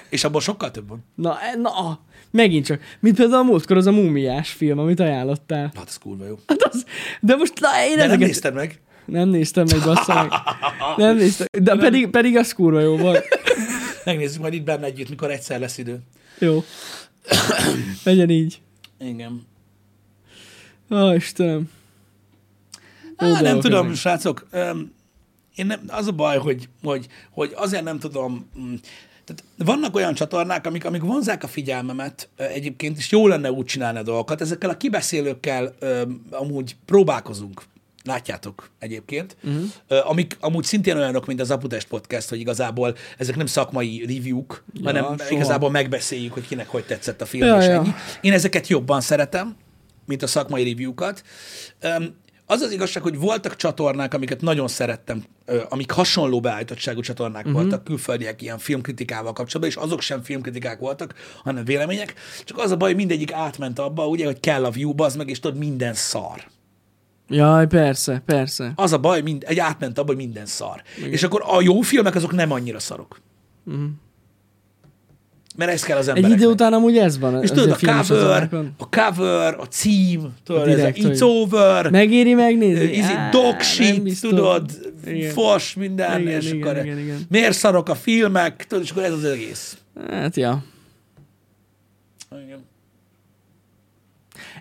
És 0.09 0.23
abból 0.23 0.41
sokkal 0.41 0.71
több 0.71 0.87
van. 0.87 1.03
Na, 1.15 1.41
e- 1.41 1.55
na, 1.55 1.99
megint 2.31 2.65
csak. 2.65 2.81
Mint 2.99 3.15
például 3.15 3.39
a 3.41 3.43
múltkor 3.43 3.77
az 3.77 3.85
a 3.85 3.91
múmiás 3.91 4.49
film, 4.49 4.79
amit 4.79 4.99
ajánlottál. 4.99 5.71
Hát 5.75 5.87
ez 5.87 5.97
kurva 5.97 6.25
jó. 6.25 6.39
Hát 6.47 6.61
az, 6.63 6.85
de 7.21 7.35
most 7.35 7.59
na, 7.59 7.69
én 7.83 7.89
De 7.89 7.95
nem 7.95 8.05
ezeket... 8.05 8.27
nézted 8.27 8.53
meg? 8.53 8.79
Nem 9.05 9.29
néztem 9.29 9.65
meg, 9.71 9.81
bassza 9.83 10.13
meg. 10.13 10.31
Nem 11.07 11.15
néztem. 11.15 11.47
De 11.51 11.75
pedig, 11.75 12.09
pedig 12.09 12.37
az 12.37 12.53
kurva 12.53 12.79
jó 12.79 12.97
volt. 12.97 13.23
Megnézzük 14.05 14.41
majd 14.41 14.53
itt 14.53 14.63
benne 14.63 14.85
együtt, 14.85 15.09
mikor 15.09 15.31
egyszer 15.31 15.59
lesz 15.59 15.77
idő. 15.77 15.99
Jó. 16.39 16.63
Legyen 18.03 18.29
így. 18.29 18.61
Igen. 18.99 19.41
Ó, 20.91 21.13
Istenem. 21.13 21.69
Jó 23.19 23.33
Á, 23.33 23.41
nem 23.41 23.59
tudom, 23.59 23.85
ezek. 23.85 23.97
srácok. 23.97 24.47
Én 25.55 25.65
nem, 25.65 25.79
az 25.87 26.07
a 26.07 26.11
baj, 26.11 26.37
hogy, 26.37 26.69
hogy, 26.83 27.07
hogy 27.31 27.51
azért 27.55 27.83
nem 27.83 27.99
tudom. 27.99 28.49
Tehát 29.25 29.43
vannak 29.57 29.95
olyan 29.95 30.13
csatornák, 30.13 30.65
amik, 30.65 30.85
amik 30.85 31.01
vonzák 31.01 31.43
a 31.43 31.47
figyelmemet 31.47 32.29
egyébként, 32.35 32.97
és 32.97 33.11
jó 33.11 33.27
lenne 33.27 33.51
úgy 33.51 33.65
csinálni 33.65 33.99
a 33.99 34.03
dolgokat. 34.03 34.41
Ezekkel 34.41 34.69
a 34.69 34.77
kibeszélőkkel 34.77 35.75
amúgy 36.29 36.75
próbálkozunk. 36.85 37.63
Látjátok 38.03 38.69
egyébként, 38.79 39.37
uh-huh. 39.43 40.09
amik 40.09 40.37
amúgy 40.39 40.63
szintén 40.63 40.97
olyanok, 40.97 41.25
mint 41.25 41.41
az 41.41 41.51
Aputest 41.51 41.87
Podcast, 41.87 42.29
hogy 42.29 42.39
igazából 42.39 42.95
ezek 43.17 43.35
nem 43.35 43.45
szakmai 43.45 44.05
review-k, 44.07 44.63
ja, 44.73 44.83
hanem 44.83 45.03
soha. 45.03 45.29
igazából 45.29 45.71
megbeszéljük, 45.71 46.33
hogy 46.33 46.47
kinek 46.47 46.67
hogy 46.67 46.85
tetszett 46.85 47.21
a 47.21 47.25
film, 47.25 47.47
Ja, 47.47 47.57
és 47.57 47.65
ja. 47.65 47.73
ennyi. 47.73 47.93
Én 48.21 48.33
ezeket 48.33 48.67
jobban 48.67 49.01
szeretem, 49.01 49.55
mint 50.05 50.23
a 50.23 50.27
szakmai 50.27 50.69
review-kat. 50.69 51.23
Öm, 51.79 52.15
Az 52.47 52.61
az 52.61 52.71
igazság, 52.71 53.03
hogy 53.03 53.17
voltak 53.17 53.55
csatornák, 53.55 54.13
amiket 54.13 54.41
nagyon 54.41 54.67
szerettem, 54.67 55.23
amik 55.69 55.91
hasonló 55.91 56.39
beállítottságú 56.39 57.01
csatornák 57.01 57.45
uh-huh. 57.45 57.61
voltak, 57.61 57.83
külföldiek 57.83 58.41
ilyen 58.41 58.57
filmkritikával 58.57 59.33
kapcsolatban, 59.33 59.69
és 59.69 59.75
azok 59.75 60.01
sem 60.01 60.23
filmkritikák 60.23 60.79
voltak, 60.79 61.13
hanem 61.43 61.65
vélemények. 61.65 62.13
Csak 62.43 62.57
az 62.57 62.71
a 62.71 62.77
baj, 62.77 62.89
hogy 62.89 62.97
mindegyik 62.97 63.31
átment 63.31 63.79
abba, 63.79 64.07
ugye, 64.07 64.25
hogy 64.25 64.39
kell 64.39 64.65
a 64.65 64.69
view, 64.69 64.93
az 64.97 65.15
meg, 65.15 65.29
és 65.29 65.39
tudod, 65.39 65.57
minden 65.57 65.93
szar. 65.93 66.43
Jaj, 67.27 67.67
persze, 67.67 68.21
persze. 68.25 68.71
Az 68.75 68.93
a 68.93 68.97
baj, 68.97 69.21
mind, 69.21 69.43
egy 69.47 69.59
átment 69.59 69.97
abba, 69.97 70.07
hogy 70.07 70.17
minden 70.25 70.45
szar. 70.45 70.81
Igen. 70.97 71.11
És 71.11 71.23
akkor 71.23 71.43
a 71.45 71.61
jó 71.61 71.81
filmek 71.81 72.15
azok 72.15 72.31
nem 72.31 72.51
annyira 72.51 72.79
szarok. 72.79 73.19
Uh-huh. 73.65 73.85
Mert 75.55 75.71
ez 75.71 75.83
kell 75.83 75.97
az 75.97 76.07
Egy 76.07 76.15
embereknek. 76.15 76.39
idő 76.39 76.51
után 76.51 76.73
amúgy 76.73 76.97
ez 76.97 77.19
van. 77.19 77.41
És 77.43 77.49
tudod, 77.49 77.69
a 77.69 77.75
cover, 77.93 78.49
a 78.77 78.89
cover, 78.89 79.55
a 79.59 79.65
cím, 79.65 80.33
tudod, 80.43 80.67
ez 80.67 80.79
a 80.79 80.91
It's 80.91 81.21
Over, 81.21 81.89
Megéri 81.91 82.33
megnézni? 82.33 82.97
Easy 82.97 83.13
dog 83.31 83.59
shit, 83.61 84.21
tudod, 84.21 84.71
Igen. 85.05 85.31
fos, 85.31 85.73
minden, 85.73 86.19
Igen, 86.21 86.33
és 86.41 86.51
igen, 86.51 86.67
akkor 86.67 86.83
igen, 86.85 86.99
igen. 86.99 87.25
miért 87.29 87.53
szarok 87.57 87.89
a 87.89 87.95
filmek, 87.95 88.65
tudod, 88.67 88.83
és 88.83 88.91
akkor 88.91 89.03
ez 89.03 89.11
az 89.11 89.23
egész. 89.23 89.77
Hát, 90.09 90.35
ja. 90.35 90.63
Igen. 92.45 92.59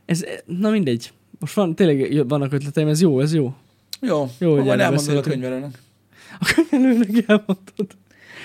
Ez, 0.05 0.25
na 0.47 0.71
mindegy. 0.71 1.13
Most 1.39 1.55
van, 1.55 1.75
tényleg 1.75 2.29
vannak 2.29 2.53
ötleteim, 2.53 2.89
ez 2.89 3.01
jó, 3.01 3.21
ez 3.21 3.35
jó. 3.35 3.55
Jó, 4.01 4.31
Jó, 4.39 4.55
hogy 4.55 4.65
majd 4.65 4.81
elmondod 4.81 5.17
a 5.17 5.21
könyvelőnek. 5.21 5.79
A 6.41 6.53
könyvelőnek 6.55 7.25
elmondtad. 7.27 7.87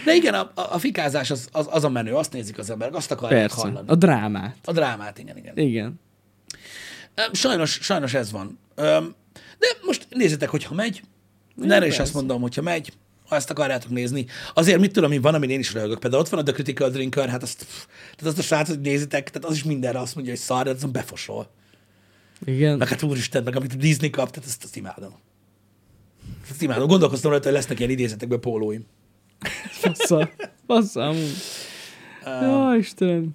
De 0.06 0.16
igen, 0.16 0.34
a, 0.34 0.52
a, 0.54 0.80
fikázás 0.80 1.32
az, 1.32 1.47
az, 1.52 1.68
az 1.70 1.84
a 1.84 1.89
menő, 1.89 2.14
azt 2.16 2.34
nézik 2.34 2.58
az 2.58 2.70
emberek, 2.70 2.95
azt 2.95 3.12
akarják 3.12 3.41
Persze. 3.41 3.62
hallani. 3.62 3.88
A 3.88 3.95
drámát. 3.95 4.58
A 4.64 4.72
drámát, 4.72 5.18
igen, 5.18 5.38
igen. 5.38 5.58
Igen. 5.58 6.00
Sajnos, 7.32 7.80
sajnos 7.82 8.14
ez 8.14 8.32
van. 8.32 8.60
De 9.60 9.68
most 9.86 10.08
nézzétek, 10.10 10.50
hogyha 10.50 10.76
megy. 10.76 11.02
Ja, 11.58 11.74
Erre 11.74 11.88
is 11.88 12.00
azt 12.00 12.14
mondom, 12.14 12.41
hogyha 12.41 12.62
megy, 12.62 12.93
ha 13.28 13.36
ezt 13.36 13.50
akarjátok 13.50 13.91
nézni. 13.91 14.26
Azért 14.54 14.80
mit 14.80 14.91
tudom, 14.91 15.10
hogy 15.10 15.22
van, 15.22 15.34
amin 15.34 15.50
én 15.50 15.60
is 15.60 15.74
röhögök. 15.74 16.00
Például 16.00 16.22
ott 16.22 16.30
van 16.30 16.39
a 16.39 16.43
The 16.43 16.54
Critical 16.54 16.89
Drinker, 16.89 17.30
hát 17.30 17.43
azt, 17.43 17.58
pff, 17.64 17.86
tehát 18.16 18.34
azt 18.34 18.38
a 18.38 18.41
srác, 18.41 18.68
hogy 18.68 18.80
nézitek, 18.80 19.30
tehát 19.30 19.50
az 19.50 19.56
is 19.56 19.64
mindenre 19.64 20.00
azt 20.00 20.16
mondja, 20.16 20.34
hogy 20.34 20.41
szar, 20.41 20.64
de 20.64 20.70
azon 20.70 20.91
befosol. 20.91 21.52
Igen. 22.45 22.78
Meg 22.78 22.88
hát 22.88 23.04
úristen, 23.04 23.43
meg 23.43 23.56
amit 23.56 23.74
a 23.74 23.76
Disney 23.76 24.10
kap, 24.10 24.30
tehát 24.30 24.50
ezt, 24.50 24.64
ezt 24.64 24.76
imádom. 24.76 25.14
Ezt 26.50 26.62
imádom. 26.62 26.88
Gondolkoztam 26.88 27.32
rajta, 27.32 27.45
hogy 27.45 27.56
lesznek 27.56 27.80
ilyen 27.80 27.91
idézetekből 27.91 28.39
pólóim. 28.39 28.86
Fassza. 29.82 30.30
Fassza, 30.68 31.08
amúgy. 31.08 31.36
Jó, 32.42 32.74
Istenem. 32.74 33.30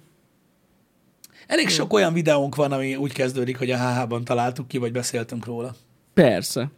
Elég 1.47 1.69
sok 1.69 1.93
olyan 1.93 2.13
videónk 2.13 2.55
van, 2.55 2.71
ami 2.71 2.95
úgy 2.95 3.13
kezdődik, 3.13 3.57
hogy 3.57 3.71
a 3.71 3.77
HH-ban 3.77 4.23
találtuk 4.23 4.67
ki, 4.67 4.77
vagy 4.77 4.91
beszéltünk 4.91 5.45
róla. 5.45 5.75
Persze. 6.13 6.71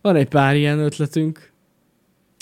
Van 0.00 0.16
egy 0.16 0.28
pár 0.28 0.56
ilyen 0.56 0.78
ötletünk. 0.78 1.52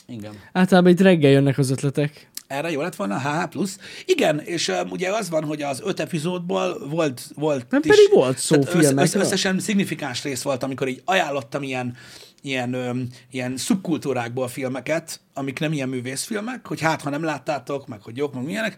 Igen. 0.07 0.33
Általában 0.53 0.91
itt 0.91 1.01
reggel 1.01 1.31
jönnek 1.31 1.59
az 1.59 1.71
ötletek. 1.71 2.31
Erre 2.47 2.71
jó 2.71 2.81
lett 2.81 2.95
volna 2.95 3.15
a 3.15 3.19
HH+. 3.19 3.59
Igen, 4.05 4.41
és 4.41 4.69
um, 4.69 4.91
ugye 4.91 5.11
az 5.11 5.31
van, 5.31 5.45
hogy 5.45 5.63
az 5.63 5.81
öt 5.85 6.01
epizódból 6.01 6.89
volt, 6.89 7.23
volt 7.35 7.71
Nem 7.71 7.81
is, 7.85 7.89
pedig 7.89 8.09
volt 8.13 8.39
szó 8.39 8.59
tehát 8.59 8.81
filmekről. 8.81 9.23
összesen 9.23 9.61
szignifikáns 9.61 10.23
rész 10.23 10.43
volt, 10.43 10.63
amikor 10.63 10.89
így 10.89 11.03
ajánlottam 11.05 11.63
ilyen, 11.63 11.97
ilyen, 12.45 12.73
öm, 12.73 13.09
ilyen 13.31 13.57
szubkultúrákból 13.57 14.49
filmeket, 14.49 15.21
amik 15.35 15.61
nem 15.61 15.73
ilyen 15.73 15.89
művészfilmek, 15.89 16.67
hogy 16.67 16.81
hát, 16.81 17.03
ha 17.03 17.11
nem 17.11 17.23
láttátok, 17.23 17.87
meg 17.87 18.03
hogy 18.03 18.17
jók, 18.17 18.35
meg 18.35 18.45
milyenek, 18.45 18.77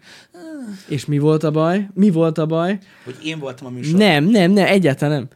És 0.87 1.05
mi 1.05 1.17
volt 1.17 1.43
a 1.43 1.51
baj? 1.51 1.87
Mi 1.93 2.09
volt 2.09 2.37
a 2.37 2.45
baj? 2.45 2.79
hogy 3.03 3.15
én 3.23 3.39
voltam 3.39 3.67
a 3.67 3.69
műsor. 3.69 3.97
Nem, 3.97 4.23
nem, 4.23 4.51
nem, 4.51 4.65
egyáltalán 4.65 5.17
nem. 5.17 5.27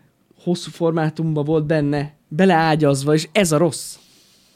Hosszú 0.44 0.72
formátumban 0.72 1.46
volt 1.46 1.66
benne, 1.66 2.14
beleágyazva, 2.28 3.14
és 3.14 3.28
ez 3.32 3.52
a 3.52 3.58
rossz. 3.58 3.96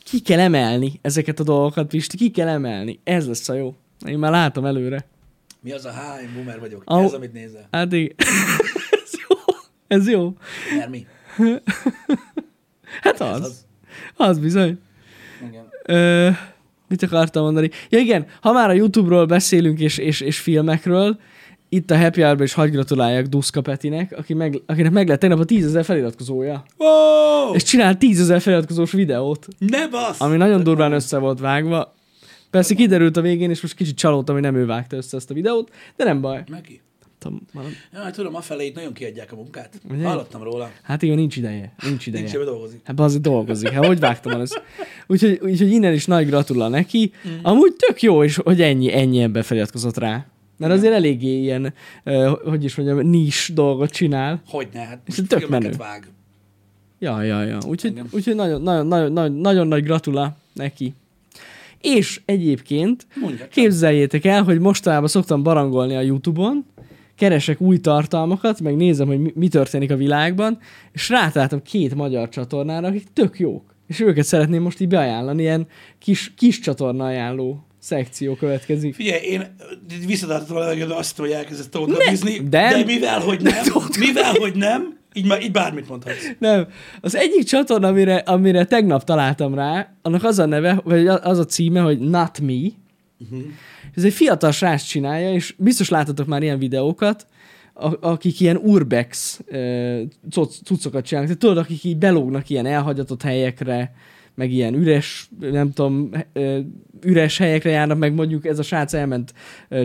Ki 0.04 0.20
kell 0.20 0.40
emelni 0.40 1.00
ezeket 1.02 1.40
a 1.40 1.44
dolgokat, 1.44 1.88
Pisti, 1.88 2.18
ki 2.18 2.32
kell 2.32 2.48
emelni. 2.48 3.00
Ez 3.04 3.28
lesz 3.28 3.50
a 3.50 3.54
jó. 3.54 3.76
Én 4.06 4.18
már 4.18 4.32
látom 4.32 4.66
előre. 4.66 5.06
Mi 5.62 5.72
az 5.72 5.86
a 5.86 5.92
H, 5.92 6.22
én 6.22 6.34
boomer 6.34 6.60
vagyok. 6.60 6.82
Au. 6.86 7.04
Ez, 7.04 7.14
amit 7.14 7.34
nézel. 7.34 7.68
Hát 7.72 7.94
igen. 7.94 8.16
ez 9.04 9.12
jó. 9.28 9.38
Ez 9.88 10.10
jó. 10.10 10.34
Mert 10.78 10.90
mi? 10.90 11.06
Hát 13.02 13.22
az. 13.22 13.42
az. 13.42 13.66
Az 14.16 14.40
bizony. 14.40 14.80
Igen. 15.50 15.64
Ö, 15.86 16.30
mit 16.88 17.04
akartam 17.04 17.44
mondani? 17.44 17.70
Ja 17.90 18.00
igen, 18.00 18.26
ha 18.42 18.52
már 18.52 18.70
a 18.70 18.74
YouTube-ról 18.74 19.26
beszélünk 19.26 19.80
és, 19.80 19.98
és, 19.98 20.22
és 20.22 20.40
filmekről, 20.40 21.18
itt 21.70 21.92
a 21.92 21.98
Happy 21.98 22.22
Hour-ban 22.22 22.46
is 22.46 22.54
hagy 22.54 22.72
gratuláljak 22.72 23.26
Duszka 23.26 23.62
Petinek, 23.62 24.14
aki 24.18 24.34
meg, 24.34 24.62
akinek 24.66 24.92
meg 24.92 25.08
lett 25.08 25.20
tegnap 25.20 25.40
a 25.40 25.46
10 25.46 25.80
feliratkozója. 25.84 26.64
Wow! 26.78 27.54
És 27.54 27.64
csinál 27.64 27.98
10 27.98 28.34
feliratkozós 28.40 28.92
videót, 28.92 29.48
Ne 29.58 29.88
basz! 29.88 30.22
ami 30.22 30.38
nagyon 30.38 30.64
durván 30.64 30.92
össze 30.92 31.18
volt 31.18 31.40
vágva. 31.40 31.94
Persze 32.50 32.74
kiderült 32.74 33.18
a 33.18 33.22
végén, 33.22 33.50
és 33.50 33.62
most 33.62 33.76
kicsit 33.76 33.98
csalódtam, 33.98 34.36
hogy 34.36 34.44
nem 34.44 34.56
ő 34.56 34.66
vágta 34.66 34.96
össze 34.96 35.18
ezt 35.18 35.32
a 35.32 35.34
videót, 35.34 35.72
de 35.96 36.04
nem 36.04 36.22
baj. 36.22 36.44
Neki. 36.48 36.82
Tudom, 37.26 37.42
valami- 37.54 37.74
Ja, 37.94 38.12
tudom, 38.12 38.36
afelé 38.36 38.66
itt 38.66 38.76
nagyon 38.76 38.94
kiadják 38.94 39.32
a 39.32 39.36
munkát. 39.36 39.82
Ugye? 39.92 40.06
Hallottam 40.08 40.44
róla. 40.44 40.72
Hát 40.82 41.02
igen, 41.02 41.16
nincs 41.16 41.38
ideje. 41.38 41.74
Nincs 41.84 42.08
ideje. 42.08 42.24
Nincs 42.24 42.38
dolgozik. 42.38 42.80
Hát 42.84 43.00
azért 43.00 43.22
dolgozik, 43.22 43.70
hát 43.70 43.86
hogy 43.86 44.00
vágtam 44.00 44.32
el 44.32 44.42
ezt. 44.42 44.62
Úgyhogy, 45.08 45.40
úgyhogy 45.44 45.72
innen 45.72 45.94
is 45.94 46.06
nagy 46.06 46.26
gratula 46.28 46.68
neki. 46.68 47.12
Mm. 47.28 47.32
Amúgy 47.42 47.74
tök 47.74 48.02
jó 48.02 48.22
is, 48.24 48.36
hogy 48.36 48.62
ennyi, 48.62 48.94
ennyi 48.94 49.22
ember 49.22 49.44
feliratkozott 49.44 49.98
rá. 49.98 50.26
Mert 50.58 50.74
azért 50.74 50.94
eléggé 50.94 51.40
ilyen, 51.42 51.74
uh, 52.06 52.28
hogy 52.44 52.64
is 52.64 52.76
mondjam, 52.76 53.08
nis 53.08 53.52
dolgot 53.54 53.90
csinál. 53.92 54.42
Hogyne, 54.48 54.80
hát 54.80 55.00
És 55.06 55.22
tök 55.28 55.50
menő. 55.50 55.72
vág. 55.78 56.08
Ja, 57.00 57.22
ja, 57.22 57.44
ja. 57.44 57.58
Úgyhogy, 57.68 58.02
úgyhogy 58.12 58.36
nagyon, 58.36 58.62
nagyon, 58.62 58.88
nagyon, 58.88 59.12
nagyon, 59.12 59.32
nagyon 59.38 59.68
nagy 59.68 59.84
gratula 59.84 60.38
neki. 60.54 60.94
És 61.82 62.22
egyébként 62.26 63.08
Mondja 63.22 63.38
csak. 63.40 63.50
képzeljétek 63.50 64.26
el, 64.26 64.44
hogy 64.44 64.60
mostanában 64.60 65.08
szoktam 65.08 65.44
barangolni 65.44 65.96
a 65.96 66.02
YouTube-on, 66.02 66.66
keresek 67.18 67.62
új 67.62 67.78
tartalmakat, 67.78 68.62
meg 68.62 68.76
nézem, 68.76 69.08
hogy 69.08 69.20
mi, 69.20 69.32
mi 69.36 69.48
történik 69.48 69.92
a 69.92 69.96
világban, 69.96 70.58
és 70.92 71.10
rátaláltam 71.10 71.62
két 71.62 71.96
magyar 71.96 72.30
csatornára, 72.30 72.88
akik 72.88 73.08
tök 73.14 73.40
jók. 73.40 73.74
És 73.88 74.00
őket 74.00 74.26
szeretném 74.26 74.62
most 74.62 74.80
így 74.80 74.88
beajánlani, 74.88 75.42
ilyen 75.42 75.68
kis, 76.00 76.34
kis 76.38 76.60
csatorna 76.60 77.06
ajánló 77.06 77.66
szekció 77.80 78.36
következik. 78.36 78.96
Figyelj, 78.96 79.26
én 79.26 79.56
visszatartottam 80.06 80.92
a 80.92 80.98
azt, 80.98 81.18
hogy 81.18 81.32
elkezdett 81.32 81.72
tódlabizni, 81.72 82.40
de- 82.50 82.70
de 82.70 82.84
mivel, 82.86 83.20
hogy 83.20 83.42
nem, 83.42 83.64
mivel, 84.00 84.34
hogy 84.34 84.56
nem, 84.56 84.98
így, 85.14 85.26
már, 85.26 85.42
így 85.42 85.52
bármit 85.52 85.90
mondhatsz. 85.90 86.30
Nem, 86.40 86.68
az 87.02 87.16
egyik 87.16 87.44
csatorna, 87.44 87.88
amire, 87.88 88.16
amire 88.16 88.66
tegnap 88.66 89.04
találtam 89.04 89.56
rá, 89.56 89.94
annak 90.02 90.24
az 90.24 90.40
a 90.40 90.46
neve, 90.46 90.82
vagy 90.84 91.08
az 91.08 91.40
a 91.40 91.46
címe, 91.46 91.80
hogy 91.80 92.00
Not 92.00 92.40
Me. 92.40 92.54
Uh-huh. 93.20 93.44
Ez 93.96 94.04
egy 94.04 94.14
fiatal 94.14 94.52
srác 94.52 94.84
csinálja, 94.84 95.34
és 95.34 95.56
biztos 95.58 95.90
láttatok 95.90 96.28
már 96.28 96.44
ilyen 96.44 96.60
videókat, 96.60 97.28
akik 98.00 98.40
ilyen 98.40 98.56
urbex 98.56 99.42
cuccokat 100.64 101.06
csinálnak. 101.06 101.32
Tehát 101.32 101.38
tudod, 101.40 101.58
akik 101.58 101.84
így 101.84 101.98
belógnak 101.98 102.50
ilyen 102.50 102.66
elhagyatott 102.66 103.22
helyekre, 103.22 103.96
meg 104.36 104.52
ilyen 104.52 104.74
üres, 104.74 105.30
nem 105.40 105.74
tudom, 105.74 106.10
üres 107.02 107.38
helyekre 107.38 107.70
járnak, 107.70 107.98
meg 107.98 108.14
mondjuk 108.14 108.46
ez 108.46 108.60
a 108.60 108.64
srác 108.64 108.94
elment 108.94 109.34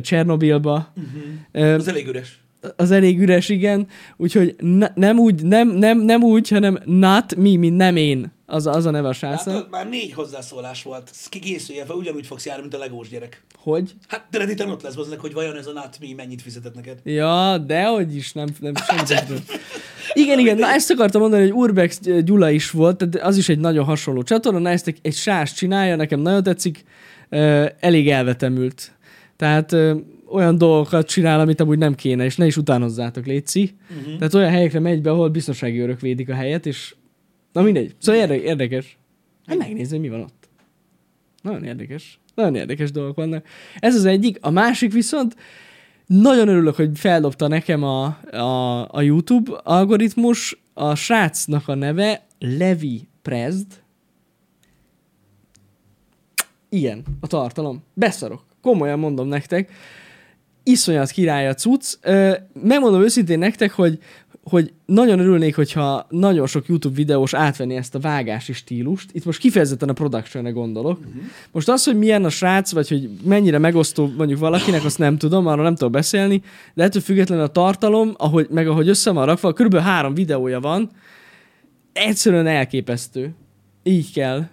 Csernobilba. 0.01 0.93
Uh-huh. 0.97 1.75
Az 1.75 1.89
elég 1.89 2.07
üres. 2.07 2.40
Az 2.77 2.91
elég 2.91 3.21
üres, 3.21 3.49
igen. 3.49 3.87
Úgyhogy 4.17 4.55
ne, 4.59 4.89
nem 4.95 5.19
úgy, 5.19 5.43
nem, 5.43 5.69
nem, 5.69 5.99
nem 5.99 6.23
úgy, 6.23 6.49
hanem 6.49 6.79
not 6.85 7.37
me, 7.37 7.57
mint 7.57 7.77
nem 7.77 7.97
én. 7.97 8.33
Az, 8.47 8.67
az 8.67 8.87
a 8.87 8.91
neve 8.91 9.09
a. 9.09 9.15
Látod, 9.21 9.67
már 9.71 9.89
négy 9.89 10.13
hozzászólás 10.13 10.83
volt. 10.83 11.11
Készülje 11.29 11.85
fel, 11.85 11.97
ugyanúgy 11.97 12.27
fogsz 12.27 12.47
járni, 12.47 12.63
mint 12.63 12.75
a 12.75 12.79
legós 12.79 13.09
gyerek. 13.09 13.43
Hogy? 13.59 13.95
Hát 14.09 14.27
de 14.31 14.39
Redditen 14.39 14.71
ott 14.71 14.83
lesz 14.83 14.95
hozzá, 14.95 15.17
hogy 15.17 15.33
vajon 15.33 15.57
ez 15.57 15.67
a 15.67 15.73
not 15.73 15.99
me 16.01 16.07
mennyit 16.17 16.43
fizetett 16.43 16.75
neked. 16.75 16.99
Ja, 17.05 17.59
dehogy 17.59 18.17
is, 18.17 18.33
nem, 18.33 18.49
nem 18.61 18.73
semmi. 18.75 19.41
Igen, 20.13 20.39
igen, 20.39 20.57
na 20.57 20.67
ezt 20.67 20.91
akartam 20.91 21.21
mondani, 21.21 21.43
hogy 21.43 21.53
Urbex 21.53 22.01
Gyula 22.01 22.51
is 22.51 22.71
volt, 22.71 22.97
tehát 22.97 23.27
az 23.29 23.37
is 23.37 23.49
egy 23.49 23.59
nagyon 23.59 23.85
hasonló 23.85 24.23
csatorna, 24.23 24.59
na 24.59 24.69
ezt 24.69 24.87
egy, 24.87 24.99
egy 25.03 25.15
sás 25.15 25.53
csinálja, 25.53 25.97
nekem 25.97 26.21
nagyon 26.21 26.43
tetszik, 26.43 26.85
elég 27.81 28.11
elvetemült. 28.11 28.93
Tehát 29.37 29.77
olyan 30.31 30.59
dolgokat 30.59 31.09
csinál, 31.09 31.41
amit 31.41 31.61
amúgy 31.61 31.79
nem 31.79 31.95
kéne, 31.95 32.25
és 32.25 32.37
ne 32.37 32.47
is 32.47 32.57
utánozzátok, 32.57 33.27
Léci. 33.27 33.75
Uh-huh. 33.99 34.17
Tehát 34.17 34.35
olyan 34.35 34.51
helyekre 34.51 34.81
megy 34.81 35.03
be, 35.03 35.11
ahol 35.11 35.29
biztonsági 35.29 35.81
őrök 35.81 36.01
védik 36.01 36.29
a 36.29 36.35
helyet, 36.35 36.67
és 36.67 36.95
na 37.53 37.63
mindegy. 37.63 37.95
Szóval 37.99 38.21
érde- 38.21 38.43
érdekes. 38.43 38.99
Hát 39.47 39.59
megnézni, 39.59 39.99
mi 39.99 40.09
van 40.09 40.21
ott. 40.21 40.49
Nagyon 41.43 41.65
érdekes. 41.65 42.21
Nagyon 42.35 42.55
érdekes 42.55 42.91
dolgok 42.91 43.17
vannak. 43.17 43.47
Ez 43.79 43.95
az 43.95 44.05
egyik. 44.05 44.39
A 44.41 44.51
másik 44.51 44.93
viszont, 44.93 45.37
nagyon 46.07 46.49
örülök, 46.49 46.75
hogy 46.75 46.99
feldobta 46.99 47.49
nekem 47.49 47.83
a, 47.83 48.05
a, 48.31 48.89
a 48.91 49.01
YouTube 49.01 49.61
algoritmus. 49.63 50.63
A 50.75 50.95
srácnak 50.95 51.69
a 51.69 51.75
neve 51.75 52.27
Levi 52.39 53.09
Prezd. 53.23 53.67
Ilyen 56.69 57.03
a 57.21 57.27
tartalom. 57.27 57.83
Beszarok. 57.95 58.45
Komolyan 58.63 58.99
mondom 58.99 59.29
nektek. 59.29 59.73
Iszonyat 60.71 61.11
király 61.11 61.49
a 61.49 61.55
cucc. 61.55 61.99
Megmondom 62.63 63.03
őszintén 63.03 63.39
nektek, 63.39 63.73
hogy, 63.73 63.99
hogy 64.43 64.73
nagyon 64.87 65.19
örülnék, 65.19 65.57
hogyha 65.57 66.07
nagyon 66.09 66.47
sok 66.47 66.67
YouTube 66.67 66.95
videós 66.95 67.35
átvenni 67.35 67.75
ezt 67.77 67.95
a 67.95 67.99
vágási 67.99 68.53
stílust. 68.53 69.11
Itt 69.13 69.25
most 69.25 69.39
kifejezetten 69.39 69.89
a 69.89 69.93
production 69.93 70.53
gondolok. 70.53 70.99
Uh-huh. 70.99 71.23
Most 71.53 71.69
az, 71.69 71.85
hogy 71.85 71.99
milyen 71.99 72.25
a 72.25 72.29
srác, 72.29 72.73
vagy 72.73 72.89
hogy 72.89 73.11
mennyire 73.25 73.59
megosztó 73.59 74.13
mondjuk 74.17 74.39
valakinek, 74.39 74.85
azt 74.85 74.99
nem 74.99 75.19
tudom, 75.19 75.47
arról 75.47 75.65
nem 75.65 75.75
tudok 75.75 75.93
beszélni, 75.93 76.43
de 76.75 76.83
ettől 76.83 77.03
függetlenül 77.03 77.45
a 77.45 77.49
tartalom, 77.49 78.15
ahogy, 78.17 78.47
meg 78.51 78.69
ahogy 78.69 78.89
össze 78.89 79.11
van 79.11 79.27
rakva, 79.27 79.53
körülbelül 79.53 79.87
három 79.87 80.15
videója 80.15 80.61
van, 80.61 80.91
egyszerűen 81.93 82.47
elképesztő. 82.47 83.35
Így 83.83 84.13
kell, 84.13 84.47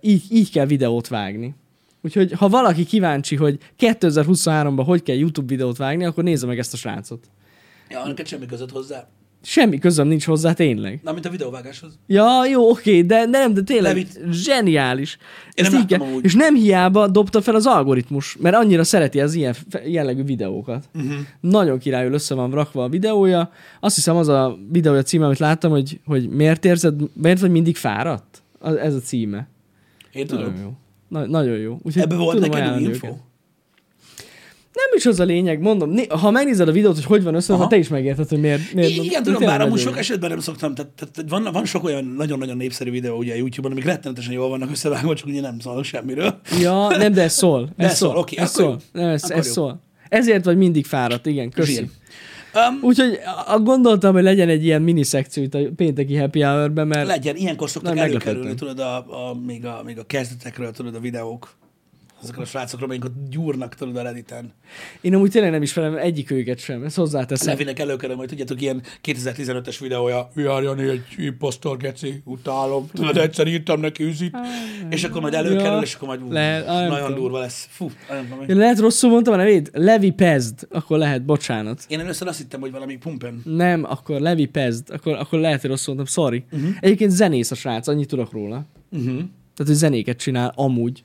így, 0.00 0.22
így 0.30 0.50
kell 0.50 0.66
videót 0.66 1.08
vágni. 1.08 1.54
Úgyhogy 2.02 2.32
ha 2.32 2.48
valaki 2.48 2.84
kíváncsi, 2.84 3.36
hogy 3.36 3.58
2023-ban 3.78 4.82
hogy 4.86 5.02
kell 5.02 5.16
YouTube 5.16 5.46
videót 5.46 5.76
vágni, 5.76 6.04
akkor 6.04 6.24
nézze 6.24 6.46
meg 6.46 6.58
ezt 6.58 6.72
a 6.72 6.76
srácot. 6.76 7.30
Ja, 7.88 8.06
neked 8.06 8.26
semmi 8.26 8.46
között 8.46 8.70
hozzá. 8.70 9.08
Semmi 9.42 9.78
közöm 9.78 10.08
nincs 10.08 10.24
hozzá, 10.24 10.52
tényleg. 10.52 11.00
Na, 11.02 11.12
mint 11.12 11.26
a 11.26 11.30
videóvágáshoz. 11.30 11.98
Ja, 12.06 12.46
jó, 12.46 12.70
oké, 12.70 13.02
de, 13.02 13.24
nem, 13.24 13.54
de 13.54 13.62
tényleg 13.62 13.92
Levit. 13.96 14.20
zseniális. 14.30 15.18
Én 15.54 15.64
Ezt 15.64 15.72
nem 15.72 15.80
így 15.80 15.86
kell-. 15.86 16.18
És 16.22 16.34
nem 16.34 16.54
hiába 16.54 17.08
dobta 17.08 17.40
fel 17.40 17.54
az 17.54 17.66
algoritmus, 17.66 18.36
mert 18.40 18.56
annyira 18.56 18.84
szereti 18.84 19.20
az 19.20 19.34
ilyen 19.34 19.54
jellegű 19.84 20.22
videókat. 20.22 20.88
Uh-huh. 20.94 21.12
Nagyon 21.40 21.78
királyul 21.78 22.12
össze 22.12 22.34
van 22.34 22.50
rakva 22.50 22.84
a 22.84 22.88
videója. 22.88 23.50
Azt 23.80 23.94
hiszem 23.94 24.16
az 24.16 24.28
a 24.28 24.58
videója 24.70 25.02
címe, 25.02 25.24
amit 25.24 25.38
láttam, 25.38 25.70
hogy, 25.70 26.00
hogy 26.06 26.28
miért 26.28 26.64
érzed, 26.64 27.00
miért 27.14 27.40
vagy 27.40 27.50
mindig 27.50 27.76
fáradt? 27.76 28.42
Ez 28.60 28.94
a 28.94 29.00
címe. 29.00 29.48
Én 30.12 30.26
Nagyon 30.28 30.44
tudom. 30.44 30.60
jó. 30.62 30.76
Na, 31.08 31.26
nagyon 31.26 31.56
jó. 31.58 31.78
Úgyhogy 31.82 32.02
Ebben 32.02 32.18
volt 32.18 32.38
neked 32.40 32.76
új 32.76 32.82
info? 32.82 33.06
őket. 33.06 33.20
Nem 34.72 34.96
is 34.96 35.06
az 35.06 35.20
a 35.20 35.24
lényeg, 35.24 35.60
mondom. 35.60 35.90
Né- 35.90 36.12
ha 36.12 36.30
megnézed 36.30 36.68
a 36.68 36.72
videót, 36.72 36.94
hogy 36.94 37.04
hogy 37.04 37.22
van 37.22 37.34
össze, 37.34 37.52
Aha. 37.52 37.62
ha 37.62 37.68
te 37.68 37.76
is 37.76 37.88
megérted, 37.88 38.28
hogy 38.28 38.40
miért. 38.40 38.72
miért 38.72 38.90
Igen, 38.90 39.22
tudom, 39.22 39.42
bár 39.44 39.60
amúgy 39.60 39.78
sok 39.78 39.92
jó. 39.92 39.98
esetben 39.98 40.30
nem 40.30 40.38
szoktam, 40.40 40.74
tehát, 40.74 40.92
tehát 40.96 41.30
van, 41.30 41.48
van 41.52 41.64
sok 41.64 41.84
olyan 41.84 42.04
nagyon-nagyon 42.04 42.56
népszerű 42.56 42.90
videó 42.90 43.16
ugye 43.16 43.32
a 43.32 43.36
YouTube-on, 43.36 43.72
amik 43.72 43.84
rettenetesen 43.84 44.32
jól 44.32 44.48
vannak 44.48 44.70
összevágva, 44.70 45.14
csak 45.14 45.26
ugye 45.26 45.40
nem 45.40 45.58
szólnak 45.58 45.84
semmiről. 45.84 46.40
Ja, 46.60 46.88
nem, 46.88 47.12
de 47.12 47.22
ez 47.22 47.32
szól. 47.42 47.68
De 47.76 47.84
Ez 47.84 47.90
ez 47.90 47.96
szól, 47.96 48.08
szól. 48.10 48.18
oké, 48.18 48.36
ez 48.36 48.50
akkor 48.50 48.64
jó. 48.64 48.70
szól. 48.70 48.80
Nem, 48.92 49.08
ez, 49.10 49.30
ez 49.30 49.46
jó. 49.46 49.52
szól. 49.52 49.80
Ezért 50.08 50.44
vagy 50.44 50.56
mindig 50.56 50.84
fáradt, 50.86 51.26
igen, 51.26 51.50
köszi. 51.50 51.90
Um, 52.54 52.78
Úgyhogy 52.82 53.18
gondoltam, 53.62 54.12
hogy 54.12 54.22
legyen 54.22 54.48
egy 54.48 54.64
ilyen 54.64 54.82
mini 54.82 55.02
szekció 55.02 55.42
itt 55.42 55.54
a 55.54 55.58
pénteki 55.76 56.16
happy 56.16 56.40
hour 56.40 56.70
mert 56.70 57.06
legyen, 57.06 57.36
ilyenkor 57.36 57.70
szoktak 57.70 57.96
előkerülni, 57.96 58.54
tudod, 58.54 58.78
a, 58.78 58.96
a, 58.96 59.34
még, 59.46 59.66
a, 59.66 59.82
még 59.84 59.98
a 59.98 60.04
kezdetekről, 60.04 60.70
tudod, 60.70 60.94
a 60.94 61.00
videók. 61.00 61.56
Azokról 62.22 62.44
a 62.44 62.46
srácokról, 62.46 62.88
amik 62.88 63.04
ott 63.04 63.14
gyúrnak, 63.30 63.74
tudod, 63.74 63.96
a 63.96 64.02
Redditen. 64.02 64.52
én 65.00 65.14
amúgy 65.14 65.30
tényleg 65.30 65.50
nem 65.50 65.62
ismerem 65.62 65.96
egyik 65.96 66.30
őket 66.30 66.58
sem, 66.58 66.82
ezt 66.84 66.96
hozzáteszem. 66.96 67.48
Levinek 67.48 67.78
előkerül, 67.78 68.16
majd 68.16 68.28
tudjátok, 68.28 68.60
ilyen 68.60 68.82
2015-es 69.04 69.76
videója, 69.80 70.28
járjon 70.34 70.78
egy 70.78 71.02
impostor 71.16 71.76
geci, 71.76 72.20
utálom. 72.24 72.86
Tudod, 72.92 73.16
egyszer 73.16 73.46
írtam 73.46 73.80
neki 73.80 74.02
üzit, 74.04 74.36
és 74.90 75.04
akkor 75.04 75.20
majd 75.20 75.34
előkerül, 75.34 75.62
Ja. 75.76 75.80
és 75.80 75.94
akkor 75.94 76.08
majd 76.08 76.32
Lehet, 76.32 76.66
nagyon 76.66 77.06
tudom. 77.06 77.14
durva 77.22 77.38
lesz. 77.38 77.66
Fú, 77.70 77.90
nem 78.10 78.28
tudom. 78.28 78.58
Lehet 78.58 78.78
rosszul 78.78 79.10
mondtam 79.10 79.34
a 79.34 79.36
nevét? 79.36 79.70
Levi 79.72 80.10
Pezd. 80.10 80.66
Akkor 80.70 80.98
lehet, 80.98 81.24
bocsánat. 81.24 81.84
Én 81.88 82.00
először 82.00 82.28
azt 82.28 82.38
hittem, 82.38 82.60
hogy 82.60 82.70
valami 82.70 82.96
pumpen. 82.96 83.42
Nem, 83.44 83.84
akkor 83.84 84.20
Levi 84.20 84.46
Pezd. 84.46 84.90
Akkor, 84.90 85.12
akkor 85.12 85.38
lehet, 85.38 85.60
hogy 85.60 85.70
rosszul 85.70 85.94
mondtam. 85.94 86.24
Sorry. 86.24 86.44
Uh-huh. 86.52 86.70
Egyébként 86.80 87.10
zenész 87.10 87.50
a 87.50 87.54
srác, 87.54 87.88
annyit 87.88 88.08
tudok 88.08 88.32
róla. 88.32 88.64
Uh-huh. 88.90 89.06
Tehát, 89.16 89.72
hogy 89.72 89.74
zenéket 89.74 90.18
csinál 90.18 90.52
amúgy. 90.56 91.04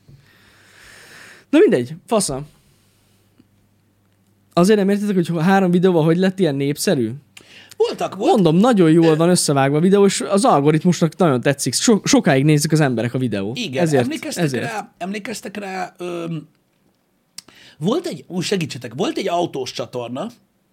Na 1.53 1.59
mindegy, 1.59 1.95
faszam. 2.05 2.47
Azért 4.53 4.79
nem 4.79 4.89
értitek, 4.89 5.15
hogy 5.15 5.43
három 5.43 5.71
videóval 5.71 6.03
hogy 6.03 6.17
lett 6.17 6.39
ilyen 6.39 6.55
népszerű? 6.55 7.11
Voltak, 7.77 8.15
volt, 8.15 8.31
Mondom, 8.31 8.55
nagyon 8.55 8.91
jól 8.91 9.15
van 9.15 9.29
összevágva 9.29 9.77
a 9.77 9.79
videó, 9.79 10.05
és 10.05 10.21
az 10.21 10.45
algoritmusnak 10.45 11.17
nagyon 11.17 11.41
tetszik. 11.41 11.73
So- 11.73 12.07
sokáig 12.07 12.43
nézik 12.43 12.71
az 12.71 12.79
emberek 12.79 13.13
a 13.13 13.17
videót. 13.17 13.57
Igen, 13.57 13.83
ezért, 13.83 14.03
emlékeztek, 14.03 14.43
ezért. 14.43 14.63
Rá, 14.63 14.93
emlékeztek 14.97 15.57
rá, 15.57 15.93
öm, 15.97 16.47
volt 17.77 18.05
egy, 18.05 18.23
úgy 18.27 18.43
segítsetek, 18.43 18.93
volt 18.93 19.17
egy 19.17 19.27
autós 19.27 19.71
csatorna 19.71 20.27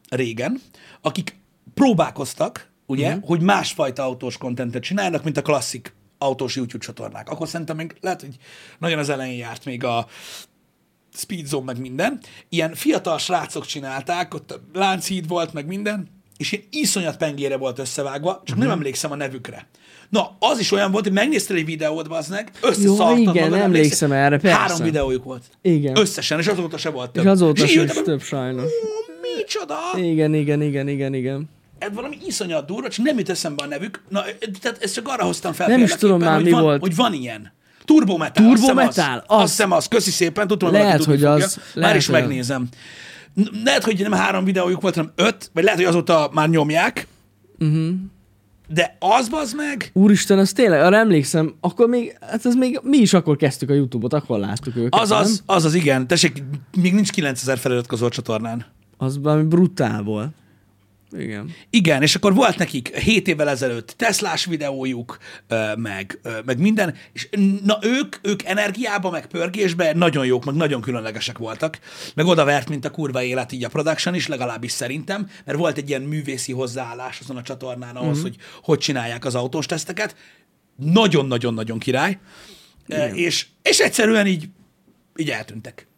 régen, 0.08 0.60
akik 1.00 1.36
próbálkoztak, 1.74 2.70
ugye, 2.86 3.08
uh-huh. 3.08 3.28
hogy 3.28 3.40
másfajta 3.40 4.02
autós 4.02 4.36
kontentet 4.36 4.82
csinálnak, 4.82 5.24
mint 5.24 5.36
a 5.36 5.42
klasszik 5.42 5.94
autós 6.18 6.56
YouTube 6.56 6.84
csatornák. 6.84 7.28
Akkor 7.28 7.48
szerintem 7.48 7.76
még 7.76 7.96
lehet, 8.00 8.20
hogy 8.20 8.36
nagyon 8.78 8.98
az 8.98 9.08
elején 9.08 9.38
járt 9.38 9.64
még 9.64 9.84
a 9.84 10.06
Speedzone, 11.14 11.64
meg 11.64 11.80
minden. 11.80 12.20
Ilyen 12.48 12.74
fiatal 12.74 13.18
srácok 13.18 13.66
csinálták, 13.66 14.34
ott 14.34 14.60
Lánchíd 14.72 15.28
volt, 15.28 15.52
meg 15.52 15.66
minden, 15.66 16.08
és 16.36 16.52
ilyen 16.52 16.64
iszonyat 16.70 17.16
pengére 17.16 17.56
volt 17.56 17.78
összevágva, 17.78 18.30
csak 18.30 18.42
Mhm. 18.42 18.50
uh-huh. 18.52 18.64
nem 18.64 18.72
emlékszem 18.78 19.10
a 19.12 19.16
nevükre. 19.16 19.68
Na, 20.08 20.36
az 20.38 20.58
is 20.58 20.72
olyan 20.72 20.90
volt, 20.90 21.04
hogy 21.04 21.12
megnéztél 21.12 21.56
egy 21.56 21.64
videót, 21.64 22.08
bazd 22.08 22.50
összeszartad 22.62 23.18
igen, 23.18 23.32
magad, 23.48 23.58
emlékszem 23.60 24.12
erre, 24.12 24.38
persze. 24.38 24.58
Három 24.58 24.82
videójuk 24.82 25.24
volt. 25.24 25.44
Igen. 25.62 25.96
Összesen, 25.96 26.38
és 26.38 26.46
azóta 26.46 26.76
se 26.78 26.90
volt 26.90 27.10
több. 27.10 27.24
És 27.24 27.30
azóta 27.30 27.62
így 27.62 27.68
sem 27.68 27.82
ültem, 27.82 28.04
több 28.04 28.22
sajnos. 28.22 28.64
"Ó, 28.64 28.68
Micsoda? 29.36 29.76
Igen, 29.96 30.34
igen, 30.34 30.62
igen, 30.62 30.88
igen, 30.88 31.14
igen. 31.14 31.48
Ez 31.78 31.88
valami 31.94 32.16
iszonyat 32.26 32.66
durva, 32.66 32.88
csak 32.88 33.04
nem 33.04 33.18
jut 33.18 33.28
eszembe 33.28 33.62
a 33.62 33.66
nevük. 33.66 34.02
Na, 34.08 34.22
tehát 34.60 34.82
ezt 34.82 34.94
csak 34.94 35.08
arra 35.08 35.24
hoztam 35.24 35.52
fel. 35.52 35.68
Nem 35.68 35.82
is 35.82 35.94
tudom 35.94 36.20
már, 36.20 36.42
mi 36.42 36.50
volt. 36.50 36.80
Hogy 36.80 36.96
van 36.96 37.12
ilyen. 37.12 37.52
Turbo 37.94 38.16
Metal. 38.16 38.44
Turbo 38.44 38.66
azt 38.66 38.74
Metal, 38.74 39.16
Az. 39.16 39.22
az. 39.26 39.42
Azt 39.42 39.50
hiszem 39.50 39.72
az. 39.72 39.86
Köszi 39.88 40.10
szépen, 40.10 40.46
tudom, 40.46 40.72
Lehet, 40.72 41.04
hogy 41.04 41.20
fogja. 41.20 41.32
az. 41.32 41.56
Már 41.56 41.64
Lehet, 41.74 41.96
is 41.96 42.06
hogy 42.06 42.14
az. 42.14 42.20
megnézem. 42.20 42.68
Lehet, 43.64 43.84
hogy 43.84 44.00
nem 44.00 44.12
három 44.12 44.44
videójuk 44.44 44.80
volt, 44.80 44.94
hanem 44.94 45.12
öt, 45.14 45.50
vagy 45.54 45.62
lehet, 45.64 45.78
hogy 45.78 45.88
azóta 45.88 46.30
már 46.32 46.48
nyomják. 46.48 47.06
Uh-huh. 47.58 47.88
De 48.68 48.96
az 48.98 49.28
bazd 49.28 49.56
meg, 49.56 49.90
Úristen, 49.92 50.38
az 50.38 50.52
tényleg, 50.52 50.80
arra 50.80 50.96
emlékszem, 50.96 51.54
akkor 51.60 51.88
még, 51.88 52.16
hát 52.20 52.46
ez 52.46 52.54
még, 52.54 52.80
mi 52.82 52.96
is 52.96 53.12
akkor 53.12 53.36
kezdtük 53.36 53.70
a 53.70 53.74
YouTube-ot, 53.74 54.12
akkor 54.12 54.38
láttuk 54.38 54.76
őket, 54.76 55.08
nem? 55.08 55.18
az, 55.18 55.42
az 55.46 55.64
az 55.64 55.74
igen. 55.74 56.06
Tessék, 56.06 56.42
még 56.80 56.94
nincs 56.94 57.10
9000 57.10 57.58
feliratkozó 57.58 58.06
a 58.06 58.10
csatornán. 58.10 58.66
Az 58.96 59.18
valami 59.18 59.42
brutál 59.42 60.02
volt. 60.02 60.28
Igen. 61.12 61.54
Igen, 61.70 62.02
és 62.02 62.14
akkor 62.14 62.34
volt 62.34 62.58
nekik 62.58 62.96
7 62.96 63.28
évvel 63.28 63.48
ezelőtt 63.48 63.94
Teslás 63.96 64.44
videójuk, 64.44 65.18
meg, 65.76 66.20
meg 66.44 66.58
minden, 66.58 66.94
és 67.12 67.28
na 67.64 67.78
ők, 67.82 68.16
ők 68.22 68.44
energiába, 68.44 69.10
meg 69.10 69.26
pörgésbe 69.26 69.92
nagyon 69.92 70.26
jók, 70.26 70.44
meg 70.44 70.54
nagyon 70.54 70.80
különlegesek 70.80 71.38
voltak, 71.38 71.78
meg 72.14 72.26
odavert, 72.26 72.68
mint 72.68 72.84
a 72.84 72.90
kurva 72.90 73.22
élet 73.22 73.52
így 73.52 73.64
a 73.64 73.68
production 73.68 74.14
is, 74.14 74.26
legalábbis 74.26 74.72
szerintem, 74.72 75.28
mert 75.44 75.58
volt 75.58 75.76
egy 75.78 75.88
ilyen 75.88 76.02
művészi 76.02 76.52
hozzáállás 76.52 77.20
azon 77.20 77.36
a 77.36 77.42
csatornán 77.42 77.96
ahhoz, 77.96 78.12
mm-hmm. 78.12 78.22
hogy 78.22 78.36
hogy 78.62 78.78
csinálják 78.78 79.24
az 79.24 79.34
autós 79.34 79.66
teszteket. 79.66 80.16
Nagyon-nagyon-nagyon 80.76 81.78
király, 81.78 82.18
Ö, 82.86 83.04
és, 83.04 83.46
és 83.62 83.78
egyszerűen 83.78 84.26
így, 84.26 84.48
így 85.16 85.30
eltűntek. 85.30 85.89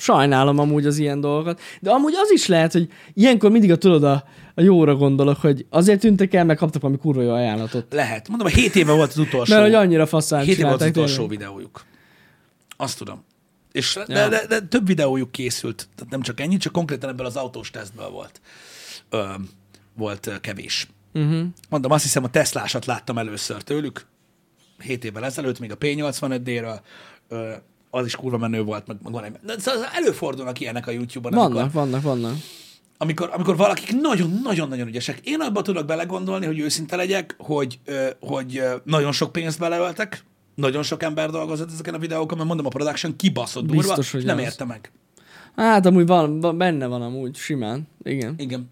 Sajnálom 0.00 0.58
amúgy 0.58 0.86
az 0.86 0.98
ilyen 0.98 1.20
dolgokat. 1.20 1.60
De 1.80 1.90
amúgy 1.90 2.14
az 2.14 2.30
is 2.30 2.46
lehet, 2.46 2.72
hogy 2.72 2.88
ilyenkor 3.14 3.50
mindig 3.50 3.70
a 3.70 3.76
tudod 3.76 4.04
a, 4.04 4.24
a 4.54 4.62
jóra 4.62 4.94
gondolok, 4.96 5.36
hogy 5.36 5.66
azért 5.70 6.00
tűntek 6.00 6.34
el, 6.34 6.44
meg 6.44 6.56
kaptak 6.56 6.82
valami 6.82 7.00
kurva 7.00 7.22
jó 7.22 7.30
ajánlatot. 7.32 7.92
Lehet. 7.92 8.28
Mondom, 8.28 8.46
a 8.46 8.50
7 8.50 8.76
éve 8.76 8.92
volt 8.92 9.10
az 9.10 9.18
utolsó. 9.18 9.52
Mert 9.52 9.64
hogy 9.66 9.74
annyira 9.74 10.06
faszán 10.06 10.44
Hét 10.44 10.58
év 10.58 10.64
volt 10.64 10.80
az 10.80 10.88
utolsó 10.88 11.14
tényleg. 11.14 11.30
videójuk. 11.38 11.84
Azt 12.76 12.98
tudom. 12.98 13.24
És 13.72 13.98
de, 14.06 14.18
Ja. 14.18 14.28
de, 14.28 14.46
de, 14.46 14.60
több 14.60 14.86
videójuk 14.86 15.32
készült, 15.32 15.88
tehát 15.96 16.12
nem 16.12 16.22
csak 16.22 16.40
ennyi, 16.40 16.56
csak 16.56 16.72
konkrétan 16.72 17.10
ebből 17.10 17.26
az 17.26 17.36
autós 17.36 17.70
tesztből 17.70 18.08
volt. 18.10 18.40
Ö, 19.10 19.24
volt 19.96 20.38
kevés. 20.40 20.86
Uh-huh. 21.14 21.42
Mondom, 21.68 21.90
azt 21.90 22.02
hiszem 22.02 22.24
a 22.24 22.30
Teslásat 22.30 22.84
láttam 22.86 23.18
először 23.18 23.62
tőlük, 23.62 24.06
7 24.82 25.04
évvel 25.04 25.24
ezelőtt, 25.24 25.58
még 25.58 25.70
a 25.72 25.76
P85D-ről, 25.78 26.80
ö, 27.28 27.52
az 27.90 28.06
is 28.06 28.16
kurva 28.16 28.38
menő 28.38 28.62
volt, 28.62 28.86
meg, 28.86 28.96
meg 29.02 29.12
van 29.12 29.24
egy, 29.24 29.32
de 29.46 29.54
szóval 29.58 29.84
előfordulnak 29.94 30.60
ilyenek 30.60 30.86
a 30.86 30.90
YouTube-on, 30.90 31.32
amikor, 31.32 31.54
Vannak, 31.54 31.72
vannak, 31.72 32.02
vannak. 32.02 32.34
amikor, 32.98 33.30
amikor 33.32 33.56
valakik 33.56 34.00
nagyon-nagyon-nagyon 34.00 34.86
ügyesek. 34.88 35.20
Én 35.24 35.40
abban 35.40 35.62
tudok 35.62 35.86
belegondolni, 35.86 36.46
hogy 36.46 36.58
őszinte 36.58 36.96
legyek, 36.96 37.34
hogy, 37.38 37.78
hogy 38.20 38.62
nagyon 38.84 39.12
sok 39.12 39.32
pénzt 39.32 39.58
beleöltek, 39.58 40.24
nagyon 40.54 40.82
sok 40.82 41.02
ember 41.02 41.30
dolgozott 41.30 41.70
ezeken 41.72 41.94
a 41.94 41.98
videókon, 41.98 42.36
mert 42.36 42.48
mondom, 42.48 42.66
a 42.66 42.68
production 42.68 43.16
kibaszott 43.16 43.66
durva, 43.66 43.82
Biztos, 43.82 44.10
hogy 44.12 44.24
nem 44.24 44.36
az. 44.36 44.42
érte 44.42 44.64
meg. 44.64 44.92
Hát 45.56 45.86
amúgy 45.86 46.06
van, 46.06 46.40
van, 46.40 46.58
benne 46.58 46.86
van 46.86 47.02
amúgy, 47.02 47.36
simán. 47.36 47.88
Igen. 48.02 48.34
Igen. 48.36 48.70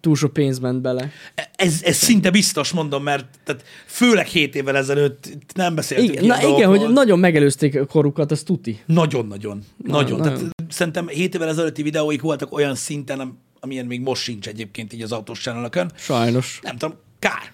Túl 0.00 0.16
sok 0.16 0.32
pénz 0.32 0.58
ment 0.58 0.80
bele. 0.80 1.10
Ez, 1.56 1.82
ez 1.82 1.96
szinte 1.96 2.30
biztos, 2.30 2.72
mondom, 2.72 3.02
mert 3.02 3.26
tehát 3.44 3.64
főleg 3.86 4.26
7 4.26 4.54
évvel 4.54 4.76
ezelőtt 4.76 5.28
nem 5.54 5.74
beszéltünk 5.74 6.10
Igen, 6.12 6.24
na 6.26 6.36
igen, 6.36 6.48
dolgokról. 6.48 6.78
hogy 6.78 6.92
nagyon 6.92 7.18
megelőzték 7.18 7.80
a 7.80 7.86
korukat, 7.86 8.30
az 8.30 8.42
tuti. 8.42 8.80
Nagyon-nagyon. 8.86 9.64
Nagyon. 9.76 10.18
nagyon. 10.18 10.34
Tehát 10.38 10.54
szerintem 10.68 11.08
7 11.08 11.34
évvel 11.34 11.48
ezelőtti 11.48 11.82
videóik 11.82 12.20
voltak 12.20 12.52
olyan 12.52 12.74
szinten, 12.74 13.20
am- 13.20 13.38
amilyen 13.60 13.86
még 13.86 14.00
most 14.00 14.22
sincs 14.22 14.48
egyébként 14.48 14.92
így 14.92 15.02
az 15.02 15.12
autós 15.12 15.40
channel 15.40 15.88
Sajnos. 15.96 16.60
Nem 16.62 16.76
tudom, 16.76 16.96
kár. 17.18 17.52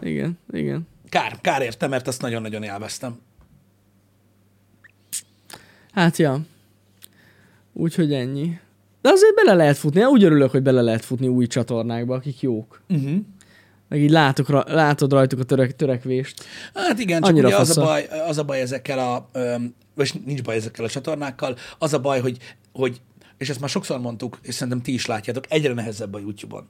Igen, 0.00 0.38
igen. 0.52 0.86
Kár, 1.08 1.40
kár 1.40 1.62
érte, 1.62 1.86
mert 1.86 2.08
azt 2.08 2.20
nagyon-nagyon 2.20 2.62
élveztem. 2.62 3.18
Hát 5.92 6.16
ja. 6.16 6.40
Úgyhogy 7.72 8.12
ennyi. 8.12 8.58
De 9.02 9.08
azért 9.10 9.34
bele 9.34 9.54
lehet 9.54 9.76
futni. 9.76 10.04
Úgy 10.04 10.24
örülök, 10.24 10.50
hogy 10.50 10.62
bele 10.62 10.80
lehet 10.80 11.04
futni 11.04 11.28
új 11.28 11.46
csatornákba, 11.46 12.14
akik 12.14 12.40
jók. 12.40 12.82
Uh-huh. 12.88 13.16
Meg 13.88 14.00
így 14.00 14.10
látok, 14.10 14.48
látod 14.68 15.12
rajtuk 15.12 15.38
a 15.40 15.44
törek, 15.44 15.76
törekvést. 15.76 16.44
Hát 16.74 16.98
igen, 16.98 17.20
csak 17.20 17.30
Annyira 17.30 17.46
ugye 17.46 17.56
az 17.56 17.78
a, 17.78 17.82
baj, 17.82 18.06
az 18.28 18.38
a 18.38 18.44
baj 18.44 18.60
ezekkel 18.60 18.98
a, 18.98 19.30
vagy 19.94 20.12
nincs 20.24 20.42
baj 20.42 20.56
ezekkel 20.56 20.84
a 20.84 20.88
csatornákkal, 20.88 21.56
az 21.78 21.92
a 21.92 22.00
baj, 22.00 22.20
hogy, 22.20 22.36
hogy 22.72 23.00
és 23.38 23.48
ezt 23.48 23.60
már 23.60 23.68
sokszor 23.68 24.00
mondtuk, 24.00 24.38
és 24.42 24.54
szerintem 24.54 24.82
ti 24.82 24.92
is 24.92 25.06
látjátok, 25.06 25.44
egyre 25.48 25.74
nehezebb 25.74 26.14
a 26.14 26.18
YouTube-on 26.18 26.68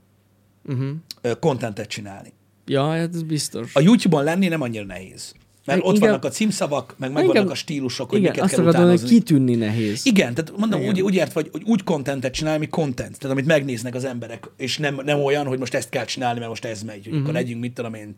Uh-huh. 0.68 0.90
ö, 1.20 1.38
contentet 1.38 1.88
csinálni. 1.88 2.32
Ja, 2.66 2.88
hát 2.88 3.14
ez 3.14 3.22
biztos. 3.22 3.74
A 3.74 3.80
YouTube-on 3.80 4.24
lenni 4.24 4.48
nem 4.48 4.60
annyira 4.60 4.84
nehéz. 4.84 5.34
Mert 5.64 5.78
Igen. 5.78 5.90
ott 5.92 5.98
vannak 6.00 6.24
a 6.24 6.28
címszavak, 6.28 6.94
meg 6.98 7.12
megvannak 7.12 7.42
Igen. 7.42 7.48
a 7.52 7.54
stílusok, 7.54 8.08
hogy 8.10 8.18
Igen, 8.18 8.30
miket 8.30 8.44
azt 8.44 8.54
kell 8.54 8.62
mondani, 8.64 8.84
hogy 8.84 8.94
utánozni. 8.94 9.16
kitűnni 9.18 9.54
nehéz. 9.54 10.06
Igen, 10.06 10.34
tehát 10.34 10.52
mondom, 10.56 10.80
Igen. 10.80 10.92
úgy, 10.92 11.00
úgy 11.02 11.14
ért 11.14 11.32
vagy, 11.32 11.48
hogy 11.52 11.62
úgy 11.64 11.82
contentet 11.84 12.32
csinálni, 12.34 12.56
ami 12.56 12.68
content, 12.68 13.18
tehát 13.18 13.36
amit 13.36 13.46
megnéznek 13.46 13.94
az 13.94 14.04
emberek, 14.04 14.50
és 14.56 14.78
nem, 14.78 15.00
nem 15.04 15.20
olyan, 15.20 15.46
hogy 15.46 15.58
most 15.58 15.74
ezt 15.74 15.88
kell 15.88 16.04
csinálni, 16.04 16.38
mert 16.38 16.50
most 16.50 16.64
ez 16.64 16.82
megy, 16.82 16.94
hogy 16.94 17.02
Mhm. 17.04 17.10
uh-huh. 17.12 17.28
akkor 17.28 17.40
legyünk, 17.40 17.60
mit 17.60 17.72
tudom 17.74 17.94
én, 17.94 18.16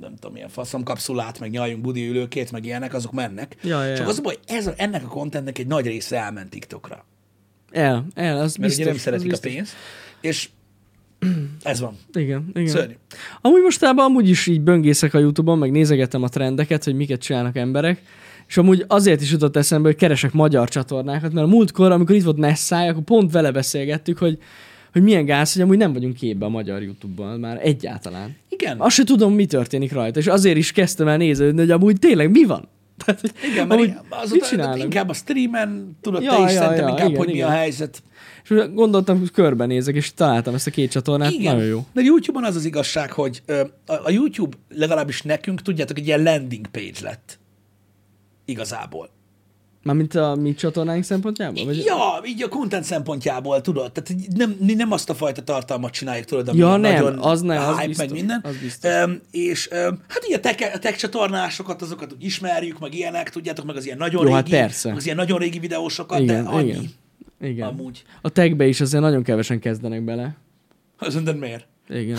nem 0.00 0.14
tudom, 0.14 0.32
milyen 0.32 0.48
faszomkapszulát, 0.48 1.38
meg 1.40 1.50
nyaljunk 1.50 1.82
budi 1.82 2.08
ülőkét, 2.08 2.52
meg 2.52 2.64
ilyenek, 2.64 2.94
azok 2.94 3.12
mennek. 3.12 3.56
Ja, 3.62 3.84
ja, 3.84 3.96
Csak 3.96 4.08
az 4.08 4.18
a 4.18 4.22
baj, 4.22 4.36
ez 4.46 4.66
a, 4.66 4.72
ennek 4.76 5.04
a 5.04 5.08
contentnek 5.08 5.58
egy 5.58 5.66
nagy 5.66 5.86
része 5.86 6.16
elment 6.16 6.50
TikTokra. 6.50 7.04
El, 7.70 8.06
el, 8.14 8.38
az 8.40 8.56
Mert 8.56 8.68
biztos. 8.68 8.76
ugye 8.76 8.84
nem 8.84 8.96
szeretik 8.96 9.26
a 9.26 9.30
biztos. 9.30 9.52
pénzt, 9.52 9.72
és 10.20 10.48
ez 11.62 11.80
van. 11.80 11.96
Igen, 12.12 12.50
igen. 12.54 12.66
Szörnyű. 12.66 12.94
Amúgy 13.40 13.62
mostában 13.62 14.04
amúgy 14.04 14.28
is 14.28 14.46
így 14.46 14.60
böngészek 14.60 15.14
a 15.14 15.18
Youtube-on, 15.18 15.58
meg 15.58 15.70
nézegetem 15.70 16.22
a 16.22 16.28
trendeket, 16.28 16.84
hogy 16.84 16.94
miket 16.94 17.20
csinálnak 17.20 17.56
emberek, 17.56 18.02
és 18.48 18.56
amúgy 18.56 18.84
azért 18.88 19.20
is 19.20 19.30
jutott 19.30 19.56
eszembe, 19.56 19.88
hogy 19.88 19.96
keresek 19.96 20.32
magyar 20.32 20.68
csatornákat, 20.68 21.32
mert 21.32 21.46
a 21.46 21.50
múltkor, 21.50 21.90
amikor 21.90 22.16
itt 22.16 22.22
volt 22.22 22.36
Nessai, 22.36 22.88
akkor 22.88 23.02
pont 23.02 23.32
vele 23.32 23.50
beszélgettük, 23.50 24.18
hogy, 24.18 24.38
hogy 24.92 25.02
milyen 25.02 25.24
gáz, 25.24 25.52
hogy 25.52 25.62
amúgy 25.62 25.76
nem 25.76 25.92
vagyunk 25.92 26.14
képbe 26.14 26.44
a 26.44 26.48
magyar 26.48 26.82
YouTube-ban 26.82 27.40
már 27.40 27.58
egyáltalán. 27.62 28.36
Igen. 28.48 28.80
Azt 28.80 28.94
se 28.94 29.04
tudom, 29.04 29.34
mi 29.34 29.46
történik 29.46 29.92
rajta, 29.92 30.18
és 30.18 30.26
azért 30.26 30.56
is 30.56 30.72
kezdtem 30.72 31.08
el 31.08 31.16
néződni, 31.16 31.60
hogy 31.60 31.70
amúgy 31.70 31.98
tényleg 31.98 32.30
mi 32.30 32.44
van. 32.44 32.68
Tehát, 33.04 33.32
Igen, 33.52 33.66
mert 33.66 33.80
amúgy 33.80 33.94
amúgy, 34.10 34.40
az 34.40 34.50
mit 34.74 34.82
inkább 34.82 35.08
a 35.08 35.12
streamen, 35.12 35.96
tudod, 36.00 36.22
Ja, 36.22 36.30
te 36.30 36.42
is 36.42 36.52
ja, 36.52 36.60
szerintem 36.60 36.86
ja, 36.86 36.90
inkább, 36.90 37.08
igen, 37.08 37.18
hogy 37.18 37.26
mi 37.26 37.34
igen. 37.34 37.48
a 37.48 37.50
helyzet. 37.50 38.02
És 38.42 38.64
gondoltam, 38.74 39.18
hogy 39.18 39.30
körbenézek, 39.30 39.94
és 39.94 40.14
találtam 40.14 40.54
ezt 40.54 40.66
a 40.66 40.70
két 40.70 40.90
csatornát, 40.90 41.30
Igen. 41.30 41.54
nagyon 41.54 41.68
jó. 41.68 41.86
De 41.92 42.00
YouTube-on 42.00 42.44
az 42.44 42.56
az 42.56 42.64
igazság, 42.64 43.12
hogy 43.12 43.42
a, 43.86 44.10
YouTube 44.10 44.56
legalábbis 44.68 45.22
nekünk, 45.22 45.62
tudjátok, 45.62 45.98
egy 45.98 46.06
ilyen 46.06 46.22
landing 46.22 46.66
page 46.66 46.98
lett. 47.02 47.38
Igazából. 48.44 49.10
Mármint 49.82 50.14
a 50.14 50.34
mi 50.34 50.54
csatornáink 50.54 51.04
szempontjából? 51.04 51.64
Vagy... 51.64 51.84
Ja, 51.84 52.22
így 52.24 52.42
a 52.42 52.48
content 52.48 52.84
szempontjából, 52.84 53.60
tudod, 53.60 53.92
tehát 53.92 54.22
nem, 54.36 54.56
nem 54.76 54.92
azt 54.92 55.10
a 55.10 55.14
fajta 55.14 55.42
tartalmat 55.42 55.92
csináljuk, 55.92 56.24
tudod, 56.24 56.48
ami 56.48 56.58
Ja, 56.58 56.76
nem, 56.76 56.80
nagyon 56.80 57.18
az 57.18 57.40
nem, 57.40 57.68
az 57.68 57.74
hype, 57.74 57.86
biztos, 57.86 58.06
meg 58.06 58.14
minden. 58.14 58.40
az 58.42 58.56
biztos. 58.62 58.90
Öm, 58.90 59.20
és 59.30 59.68
öm, 59.70 60.00
hát 60.08 60.24
ugye 60.26 60.36
a 60.36 60.40
tech, 60.40 60.74
a 60.74 60.78
tech 60.78 60.96
csatornásokat, 60.98 61.82
azokat 61.82 62.12
úgy 62.12 62.24
ismerjük, 62.24 62.78
meg 62.78 62.94
ilyenek, 62.94 63.30
tudjátok, 63.30 63.64
meg 63.64 63.76
az 63.76 63.84
ilyen 63.84 63.98
nagyon 63.98 64.26
Jó, 64.26 64.32
hát 64.32 64.44
régi, 64.44 64.56
persze. 64.56 64.88
meg 64.88 64.96
az 64.96 65.04
ilyen 65.04 65.16
nagyon 65.16 65.38
régi 65.38 65.58
videósokat, 65.58 66.20
igen, 66.20 66.44
de 66.44 66.50
annyi. 66.50 66.68
igen. 66.68 66.90
Igen. 67.40 67.68
Amúgy. 67.68 68.02
A 68.20 68.28
techbe 68.28 68.66
is 68.66 68.80
azért 68.80 69.02
nagyon 69.02 69.22
kevesen 69.22 69.58
kezdenek 69.58 70.04
bele. 70.04 70.36
Az 70.98 71.14
mondod, 71.14 71.38
miért? 71.38 71.66
Igen. 71.88 72.18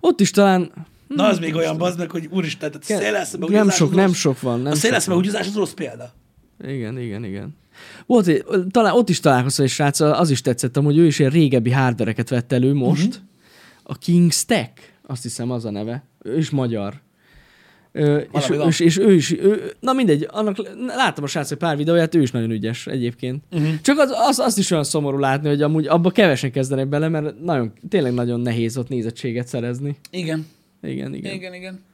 Ott 0.00 0.20
is 0.20 0.30
talán... 0.30 0.72
Na, 1.08 1.26
az 1.26 1.38
még 1.38 1.54
olyan 1.54 1.78
bazd 1.78 1.98
meg, 1.98 2.10
hogy 2.10 2.28
úristen, 2.30 2.70
tehát 2.70 3.00
a 3.00 3.04
széleszme 3.04 3.46
nem 3.48 3.70
sok, 3.70 3.94
nem 3.94 4.12
sok 4.12 4.40
van. 4.40 4.60
Nem 4.60 4.72
A 5.06 5.12
húgyozás 5.12 5.46
az 5.46 5.54
rossz 5.54 5.72
példa. 5.72 6.12
Igen, 6.64 6.98
igen, 6.98 7.24
igen. 7.24 7.56
Volt, 8.06 8.44
talán 8.70 8.94
ott 8.94 9.08
is 9.08 9.20
találkoztam 9.20 9.64
egy 9.64 9.70
srác, 9.70 10.00
az 10.00 10.30
is 10.30 10.40
tetszett, 10.40 10.76
hogy 10.76 10.98
ő 10.98 11.06
is 11.06 11.18
ilyen 11.18 11.30
régebbi 11.30 11.70
hardvereket 11.70 12.28
vett 12.28 12.52
elő 12.52 12.74
most. 12.74 13.06
Uh-huh. 13.06 13.22
A 13.82 13.98
King 13.98 14.32
Stack, 14.32 14.92
azt 15.06 15.22
hiszem 15.22 15.50
az 15.50 15.64
a 15.64 15.70
neve. 15.70 16.04
Ő 16.22 16.38
is 16.38 16.50
magyar. 16.50 17.00
Ö, 17.92 18.18
és, 18.32 18.46
van. 18.46 18.68
és, 18.68 18.80
és, 18.80 18.98
ő 18.98 19.14
is, 19.14 19.32
ő, 19.32 19.72
na 19.80 19.92
mindegy, 19.92 20.26
annak, 20.30 20.56
láttam 20.86 21.24
a 21.24 21.26
srác 21.26 21.50
egy 21.50 21.58
pár 21.58 21.76
videóját, 21.76 22.14
ő 22.14 22.22
is 22.22 22.30
nagyon 22.30 22.50
ügyes 22.50 22.86
egyébként. 22.86 23.42
Uh-huh. 23.50 23.80
Csak 23.80 23.98
az, 23.98 24.10
az, 24.28 24.38
azt 24.38 24.58
is 24.58 24.70
olyan 24.70 24.84
szomorú 24.84 25.18
látni, 25.18 25.48
hogy 25.48 25.62
amúgy 25.62 25.86
abba 25.86 26.10
kevesen 26.10 26.50
kezdenek 26.52 26.88
bele, 26.88 27.08
mert 27.08 27.40
nagyon, 27.40 27.72
tényleg 27.88 28.14
nagyon 28.14 28.40
nehéz 28.40 28.76
ott 28.76 28.88
nézettséget 28.88 29.46
szerezni. 29.46 29.96
Igen. 30.10 30.46
Igen, 30.82 31.14
igen. 31.14 31.34
Igen, 31.34 31.54
igen. 31.54 31.84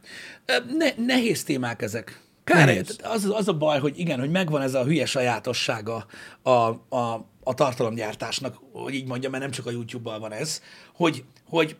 Ne, 0.79 1.05
nehéz 1.05 1.45
témák 1.45 1.83
ezek. 1.83 2.21
Kár, 2.45 2.67
Nehéz. 2.67 2.99
az, 3.03 3.31
az 3.35 3.49
a 3.49 3.53
baj, 3.53 3.79
hogy 3.79 3.99
igen, 3.99 4.19
hogy 4.19 4.31
megvan 4.31 4.63
ez 4.63 4.75
a 4.75 4.85
hülye 4.85 5.07
sajátossága 5.07 6.07
a, 6.43 6.51
a, 6.51 7.27
a 7.43 7.55
tartalomgyártásnak, 7.55 8.57
hogy 8.73 8.95
így 8.95 9.07
mondjam, 9.07 9.31
mert 9.31 9.43
nem 9.43 9.53
csak 9.53 9.67
a 9.67 9.71
YouTube-bal 9.71 10.19
van 10.19 10.33
ez, 10.33 10.63
hogy, 10.95 11.25
hogy 11.49 11.77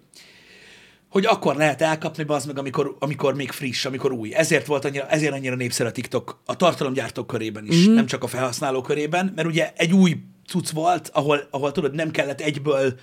hogy 1.17 1.27
akkor 1.27 1.57
lehet 1.57 1.83
elkapni 1.83 2.25
az 2.27 2.45
meg, 2.45 2.59
amikor, 2.59 2.97
amikor 2.99 3.35
még 3.35 3.51
friss, 3.51 3.85
amikor 3.85 4.13
új. 4.13 4.35
Ezért 4.35 4.67
volt 4.67 4.85
annyira, 4.85 5.07
ezért 5.09 5.33
annyira 5.33 5.55
népszerű 5.55 5.89
a 5.89 5.93
TikTok 5.93 6.41
a 6.45 6.57
tartalomgyártók 6.57 7.27
körében 7.27 7.67
is, 7.67 7.89
mm. 7.89 7.95
nem 7.95 8.07
csak 8.07 8.23
a 8.23 8.27
felhasználó 8.27 8.81
körében, 8.81 9.33
mert 9.37 9.49
ugye 9.49 9.73
egy 9.77 9.93
új 9.93 10.17
cucc 10.49 10.71
volt, 10.71 11.11
ahol, 11.13 11.49
ahol 11.51 11.73
tudod, 11.73 11.95
nem 11.95 12.11
kellett 12.11 12.41
egyből 12.41 12.95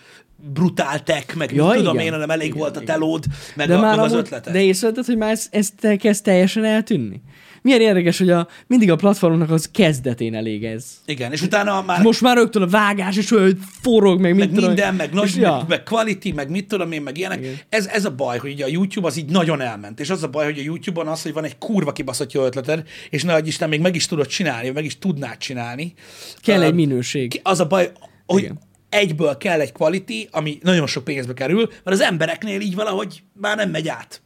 brutál 0.53 1.03
tech, 1.03 1.36
meg 1.36 1.53
Ja, 1.53 1.72
tudom 1.72 1.93
igen. 1.93 2.05
én, 2.05 2.11
hanem 2.11 2.30
elég 2.30 2.47
Igen, 2.47 2.59
volt 2.59 2.78
a 2.78 2.82
telód, 2.82 3.24
meg, 3.55 3.68
de 3.68 3.76
a, 3.76 3.82
már 3.82 3.95
meg 3.95 4.05
az 4.05 4.11
amúgy, 4.11 4.26
ötlete. 4.26 4.51
De 4.51 4.61
észrevetted, 4.61 5.05
hogy 5.05 5.18
már 5.18 5.32
ez, 5.32 5.47
ez 5.51 5.70
te, 5.80 5.95
kezd 5.95 6.24
teljesen 6.24 6.64
eltűnni? 6.64 7.22
Milyen 7.64 7.82
érdekes, 7.82 8.18
hogy 8.18 8.30
a, 8.30 8.47
mindig 8.68 8.91
a 8.91 8.95
platformnak 8.95 9.49
az 9.49 9.70
kezdetén 9.72 10.36
elég 10.36 10.64
ez. 10.64 10.86
Igen, 11.05 11.32
és 11.32 11.41
utána 11.41 11.82
már 11.82 12.01
Most 12.01 12.22
már 12.22 12.38
rögtön 12.38 12.61
a 12.61 12.68
vágás, 12.68 13.18
és 13.18 13.32
olyan, 13.32 13.43
hogy 13.43 13.57
forog, 13.82 14.20
meg, 14.20 14.36
meg 14.36 14.39
mit 14.39 14.55
tudom, 14.55 14.68
minden, 14.68 14.95
meg, 14.95 15.14
nagy, 15.14 15.28
és, 15.28 15.34
meg, 15.34 15.41
ja. 15.41 15.66
meg 15.68 15.84
quality, 15.84 16.32
meg 16.32 16.49
mit 16.49 16.68
tudom 16.68 16.91
én, 16.91 17.01
meg 17.01 17.18
ilyenek. 17.18 17.39
Igen. 17.39 17.55
Ez, 17.70 17.86
ez 17.86 18.05
a 18.05 18.11
baj, 18.11 18.38
hogy 18.38 18.51
ugye 18.51 18.66
a 18.66 18.68
YouTube 18.68 19.07
az 19.07 19.18
így 19.18 19.30
nagyon 19.30 19.61
elment, 19.61 19.99
és 19.99 20.09
az 20.09 20.24
a 20.24 20.28
baj, 20.28 20.45
hogy 20.45 20.59
a 20.59 20.61
YouTube-on 20.61 21.07
az, 21.07 21.22
hogy 21.22 21.34
van 21.34 21.43
egy 21.43 21.57
kurva 21.57 21.91
kibaszott 21.91 22.32
jó 22.32 22.45
ötleted, 22.45 22.88
és 23.09 23.24
ne 23.24 23.38
Isten 23.39 23.70
még 23.70 23.82
meg 23.82 23.95
is 23.95 24.05
tudod 24.05 24.28
csinálni, 24.28 24.70
meg 24.70 24.86
is 24.86 24.97
tudnád 24.97 25.38
csinálni. 25.38 25.93
Kell 26.41 26.61
Ö, 26.61 26.64
egy 26.64 26.74
minőség. 26.74 27.39
Az 27.43 27.59
a 27.59 27.68
baj, 27.68 27.91
hogy 28.26 28.41
Igen. 28.41 28.59
egyből 28.89 29.38
kell 29.38 29.59
egy 29.59 29.72
quality, 29.72 30.28
ami 30.32 30.57
nagyon 30.61 30.88
sok 30.88 31.03
pénzbe 31.03 31.34
kerül, 31.34 31.68
mert 31.84 31.97
az 31.97 32.01
embereknél 32.01 32.61
így 32.61 32.76
valahogy 32.76 33.24
már 33.34 33.55
nem 33.55 33.70
megy 33.70 33.88
át. 33.88 34.22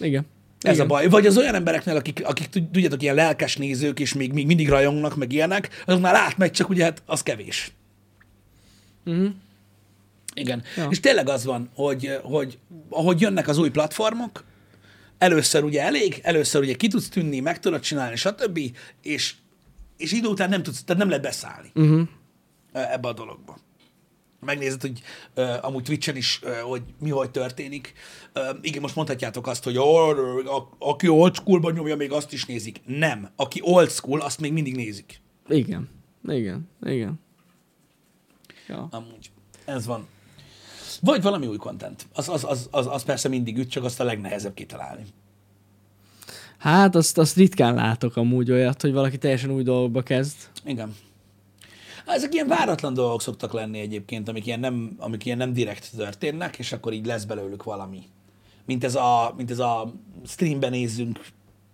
Igen. 0.00 0.26
Ez 0.60 0.72
Igen. 0.74 0.84
a 0.84 0.88
baj. 0.88 1.08
Vagy 1.08 1.26
az 1.26 1.36
olyan 1.36 1.54
embereknél, 1.54 1.96
akik, 1.96 2.26
akik 2.26 2.46
tud- 2.46 2.70
tudjátok, 2.70 3.02
ilyen 3.02 3.14
lelkes 3.14 3.56
nézők, 3.56 4.00
és 4.00 4.14
még, 4.14 4.32
még 4.32 4.46
mindig 4.46 4.68
rajongnak, 4.68 5.16
meg 5.16 5.32
ilyenek, 5.32 5.82
azoknál 5.86 6.14
átmegy, 6.16 6.50
csak 6.50 6.68
ugye 6.68 6.84
hát 6.84 7.02
az 7.06 7.22
kevés. 7.22 7.72
Mhm. 9.04 9.26
Igen. 10.34 10.62
Ja. 10.76 10.86
És 10.90 11.00
tényleg 11.00 11.28
az 11.28 11.44
van, 11.44 11.70
hogy, 11.74 12.18
hogy 12.22 12.58
ahogy 12.90 13.20
jönnek 13.20 13.48
az 13.48 13.58
új 13.58 13.70
platformok, 13.70 14.44
először 15.18 15.64
ugye 15.64 15.82
elég, 15.82 16.20
először 16.22 16.62
ugye 16.62 16.74
ki 16.74 16.88
tudsz 16.88 17.08
tűnni, 17.08 17.40
meg 17.40 17.58
tudod 17.60 17.80
csinálni, 17.80 18.16
stb. 18.16 18.60
És, 19.02 19.34
és 19.96 20.12
idő 20.12 20.28
után 20.28 20.48
nem 20.48 20.62
tudsz, 20.62 20.82
tehát 20.84 20.98
nem 21.00 21.08
lehet 21.08 21.24
beszállni 21.24 21.70
Uh-huh. 21.74 22.08
ebbe 22.72 23.08
a 23.08 23.12
dologba. 23.12 23.58
Megnézed, 24.46 24.80
hogy 24.80 25.02
uh, 25.36 25.64
amúgy 25.64 25.82
Twitch-en 25.82 26.16
is, 26.16 26.40
uh, 26.42 26.50
hogy 26.58 26.82
mi 27.00 27.10
hogy 27.10 27.30
történik. 27.30 27.92
Uh, 28.34 28.42
igen, 28.60 28.80
most 28.80 28.94
mondhatjátok 28.96 29.46
azt, 29.46 29.64
hogy 29.64 29.78
"Ó, 29.78 29.96
a, 29.96 30.68
aki 30.78 31.08
old 31.08 31.34
schoolban 31.34 31.72
nyomja, 31.72 31.96
még 31.96 32.12
azt 32.12 32.32
is 32.32 32.44
nézik. 32.44 32.80
Nem. 32.86 33.30
Aki 33.36 33.60
old 33.62 33.90
school, 33.90 34.20
azt 34.20 34.40
még 34.40 34.52
mindig 34.52 34.74
nézik. 34.76 35.20
Igen. 35.48 35.88
Igen. 36.28 36.68
Igen. 36.82 37.20
Ja. 38.68 38.88
Amúgy. 38.90 39.30
Ez 39.64 39.86
van. 39.86 40.06
Vagy 41.00 41.22
valami 41.22 41.46
új 41.46 41.56
content. 41.56 42.06
Az, 42.12 42.28
az, 42.28 42.44
az, 42.44 42.68
az, 42.70 42.86
az 42.86 43.02
persze 43.04 43.28
mindig 43.28 43.58
üt, 43.58 43.70
csak 43.70 43.84
azt 43.84 44.00
a 44.00 44.04
legnehezebb 44.04 44.54
kitalálni. 44.54 45.04
Hát 46.58 46.94
azt, 46.94 47.18
azt 47.18 47.36
ritkán 47.36 47.74
látok 47.74 48.16
amúgy 48.16 48.50
olyat, 48.50 48.82
hogy 48.82 48.92
valaki 48.92 49.18
teljesen 49.18 49.50
új 49.50 49.62
dolgokba 49.62 50.02
kezd. 50.02 50.36
Igen. 50.64 50.94
Hát 52.06 52.16
Ezek 52.16 52.34
ilyen 52.34 52.46
váratlan 52.46 52.94
dolgok 52.94 53.22
szoktak 53.22 53.52
lenni 53.52 53.78
egyébként, 53.78 54.28
amik 54.28 54.46
ilyen 54.46 54.60
nem, 54.60 54.96
amik 54.98 55.24
ilyen 55.24 55.38
nem 55.38 55.52
direkt 55.52 55.90
történnek, 55.96 56.58
és 56.58 56.72
akkor 56.72 56.92
így 56.92 57.06
lesz 57.06 57.24
belőlük 57.24 57.62
valami. 57.62 58.02
Mint 58.66 58.84
ez 58.84 58.94
a, 58.94 59.34
mint 59.36 59.50
ez 59.50 59.58
a 59.58 59.92
streamben 60.24 60.70
nézzünk 60.70 61.20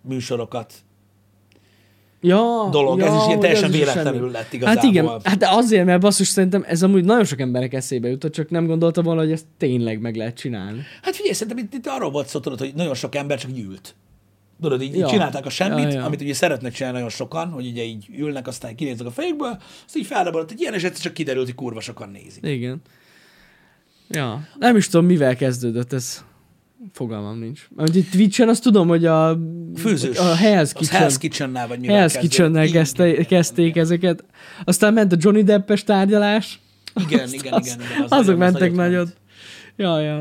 műsorokat 0.01 0.75
Ja, 2.25 2.69
dolog, 2.71 2.99
ja, 2.99 3.07
ez 3.07 3.15
is 3.15 3.27
ilyen 3.27 3.41
teljesen 3.41 3.71
is 3.71 3.77
véletlenül 3.77 4.31
lett 4.31 4.53
igazából. 4.53 4.83
Hát 4.83 4.91
igen, 4.91 5.21
hát 5.23 5.43
azért, 5.43 5.85
mert 5.85 6.01
basszus 6.01 6.29
szerintem 6.29 6.65
ez 6.67 6.83
amúgy 6.83 7.05
nagyon 7.05 7.25
sok 7.25 7.41
emberek 7.41 7.73
eszébe 7.73 8.09
jutott, 8.09 8.33
csak 8.33 8.51
nem 8.51 8.67
gondolta 8.67 9.03
volna, 9.03 9.21
hogy 9.21 9.33
ezt 9.33 9.47
tényleg 9.59 10.01
meg 10.01 10.17
lehet 10.17 10.37
csinálni. 10.37 10.81
Hát 11.03 11.17
figyelj, 11.17 11.35
szerintem 11.35 11.65
itt, 11.65 11.75
itt 11.75 11.87
arról 11.87 12.11
volt 12.11 12.27
szó, 12.27 12.41
tudod, 12.41 12.59
hogy 12.59 12.73
nagyon 12.75 12.95
sok 12.95 13.15
ember 13.15 13.39
csak 13.39 13.51
gyűlt. 13.51 13.95
Tudod, 14.63 14.83
így, 14.83 14.93
ja. 14.95 14.99
Ja. 14.99 15.07
csinálták 15.07 15.47
a 15.47 15.51
semmit, 15.51 15.85
ja, 15.93 15.99
Ja, 15.99 16.05
amit 16.05 16.21
ugye 16.21 16.35
szeretnek 16.35 16.73
csinálni 16.73 16.97
nagyon 16.97 17.13
sokan, 17.13 17.49
hogy 17.51 17.67
ugye 17.67 17.83
így 17.83 18.07
ülnek, 18.17 18.47
aztán 18.47 18.75
kinéznek 18.75 19.07
a 19.07 19.11
fejükből, 19.11 19.59
azt 19.87 19.97
így 19.97 20.07
felrabolott 20.07 20.51
egy 20.51 20.61
ilyen, 20.61 20.75
és 20.75 20.83
egyszer 20.85 21.03
csak 21.03 21.13
kiderült, 21.15 21.45
hogy 21.47 21.55
kurva 21.55 21.81
sokan 21.81 22.09
nézik. 22.11 22.47
Igen. 22.47 22.81
Ja, 24.09 24.47
nem 24.59 24.77
is 24.77 24.89
tudom, 24.89 25.07
mivel 25.07 25.37
kezdődött 25.37 25.93
ez. 25.93 26.25
Fogalmam 26.93 27.39
nincs. 27.39 27.69
Mert 27.77 27.95
itt 27.95 28.11
Twitch-en 28.11 28.49
azt 28.49 28.63
tudom, 28.63 28.89
hogy 28.89 29.05
a, 29.05 29.39
Főzős. 29.77 30.19
a 30.19 30.37
Hell's 30.37 30.71
Kitchen. 30.75 31.03
Hell's 31.11 31.17
Kitchen-nál 31.19 31.69
vagy 31.69 31.79
mivel 31.81 32.09
Hell's. 32.09 32.17
Kitchen-nel 32.21 32.63
Igen, 32.65 32.75
kezdte, 32.77 33.15
kezdték 33.25 33.77
ezeket. 33.77 34.25
Aztán 34.65 34.93
ment 34.93 35.13
a 35.13 35.17
Johnny 35.19 35.43
Deppes 35.43 35.85
tárgyalás. 35.85 36.61
Igen, 37.07 37.23
Azt- 37.23 37.35
igen, 37.39 37.53
az- 37.53 37.67
igen, 37.67 37.81
igen. 37.81 38.03
az 38.03 38.13
Azok 38.13 38.27
nagyon- 38.27 38.43
az 38.43 38.53
mentek 38.53 38.73
nagyot 38.73 39.05
ment. 39.05 39.17
Ja, 39.77 40.01
ja. 40.01 40.17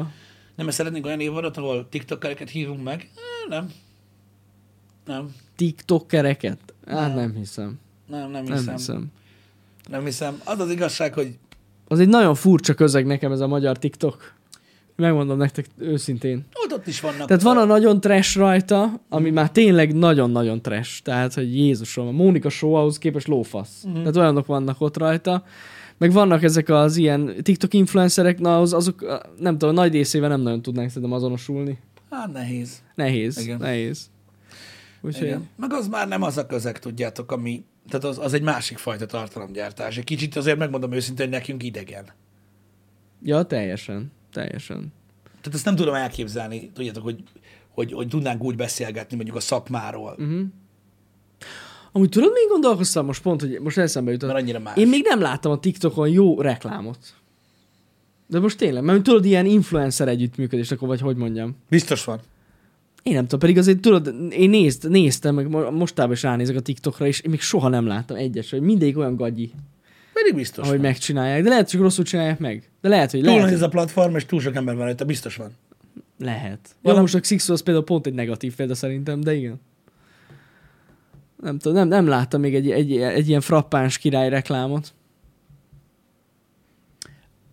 Nem, 0.55 0.65
mert 0.65 0.73
szeretnénk 0.77 1.05
olyan 1.05 1.19
évadot, 1.19 1.57
ahol 1.57 1.87
tiktokereket 1.89 2.49
hívunk 2.49 2.83
meg? 2.83 3.09
Eh, 3.15 3.49
Nem. 3.49 3.71
Nem. 5.05 5.35
TikTokereket? 5.55 6.57
Hát 6.87 7.15
nem 7.15 7.33
hiszem. 7.35 7.79
Nem, 8.07 8.31
nem 8.31 8.43
Nem 8.43 8.57
hiszem. 8.57 8.75
hiszem. 8.75 9.05
Nem 9.89 10.05
hiszem. 10.05 10.41
Az 10.45 10.59
az 10.59 10.71
igazság, 10.71 11.13
hogy 11.13 11.37
Az 11.87 11.99
egy 11.99 12.07
nagyon 12.09 12.35
furcsa 12.35 12.73
közeg 12.73 13.05
nekem 13.05 13.31
ez 13.31 13.39
a 13.39 13.47
magyar 13.47 13.77
TikTok. 13.77 14.33
Megmondom 14.95 15.37
nektek 15.37 15.65
őszintén. 15.77 16.45
ott, 16.53 16.73
ott 16.73 16.87
is 16.87 16.99
vannak. 16.99 17.27
Tehát 17.27 17.43
van 17.43 17.57
a 17.57 17.65
nagyon 17.65 17.99
trash 17.99 18.37
rajta, 18.37 19.01
ami 19.09 19.29
már 19.29 19.51
tényleg 19.51 19.93
nagyon-nagyon 19.95 20.61
trash. 20.61 21.01
Tehát, 21.01 21.33
hogy 21.33 21.55
Jézusom, 21.55 22.07
a 22.07 22.11
Mónika 22.11 22.49
show 22.49 22.73
ahhoz 22.73 22.97
képest 22.97 23.27
lófasz. 23.27 23.83
Mhm. 23.83 23.95
Tehát 23.97 24.15
olyanok 24.15 24.45
vannak 24.45 24.81
ott 24.81 24.97
rajta. 24.97 25.43
Meg 25.97 26.11
vannak 26.11 26.43
ezek 26.43 26.69
az 26.69 26.97
ilyen 26.97 27.33
TikTok 27.41 27.73
influencerek, 27.73 28.39
na 28.39 28.59
az, 28.59 28.73
azok 28.73 29.21
nem 29.39 29.57
tudom, 29.57 29.73
nagy 29.75 29.91
részével 29.91 30.29
nem 30.29 30.41
nagyon 30.41 30.61
tudnánk 30.61 30.89
szerintem 30.89 31.11
azonosulni. 31.17 31.79
Hát 32.09 32.33
nehéz. 32.33 32.81
Nehéz, 32.95 33.37
Igen. 33.37 33.57
nehéz. 33.57 34.09
Úgyhogy, 35.01 35.27
Igen. 35.27 35.49
Meg 35.55 35.73
az 35.73 35.87
már 35.87 36.07
nem 36.07 36.21
az 36.21 36.37
a 36.37 36.45
közeg, 36.45 36.79
tudjátok, 36.79 37.31
ami... 37.31 37.63
Tehát 37.89 38.05
az, 38.05 38.17
az 38.17 38.33
egy 38.33 38.41
másik 38.41 38.77
fajta 38.77 39.05
tartalomgyártás. 39.05 39.97
Egy 39.97 40.03
kicsit 40.03 40.35
azért 40.35 40.57
megmondom 40.57 40.91
őszintén, 40.91 41.25
hogy 41.25 41.35
nekünk 41.35 41.63
idegen. 41.63 42.05
ja, 43.23 43.43
teljesen, 43.43 44.11
teljesen. 44.33 44.93
Tehát 45.23 45.53
ezt 45.53 45.65
nem 45.65 45.75
tudom 45.75 45.93
elképzelni, 45.93 46.71
tudjátok, 46.73 47.03
hogy, 47.03 47.23
hogy, 47.69 47.91
hogy 47.93 48.07
tudnánk 48.07 48.43
úgy 48.43 48.55
beszélgetni 48.55 49.15
mondjuk 49.15 49.37
a 49.37 49.39
szakmáról, 49.39 50.15
Mhm. 50.17 50.41
Amúgy 51.93 52.09
tudod, 52.09 52.31
még 52.33 52.47
gondolkoztam 52.49 53.05
most 53.05 53.21
pont, 53.21 53.41
hogy 53.41 53.59
most 53.61 53.77
eszembe 53.77 54.11
jutott. 54.11 54.29
mert 54.29 54.41
annyira 54.41 54.59
más. 54.59 54.77
Én 54.77 54.87
még 54.87 55.03
nem 55.07 55.21
láttam 55.21 55.51
a 55.51 55.59
TikTokon 55.59 56.09
jó 56.09 56.41
reklámot. 56.41 56.97
De 58.27 58.39
most 58.39 58.57
tényleg, 58.57 58.83
mert 58.83 59.03
tudod, 59.03 59.25
ilyen 59.25 59.45
influencer 59.45 60.07
együttműködés, 60.07 60.71
akkor 60.71 60.87
vagy 60.87 60.99
hogy 61.01 61.15
mondjam. 61.15 61.55
Biztos 61.69 62.03
van. 62.03 62.19
Én 63.03 63.13
nem 63.13 63.23
tudom, 63.23 63.39
pedig 63.39 63.57
azért 63.57 63.79
tudod, 63.79 64.15
én 64.31 64.49
nézd, 64.49 64.89
néztem, 64.89 65.35
meg 65.35 65.49
mo- 65.49 65.71
mostában 65.71 66.11
is 66.11 66.23
ránézek 66.23 66.55
a 66.55 66.59
TikTokra, 66.59 67.05
és 67.07 67.19
én 67.19 67.29
még 67.29 67.39
soha 67.41 67.67
nem 67.67 67.85
láttam 67.85 68.17
egyes, 68.17 68.49
hogy 68.51 68.61
mindig 68.61 68.97
olyan 68.97 69.15
gagyi, 69.15 69.51
Pedig 70.13 70.35
biztos 70.35 70.63
ahogy 70.65 70.77
van. 70.79 70.85
megcsinálják. 70.85 71.43
De 71.43 71.49
lehet, 71.49 71.71
hogy 71.71 71.79
rosszul 71.79 72.03
csinálják 72.05 72.39
meg. 72.39 72.69
De 72.81 72.89
lehet, 72.89 73.11
hogy 73.11 73.19
Túl 73.19 73.29
lehet. 73.29 73.43
nagy 73.45 73.53
ez 73.53 73.61
a 73.61 73.69
platform, 73.69 74.15
és 74.15 74.25
túl 74.25 74.39
sok 74.39 74.55
ember 74.55 74.75
van 74.75 74.83
rajta, 74.85 75.05
biztos 75.05 75.35
van. 75.35 75.51
Lehet. 76.19 76.75
Jó, 76.81 76.95
most 76.99 77.15
a 77.15 77.19
Xixo 77.19 77.53
az 77.53 77.61
például 77.63 77.85
pont 77.85 78.05
egy 78.07 78.13
negatív 78.13 78.55
példa 78.55 78.75
szerintem, 78.75 79.21
de 79.21 79.33
igen. 79.33 79.59
Nem 81.41 81.57
tudom, 81.57 81.77
nem, 81.77 81.87
nem 81.87 82.07
láttam 82.07 82.41
még 82.41 82.55
egy, 82.55 82.71
egy, 82.71 82.97
egy 82.97 83.27
ilyen 83.27 83.41
frappáns 83.41 83.97
király 83.97 84.29
reklámot. 84.29 84.93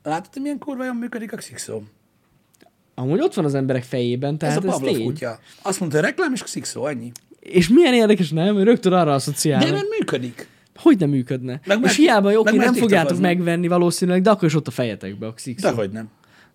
Látod, 0.03 0.33
hogy 0.33 0.43
milyen 0.43 0.59
kurva 0.59 0.85
jól 0.85 0.95
működik 0.95 1.33
a 1.33 1.37
Xixo? 1.37 1.81
Amúgy 2.99 3.21
ott 3.21 3.35
van 3.35 3.45
az 3.45 3.55
emberek 3.55 3.83
fejében, 3.83 4.39
tehát 4.39 4.57
Ez 4.57 4.65
a 4.65 4.67
ez, 4.67 4.73
Pavlov 4.73 5.03
kutya. 5.03 5.39
Azt 5.63 5.81
mondta, 5.81 5.99
hogy 5.99 6.07
reklám 6.07 6.33
és 6.33 6.43
Xixo, 6.43 6.87
ennyi. 6.87 7.13
És 7.41 7.69
milyen 7.69 7.95
érdekes, 7.95 8.31
nem? 8.31 8.59
Rögtön 8.59 8.93
arra 8.93 9.15
asszociál. 9.15 9.61
De 9.65 9.71
mert 9.71 9.89
működik. 9.99 10.49
Hogy 10.77 10.99
nem 10.99 11.09
működne? 11.09 11.61
Meg 11.67 11.83
és 11.85 11.97
hiába, 11.97 12.31
jó, 12.31 12.43
meg 12.43 12.55
nem 12.55 12.75
fogjátok 12.75 12.89
TikTokozni. 12.89 13.23
megvenni 13.23 13.69
valószínűleg, 13.69 14.23
de 14.23 14.31
akkor 14.31 14.49
is 14.49 14.55
ott 14.55 14.67
a 14.67 14.71
fejetekbe 14.71 15.27
a 15.27 15.33
Xixo. 15.33 15.69
Dehogy 15.69 15.91
nem. 15.91 16.11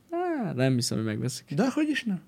Á, 0.09 0.53
nem 0.53 0.73
hiszem, 0.73 0.97
hogy 0.97 1.05
megveszik. 1.05 1.45
Dehogy 1.55 1.89
is 1.89 2.03
nem. 2.03 2.21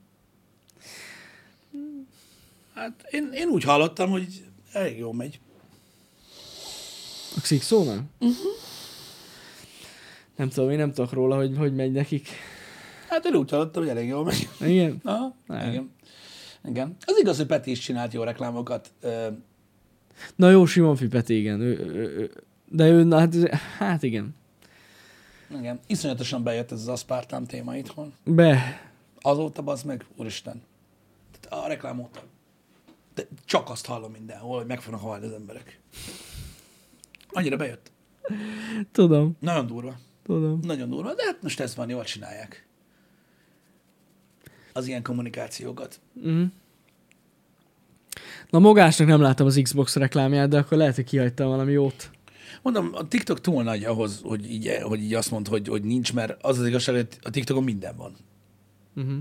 Hát 2.76 2.92
én, 3.12 3.30
én 3.34 3.48
úgy 3.48 3.64
hallottam, 3.64 4.10
hogy 4.10 4.28
elég 4.72 4.98
jól 4.98 5.14
megy. 5.14 5.40
A? 7.36 7.42
Mhm. 7.60 7.96
Uh-huh. 8.20 8.36
Nem 10.36 10.50
tudom, 10.50 10.70
én 10.70 10.78
nem 10.78 10.94
tudok 10.94 11.14
róla, 11.14 11.36
hogy 11.36 11.56
hogy 11.58 11.76
megy 11.76 11.92
nekik. 11.92 12.30
Hát 13.10 13.26
én 13.26 13.36
úgy 13.36 13.50
hallottam, 13.50 13.82
hogy 13.82 13.92
elég 13.92 14.08
jól 14.08 14.24
megy. 14.24 14.50
Igen? 14.60 15.00
Aha, 15.04 15.36
Nem. 15.48 15.70
igen. 15.70 15.92
Igen. 16.68 16.96
Az 17.06 17.18
igaz, 17.20 17.38
hogy 17.38 17.46
Peti 17.46 17.72
is 17.72 17.80
csinált 17.80 18.14
jó 18.14 18.24
reklámokat. 18.24 18.92
Na 20.36 20.50
jó, 20.50 20.66
Simon 20.66 20.96
Fipeti, 20.96 21.38
igen. 21.38 21.60
Ő, 21.60 21.78
ő, 21.80 22.18
ő, 22.18 22.32
de 22.70 22.88
ő, 22.88 23.04
na, 23.04 23.18
hát, 23.20 23.36
hát 23.78 24.04
igen. 24.04 24.36
igen. 25.58 25.80
Iszonyatosan 25.88 26.44
bejött 26.44 26.72
ez 26.72 26.80
az 26.80 26.88
aszpártám 26.88 27.46
téma 27.46 27.76
itthon. 27.76 28.14
Be. 28.24 28.82
Azóta 29.22 29.62
az 29.66 29.84
meg, 29.84 30.06
úristen. 30.16 30.62
A 31.50 31.68
reklám 31.68 32.00
óta. 32.00 32.24
De 33.16 33.28
csak 33.46 33.70
azt 33.70 33.86
hallom 33.86 34.12
mindenhol, 34.12 34.58
hogy 34.58 34.66
meg 34.66 34.82
fognak 34.82 35.02
halni 35.02 35.26
az 35.26 35.32
emberek. 35.32 35.80
Annyira 37.30 37.58
bejött. 37.58 37.92
Tudom, 38.92 39.38
Nagyon 39.40 39.66
durva. 39.68 39.96
tudom. 40.24 40.60
Nagyon 40.64 40.90
durva, 40.90 41.14
de 41.14 41.24
hát 41.26 41.42
most 41.42 41.60
ez 41.60 41.76
van, 41.76 41.90
jól 41.90 42.04
csinálják. 42.04 42.65
Az 44.78 44.88
ilyen 44.88 45.04
kommunikációkat. 45.04 46.00
Mm. 46.28 46.44
Na 48.50 48.60
Mogásnak 48.60 49.08
nem 49.08 49.22
láttam 49.22 49.46
az 49.46 49.60
Xbox 49.64 49.96
reklámját, 49.96 50.50
de 50.50 50.58
akkor 50.58 50.78
lehet, 50.78 50.96
hogy 50.96 51.04
kihagytam 51.04 51.48
valami 51.48 51.72
jót. 51.72 52.12
Mondom, 52.62 52.90
a 52.94 53.08
TikTok 53.08 53.42
túl 53.42 53.64
nagy 53.64 53.84
ahhoz, 53.84 54.20
hogy 54.24 54.52
így, 54.52 54.78
hogy 54.82 55.04
így 55.04 55.14
azt 55.14 55.32
mond, 55.32 55.48
hogy, 55.48 55.68
hogy 55.68 55.84
nincs, 55.84 56.14
mert 56.14 56.44
az 56.44 56.60
az 56.60 56.68
igazság, 56.68 56.96
hogy 56.96 57.08
a 57.22 57.30
TikTokon 57.30 57.64
minden 57.64 57.96
van. 57.96 58.16
Uh-huh. 58.96 59.18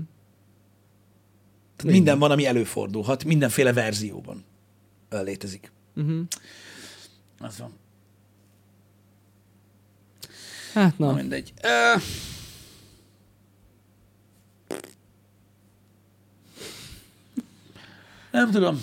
Tehát 1.75 1.93
minden 1.93 2.19
van, 2.19 2.31
ami 2.31 2.45
előfordulhat, 2.45 3.23
mindenféle 3.23 3.73
verzióban 3.73 4.43
létezik. 5.09 5.71
Uh-huh. 5.95 6.21
Az 7.39 7.59
van. 7.59 7.73
Hát 10.73 10.97
Na, 10.97 11.05
na, 11.05 11.13
mindegy. 11.13 11.53
Uh, 11.95 12.01
nem 18.35 18.51
tudom. 18.51 18.81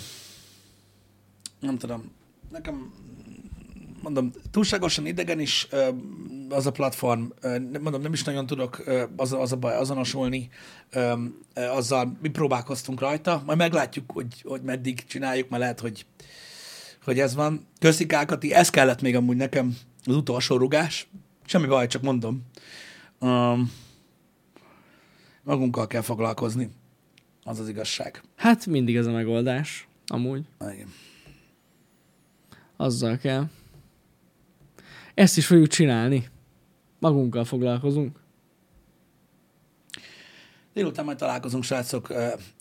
Nem 1.59 1.77
tudom. 1.77 2.11
Nekem, 2.51 2.93
mondom, 4.01 4.31
túlságosan 4.51 5.05
idegen 5.05 5.39
is, 5.39 5.67
az 6.49 6.65
a 6.65 6.71
platform, 6.71 7.23
mondom, 7.81 8.01
nem 8.01 8.13
is 8.13 8.23
nagyon 8.23 8.45
tudok 8.45 8.83
az, 9.15 9.33
az 9.33 9.51
a 9.51 9.55
baj 9.55 9.75
azonosulni 9.75 10.49
azzal, 11.55 12.17
mi 12.21 12.29
próbálkoztunk 12.29 12.99
rajta, 12.99 13.43
majd 13.45 13.57
meglátjuk, 13.57 14.11
hogy, 14.11 14.41
hogy 14.41 14.61
meddig 14.61 15.05
csináljuk, 15.05 15.49
mert 15.49 15.61
lehet, 15.61 15.79
hogy, 15.79 16.05
hogy 17.03 17.19
ez 17.19 17.35
van. 17.35 17.67
Köszi 17.79 18.05
Kákati, 18.05 18.53
ez 18.53 18.69
kellett 18.69 19.01
még 19.01 19.15
amúgy 19.15 19.37
nekem, 19.37 19.77
az 20.05 20.15
utolsó 20.15 20.57
rugás. 20.57 21.07
Semmi 21.45 21.67
baj, 21.67 21.87
csak 21.87 22.01
mondom. 22.01 22.41
Um, 23.19 23.71
magunkkal 25.43 25.87
kell 25.87 26.01
foglalkozni. 26.01 26.69
Az 27.43 27.59
az 27.59 27.69
igazság. 27.69 28.23
Hát 28.35 28.65
mindig 28.65 28.95
ez 28.95 29.05
a 29.05 29.11
megoldás. 29.11 29.87
Amúgy. 30.07 30.45
Igen. 30.59 30.93
Azzal 32.77 33.17
kell. 33.17 33.45
Ezt 35.13 35.37
is 35.37 35.45
fogjuk 35.45 35.67
csinálni. 35.67 36.29
Magunkkal 36.99 37.45
foglalkozunk. 37.45 38.21
Délután 40.73 41.05
majd 41.05 41.17
találkozunk, 41.17 41.63
srácok. 41.63 42.13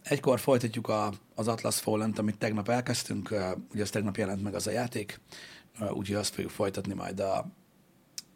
Egykor 0.02 0.40
folytatjuk 0.40 0.88
a, 0.88 1.12
az 1.34 1.48
Atlas 1.48 1.80
fallen 1.80 2.12
amit 2.16 2.38
tegnap 2.38 2.68
elkezdtünk. 2.68 3.34
Ugye 3.72 3.82
az 3.82 3.90
tegnap 3.90 4.16
jelent 4.16 4.42
meg 4.42 4.54
az 4.54 4.66
a 4.66 4.70
játék, 4.70 5.20
úgyhogy 5.80 6.16
azt 6.16 6.34
fogjuk 6.34 6.52
folytatni 6.52 6.94
majd 6.94 7.20
a, 7.20 7.36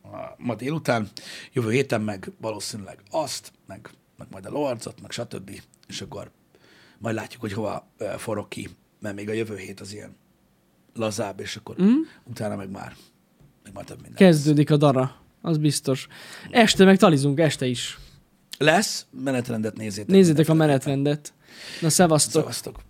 a 0.02 0.34
ma 0.36 0.54
délután. 0.54 1.08
Jövő 1.52 1.70
héten 1.70 2.00
meg 2.00 2.30
valószínűleg 2.40 3.02
azt, 3.10 3.52
meg, 3.66 3.90
meg 4.16 4.26
majd 4.30 4.46
a 4.46 4.50
Lordzot, 4.50 5.00
meg 5.00 5.10
stb. 5.10 5.60
És 5.88 6.00
akkor 6.00 6.30
majd 6.98 7.14
látjuk, 7.14 7.40
hogy 7.40 7.52
hova 7.52 7.88
forog 8.16 8.48
ki, 8.48 8.68
mert 9.00 9.14
még 9.14 9.28
a 9.28 9.32
jövő 9.32 9.56
hét 9.56 9.80
az 9.80 9.92
ilyen 9.92 10.16
lazább, 10.94 11.40
és 11.40 11.56
akkor 11.56 11.82
mm. 11.82 12.00
utána 12.24 12.56
meg 12.56 12.70
már, 12.70 12.96
meg 13.62 13.72
már 13.72 13.84
több 13.84 13.96
minden. 14.00 14.16
Kezdődik 14.16 14.70
a 14.70 14.76
dara. 14.76 15.16
Az 15.40 15.58
biztos. 15.58 16.06
Este 16.50 16.84
meg 16.84 16.96
talizunk, 16.96 17.40
este 17.40 17.66
is. 17.66 17.98
Lesz, 18.58 19.06
menetrendet 19.10 19.76
nézzétek. 19.76 20.10
Nézzétek 20.10 20.48
a 20.48 20.54
menetrendet. 20.54 21.32
Na, 21.80 21.88
szevasztok. 21.88 22.40
Szevasztok. 22.42 22.80